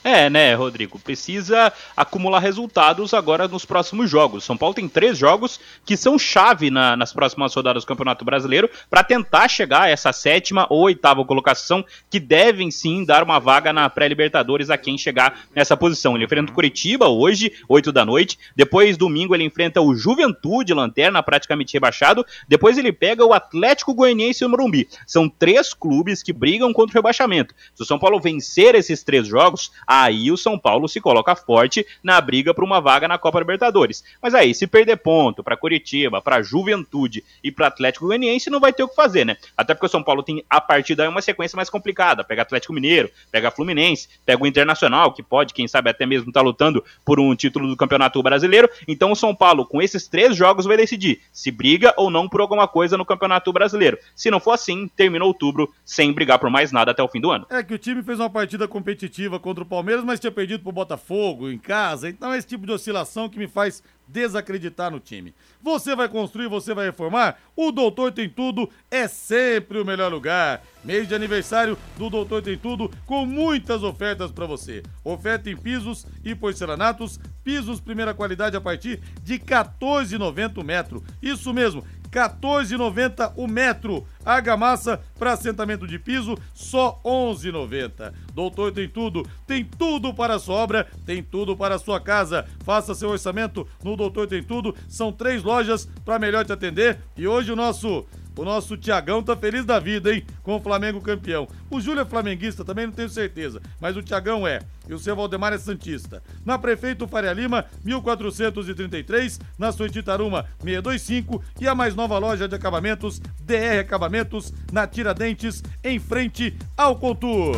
É, 0.04 0.30
né, 0.30 0.54
Rodrigo? 0.54 1.00
Precisa 1.00 1.72
acumular 1.96 2.40
resultados 2.40 3.14
agora 3.14 3.48
nos 3.48 3.64
próximos 3.64 4.10
jogos. 4.10 4.44
São 4.44 4.58
Paulo 4.58 4.76
tem 4.76 4.90
três 4.90 5.18
jogos 5.18 5.62
que 5.86 5.96
são 5.96 6.20
chave 6.20 6.70
na- 6.70 6.98
nas 6.98 7.14
próximas 7.14 7.54
rodadas 7.56 7.84
do 7.84 7.88
Campeonato 7.88 8.26
Brasileiro 8.26 8.70
para 8.90 9.02
tentar 9.04 9.48
chegar 9.48 9.84
a 9.84 9.90
essa 9.90 10.12
sétima 10.12 10.68
ou 10.70 10.82
oitava 10.82 11.24
colocação, 11.24 11.86
que 12.10 12.20
devem 12.20 12.70
sim 12.70 13.06
dar 13.06 13.24
uma 13.24 13.40
vaga 13.40 13.72
na 13.72 13.90
pré-Libertadores 13.90 14.70
a 14.70 14.78
quem 14.78 14.98
chegar 14.98 15.40
nessa 15.56 15.78
posição. 15.78 16.16
Ele 16.16 16.26
enfrenta 16.26 16.52
o 16.52 16.56
Curitiba 16.56 17.08
hoje, 17.08 17.54
8 17.70 17.92
da 17.92 18.04
noite. 18.04 18.38
Depois, 18.56 18.98
domingo, 18.98 19.34
ele 19.34 19.46
enfrenta 19.46 19.80
o 19.80 19.96
Juventude, 19.96 20.74
lanterna 20.74 21.24
praticamente 21.24 21.74
rebaixado. 21.74 22.26
Depois, 22.46 22.78
ele 22.78 22.92
pega 22.92 23.26
o 23.26 23.32
Atlético 23.34 23.94
Goianiense 23.94 24.44
e 24.44 24.48
o 24.48 24.50
Morumbi. 24.50 24.90
São 25.08 25.30
três 25.30 25.74
clubes 25.74 26.22
que 26.22 26.34
brigam 26.34 26.74
contra 26.74 26.92
o 26.92 26.96
rebaixamento. 27.00 27.56
Se 27.74 27.84
o 27.84 27.86
São 27.86 27.98
Paulo 27.98 28.20
vencer 28.20 28.76
esses 28.76 29.02
três 29.02 29.26
jogos, 29.28 29.72
aí 30.02 30.32
o 30.32 30.38
São 30.38 30.58
Paulo 30.58 30.88
se 30.88 31.00
coloca 31.00 31.36
forte 31.36 31.86
na 32.02 32.20
briga 32.20 32.54
por 32.54 32.64
uma 32.64 32.82
vaga 32.82 33.08
na 33.08 33.18
Copa 33.18 33.40
Libertadores. 33.40 34.04
Mas 34.22 34.34
aí, 34.34 34.54
se 34.56 34.66
perder 34.66 34.98
ponto 34.98 35.44
para 35.44 35.58
Curitiba, 35.58 36.22
para 36.22 36.42
Juventude 36.42 37.24
e 37.44 37.52
para 37.52 37.68
Atlético 37.68 38.08
Goianiense, 38.08 38.50
não 38.50 38.60
vai 38.60 38.74
ter 38.74 38.84
o 38.84 38.88
que 38.88 38.96
fazer, 38.96 39.26
né? 39.26 39.38
Até 39.56 39.74
porque 39.74 39.86
o 39.86 39.90
São 39.90 40.04
Paulo 40.04 40.24
tem 40.24 40.44
a 40.50 40.60
partir 40.60 40.96
daí 40.96 41.08
uma 41.08 41.22
sequência 41.22 41.56
mais 41.56 41.70
complicada. 41.70 42.24
Pega 42.24 42.42
Atlético 42.42 42.74
Mineiro, 42.74 43.10
pega 43.32 43.52
Fluminense, 43.52 44.10
pega 44.26 44.44
o 44.44 44.48
Internacional, 44.48 45.14
que 45.14 45.22
pode, 45.22 45.54
quem 45.54 45.68
sabe, 45.68 45.90
até 45.90 46.06
mesmo 46.06 46.30
estar 46.30 46.42
lutando 46.42 46.84
por 47.06 47.20
um 47.20 47.36
título 47.36 47.68
do 47.68 47.78
Campeonato 47.78 48.22
Brasileiro. 48.24 48.70
Então 48.88 49.12
o 49.12 49.16
São 49.16 49.36
Paulo, 49.36 49.66
com 49.66 49.82
esses 49.82 50.08
três 50.08 50.36
jogos, 50.36 50.66
vai 50.66 50.78
decidir 50.78 51.22
se 51.32 51.52
briga 51.52 51.94
ou 51.98 52.10
não 52.10 52.28
por 52.28 52.42
alguma 52.42 52.68
coisa 52.68 52.98
no 52.98 53.06
Campeonato 53.06 53.52
Brasileiro. 53.54 53.98
Se 54.16 54.32
não 54.32 54.40
for 54.40 54.52
assim, 54.52 54.88
termina 54.88 55.26
outubro 55.26 55.72
sem 55.86 56.12
brigar 56.12 56.40
por 56.40 56.50
mais 56.50 56.72
nada 56.72 56.92
até 56.92 57.04
o 57.04 57.08
fim 57.08 57.22
do 57.22 57.32
ano. 57.32 57.46
É 57.50 57.62
que 57.64 57.74
o 57.74 57.78
time 57.78 58.02
fez 58.02 58.20
uma 58.20 58.30
partida 58.30 58.68
competitiva 58.68 59.40
contra 59.40 59.64
o 59.64 59.68
Palmeiras, 59.68 59.83
mas 59.84 60.20
tinha 60.20 60.32
perdido 60.32 60.64
pro 60.64 60.72
Botafogo 60.72 61.50
em 61.50 61.58
casa. 61.58 62.10
Então 62.10 62.34
é 62.34 62.38
esse 62.38 62.48
tipo 62.48 62.66
de 62.66 62.72
oscilação 62.72 63.28
que 63.28 63.38
me 63.38 63.48
faz 63.48 63.84
desacreditar 64.08 64.92
no 64.92 65.00
time. 65.00 65.34
Você 65.62 65.96
vai 65.96 66.10
construir, 66.10 66.48
você 66.48 66.74
vai 66.74 66.86
reformar? 66.86 67.38
O 67.56 67.72
Doutor 67.72 68.12
Tem 68.12 68.30
Tudo 68.30 68.70
é 68.92 69.08
sempre 69.08 69.80
o 69.80 69.86
melhor 69.86 70.12
lugar. 70.12 70.62
Mês 70.84 71.08
de 71.08 71.16
aniversário 71.16 71.78
do 71.98 72.10
Doutor 72.10 72.42
Tem 72.42 72.58
Tudo 72.58 72.92
com 73.06 73.26
muitas 73.26 73.82
ofertas 73.84 74.32
para 74.32 74.46
você. 74.46 74.84
Oferta 75.04 75.50
em 75.50 75.58
pisos 75.58 76.06
e 76.24 76.36
porcelanatos, 76.36 77.20
pisos 77.44 77.80
primeira 77.80 78.14
qualidade 78.14 78.58
a 78.58 78.62
partir 78.62 79.00
de 79.24 79.40
14,90 79.40 80.58
o 80.58 80.64
metro. 80.64 81.04
Isso 81.22 81.54
mesmo, 81.54 81.84
14,90 82.14 83.34
o 83.36 83.48
metro. 83.48 84.06
Argamassa 84.24 85.02
para 85.18 85.34
assentamento 85.34 85.86
de 85.88 85.98
piso, 85.98 86.38
só 86.54 87.02
11,90. 87.04 88.14
Doutor 88.34 88.72
tem 88.72 88.88
tudo, 88.88 89.28
tem 89.48 89.66
tudo 89.66 90.14
para 90.14 90.36
a 90.36 90.40
sua 90.40 90.56
obra, 90.56 90.88
tem 91.06 91.24
tudo 91.24 91.58
para 91.58 91.76
a 91.76 91.80
sua 91.80 92.00
casa. 92.00 92.46
Faça 92.64 92.94
seu 92.94 93.10
orçamento 93.10 93.68
no 93.84 93.98
Doutor 93.98 94.28
Tem 94.28 94.44
Tudo. 94.44 94.76
São 94.88 95.12
três 95.12 95.44
lojas 95.44 95.90
para 96.06 96.20
melhor 96.20 96.46
te 96.46 96.54
atender. 96.54 97.00
E 97.18 97.28
hoje 97.28 97.52
o 97.52 97.56
nosso 97.56 98.06
o 98.36 98.44
nosso 98.44 98.76
Tiagão 98.76 99.22
tá 99.22 99.36
feliz 99.36 99.66
da 99.66 99.80
vida, 99.80 100.14
hein? 100.14 100.26
Com 100.42 100.56
o 100.56 100.60
Flamengo 100.60 101.02
campeão. 101.02 101.48
O 101.70 101.80
Júlio 101.80 102.02
é 102.02 102.06
flamenguista, 102.06 102.66
também 102.66 102.88
não 102.88 102.94
tenho 102.94 103.10
certeza, 103.10 103.62
mas 103.80 103.96
o 103.96 104.02
Tiagão 104.02 104.48
é. 104.48 104.60
E 104.88 104.94
o 104.94 105.00
seu 105.00 105.16
Valdemar 105.16 105.54
é 105.54 105.58
Santista. 105.58 106.22
Na 106.46 106.58
Prefeito 106.58 107.08
Faria 107.08 107.32
Lima, 107.32 107.66
1433, 107.84 109.40
na 109.58 109.72
Suíte 109.72 110.02
Taruma, 110.02 110.46
625 110.62 111.44
e 111.62 111.68
a 111.68 111.76
mais 111.76 111.96
nova 111.96 112.18
loja 112.18 112.48
de 112.48 112.56
acabamentos, 112.56 113.20
DR 113.42 113.80
Acabamentos, 113.80 114.54
na 114.72 114.88
Tiradentes, 114.88 115.64
em 115.84 116.00
frente 116.00 116.58
ao 116.76 116.96
Contour. 116.96 117.56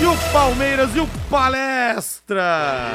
E 0.00 0.04
o 0.04 0.32
Palmeiras 0.32 0.94
e 0.96 1.00
o 1.00 1.06
Palestra! 1.30 2.92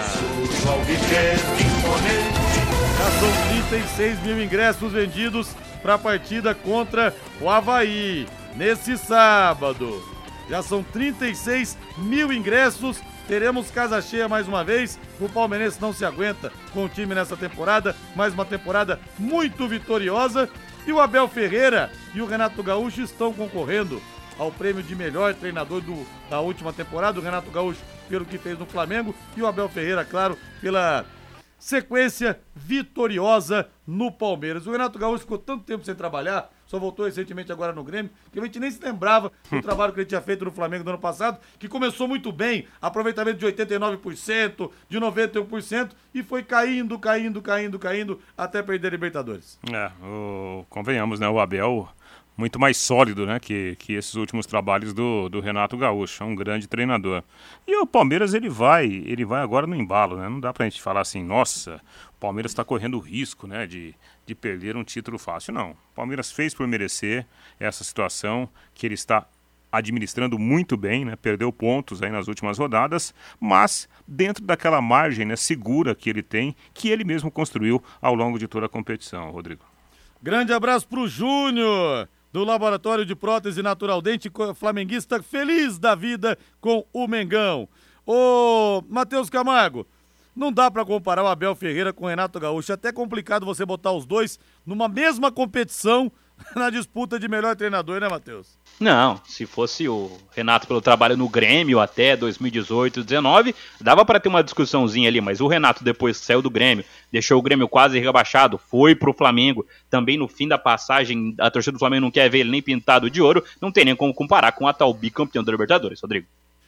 Já 2.97 3.11
são 3.19 3.31
36 3.69 4.23
mil 4.23 4.43
ingressos 4.43 4.91
vendidos 4.91 5.49
para 5.82 5.95
a 5.95 5.99
partida 5.99 6.53
contra 6.55 7.13
o 7.41 7.49
Havaí, 7.49 8.28
nesse 8.55 8.97
sábado. 8.97 10.03
Já 10.49 10.61
são 10.63 10.82
36 10.84 11.78
mil 11.97 12.32
ingressos. 12.32 13.01
Teremos 13.28 13.69
casa 13.69 14.01
cheia 14.01 14.30
mais 14.30 14.47
uma 14.47 14.63
vez. 14.63 14.97
O 15.19 15.28
Palmeirense 15.28 15.82
não 15.82 15.91
se 15.91 16.05
aguenta 16.05 16.51
com 16.73 16.86
o 16.86 16.89
time 16.89 17.13
nessa 17.13 17.36
temporada. 17.36 17.95
Mais 18.15 18.34
uma 18.34 18.45
temporada 18.45 18.99
muito 19.19 19.67
vitoriosa. 19.67 20.49
E 20.86 20.93
o 20.93 21.01
Abel 21.01 21.28
Ferreira 21.28 21.91
e 22.15 22.21
o 22.21 22.25
Renato 22.25 22.63
Gaúcho 22.63 23.01
estão 23.01 23.34
concorrendo 23.34 24.01
ao 24.39 24.49
prêmio 24.51 24.82
de 24.82 24.95
melhor 24.95 25.34
treinador 25.34 25.82
do- 25.82 26.07
da 26.30 26.39
última 26.39 26.71
temporada. 26.71 27.19
O 27.19 27.23
Renato 27.23 27.51
Gaúcho 27.51 27.82
pelo 28.07 28.23
que 28.23 28.38
fez 28.38 28.57
no 28.57 28.65
Flamengo 28.65 29.13
e 29.36 29.41
o 29.41 29.47
Abel 29.47 29.67
Ferreira, 29.67 30.05
claro, 30.05 30.38
pela 30.61 31.03
sequência 31.57 32.39
vitoriosa 32.55 33.67
no 33.85 34.11
Palmeiras. 34.11 34.67
O 34.67 34.71
Renato 34.71 34.99
Gaúcho 34.99 35.21
ficou 35.21 35.37
tanto 35.37 35.63
tempo 35.63 35.83
sem 35.83 35.95
trabalhar, 35.95 36.51
só 36.65 36.77
voltou 36.77 37.05
recentemente 37.05 37.51
agora 37.51 37.71
no 37.73 37.83
Grêmio, 37.83 38.11
que 38.31 38.39
a 38.39 38.43
gente 38.43 38.59
nem 38.59 38.69
se 38.69 38.83
lembrava 38.83 39.31
do 39.49 39.61
trabalho 39.63 39.93
que 39.93 39.99
ele 39.99 40.05
tinha 40.07 40.21
feito 40.21 40.43
no 40.45 40.51
Flamengo 40.51 40.83
no 40.83 40.91
ano 40.91 40.99
passado, 40.99 41.39
que 41.57 41.67
começou 41.67 42.07
muito 42.07 42.31
bem, 42.31 42.67
aproveitamento 42.81 43.39
de 43.39 43.45
89%, 43.45 44.69
de 44.89 44.99
91%, 44.99 45.91
e 46.13 46.23
foi 46.23 46.43
caindo, 46.43 46.97
caindo, 46.99 47.41
caindo, 47.41 47.79
caindo, 47.79 48.19
até 48.37 48.61
perder 48.61 48.87
a 48.89 48.91
Libertadores. 48.91 49.59
É, 49.71 49.91
o- 50.05 50.65
convenhamos, 50.69 51.19
né? 51.19 51.27
O 51.29 51.39
Abel 51.39 51.87
muito 52.38 52.59
mais 52.59 52.77
sólido, 52.77 53.25
né, 53.25 53.39
que, 53.39 53.75
que 53.77 53.93
esses 53.93 54.13
últimos 54.13 54.45
trabalhos 54.45 54.93
do, 54.93 55.27
do 55.27 55.39
Renato 55.39 55.75
Gaúcho, 55.75 56.21
é 56.21 56.25
um 56.25 56.35
grande 56.35 56.67
treinador. 56.67 57.23
E 57.65 57.75
o 57.77 57.88
Palmeiras 57.88 58.35
ele 58.35 58.47
vai, 58.47 58.85
ele 58.85 59.25
vai 59.25 59.41
agora 59.41 59.65
no 59.65 59.75
embalo, 59.75 60.17
né? 60.17 60.29
Não 60.29 60.39
dá 60.39 60.53
pra 60.53 60.65
gente 60.65 60.79
falar 60.79 61.01
assim, 61.01 61.23
nossa, 61.23 61.81
o 62.15 62.19
Palmeiras 62.19 62.51
está 62.51 62.63
correndo 62.63 62.95
o 62.97 63.01
risco, 63.01 63.47
né, 63.47 63.65
de, 63.65 63.95
de 64.23 64.35
perder 64.35 64.77
um 64.77 64.83
título 64.83 65.17
fácil. 65.17 65.51
Não. 65.51 65.71
O 65.71 65.95
Palmeiras 65.95 66.31
fez 66.31 66.53
por 66.53 66.67
merecer 66.67 67.25
essa 67.59 67.83
situação 67.83 68.47
que 68.75 68.85
ele 68.85 68.93
está 68.93 69.25
administrando 69.71 70.38
muito 70.38 70.77
bem, 70.77 71.03
né? 71.03 71.15
Perdeu 71.15 71.51
pontos 71.51 72.01
aí 72.01 72.11
nas 72.11 72.27
últimas 72.27 72.57
rodadas, 72.57 73.13
mas 73.39 73.89
dentro 74.07 74.43
daquela 74.43 74.79
margem 74.79 75.25
né, 75.25 75.35
segura 75.35 75.95
que 75.95 76.09
ele 76.09 76.23
tem, 76.23 76.55
que 76.73 76.89
ele 76.89 77.03
mesmo 77.03 77.29
construiu 77.31 77.83
ao 78.01 78.13
longo 78.13 78.38
de 78.38 78.47
toda 78.47 78.67
a 78.67 78.69
competição, 78.69 79.31
Rodrigo. 79.31 79.65
Grande 80.21 80.53
abraço 80.53 80.88
pro 80.88 81.07
Júnior 81.07 82.07
do 82.38 82.43
Laboratório 82.43 83.03
de 83.03 83.15
Prótese 83.15 83.63
Natural 83.63 83.99
Dente, 83.99 84.31
flamenguista 84.53 85.23
feliz 85.23 85.79
da 85.79 85.95
vida 85.95 86.38
com 86.61 86.85
o 86.93 87.07
Mengão. 87.07 87.67
Ô, 88.05 88.83
Matheus 88.88 89.27
Camargo, 89.27 89.88
não 90.35 90.51
dá 90.51 90.69
para 90.69 90.85
comparar 90.85 91.23
o 91.23 91.27
Abel 91.27 91.55
Ferreira 91.55 91.91
com 91.91 92.05
o 92.05 92.07
Renato 92.07 92.39
Gaúcho. 92.39 92.71
É 92.71 92.75
até 92.75 92.91
complicado 92.91 93.43
você 93.43 93.65
botar 93.65 93.91
os 93.91 94.05
dois 94.05 94.38
numa 94.63 94.88
mesma 94.88 95.31
competição 95.31 96.11
na 96.55 96.69
disputa 96.69 97.19
de 97.19 97.27
melhor 97.27 97.55
treinador, 97.55 97.99
né, 97.99 98.07
Matheus? 98.07 98.56
Não, 98.80 99.19
se 99.25 99.47
fosse 99.47 99.89
o 99.89 100.11
Renato 100.36 100.67
pelo 100.67 100.82
trabalho 100.82 101.17
no 101.17 101.28
Grêmio 101.28 101.80
até 101.80 102.15
2018, 102.15 103.03
19, 103.03 103.55
dava 103.82 104.05
para 104.05 104.19
ter 104.19 104.30
uma 104.30 104.43
discussãozinha 104.43 105.09
ali, 105.09 105.19
mas 105.19 105.41
o 105.41 105.47
Renato 105.47 105.84
depois 105.84 106.17
saiu 106.17 106.43
do 106.43 106.49
Grêmio, 106.49 106.86
deixou 107.11 107.39
o 107.39 107.41
Grêmio 107.41 107.67
quase 107.67 107.97
rebaixado, 107.97 108.59
foi 108.69 108.93
pro 108.93 109.15
Flamengo, 109.15 109.65
também 109.89 110.15
no 110.15 110.28
fim 110.28 110.47
da 110.47 110.59
passagem, 110.59 111.34
a 111.39 111.49
torcida 111.49 111.71
do 111.71 111.80
Flamengo 111.80 112.01
não 112.01 112.11
quer 112.11 112.30
ver 112.30 112.39
ele 112.41 112.51
nem 112.51 112.61
pintado 112.61 113.09
de 113.09 113.19
ouro, 113.19 113.43
não 113.59 113.71
tem 113.71 113.84
nem 113.84 113.95
como 113.95 114.13
comparar 114.13 114.51
com 114.51 114.65
o 114.65 114.67
atual 114.67 114.93
bicampeão 114.93 115.43
da 115.43 115.51
Libertadores, 115.51 115.99
Rodrigo. 115.99 116.28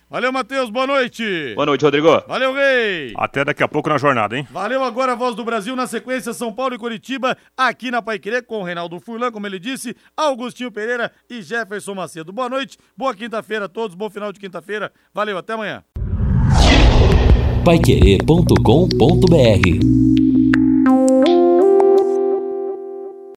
Valeu, 0.10 0.34
Matheus. 0.34 0.72
Boa 0.72 0.88
noite. 0.88 1.54
Boa 1.54 1.68
noite, 1.68 1.86
Rodrigo. 1.86 2.24
Valeu, 2.28 2.52
Rei. 2.54 3.14
Até 3.16 3.46
daqui 3.46 3.62
a 3.62 3.68
pouco 3.68 3.90
na 3.90 4.00
jornada, 4.00 4.36
hein? 4.36 4.48
Valeu 4.50 4.84
agora 4.84 5.12
a 5.12 5.16
voz 5.16 5.36
do 5.36 5.46
Brasil 5.46 5.76
na 5.76 5.86
sequência 5.86 6.34
São 6.34 6.52
Paulo 6.52 6.74
e 6.74 6.80
Curitiba 6.80 7.38
aqui 7.56 7.92
na 7.92 8.02
Paiquerê 8.02 8.42
com 8.42 8.62
o 8.62 8.64
Reinaldo 8.64 9.00
Furlan, 9.00 9.32
como 9.32 9.46
ele 9.46 9.60
disse, 9.60 9.96
Augustinho 10.18 10.72
Pereira 10.72 11.12
e 11.30 11.44
Jefferson 11.44 11.94
Macedo. 11.94 12.34
Boa 12.34 12.50
noite, 12.50 12.76
boa 12.98 13.14
quinta-feira 13.14 13.66
a 13.66 13.70
todos, 13.70 13.96
bom 13.96 14.10
final 14.10 14.34
de 14.34 14.40
quinta-feira. 14.40 14.92
Valeu, 15.14 15.38
até 15.38 15.54
amanhã. 15.54 15.84
Paiquerê.com.br 17.64 20.29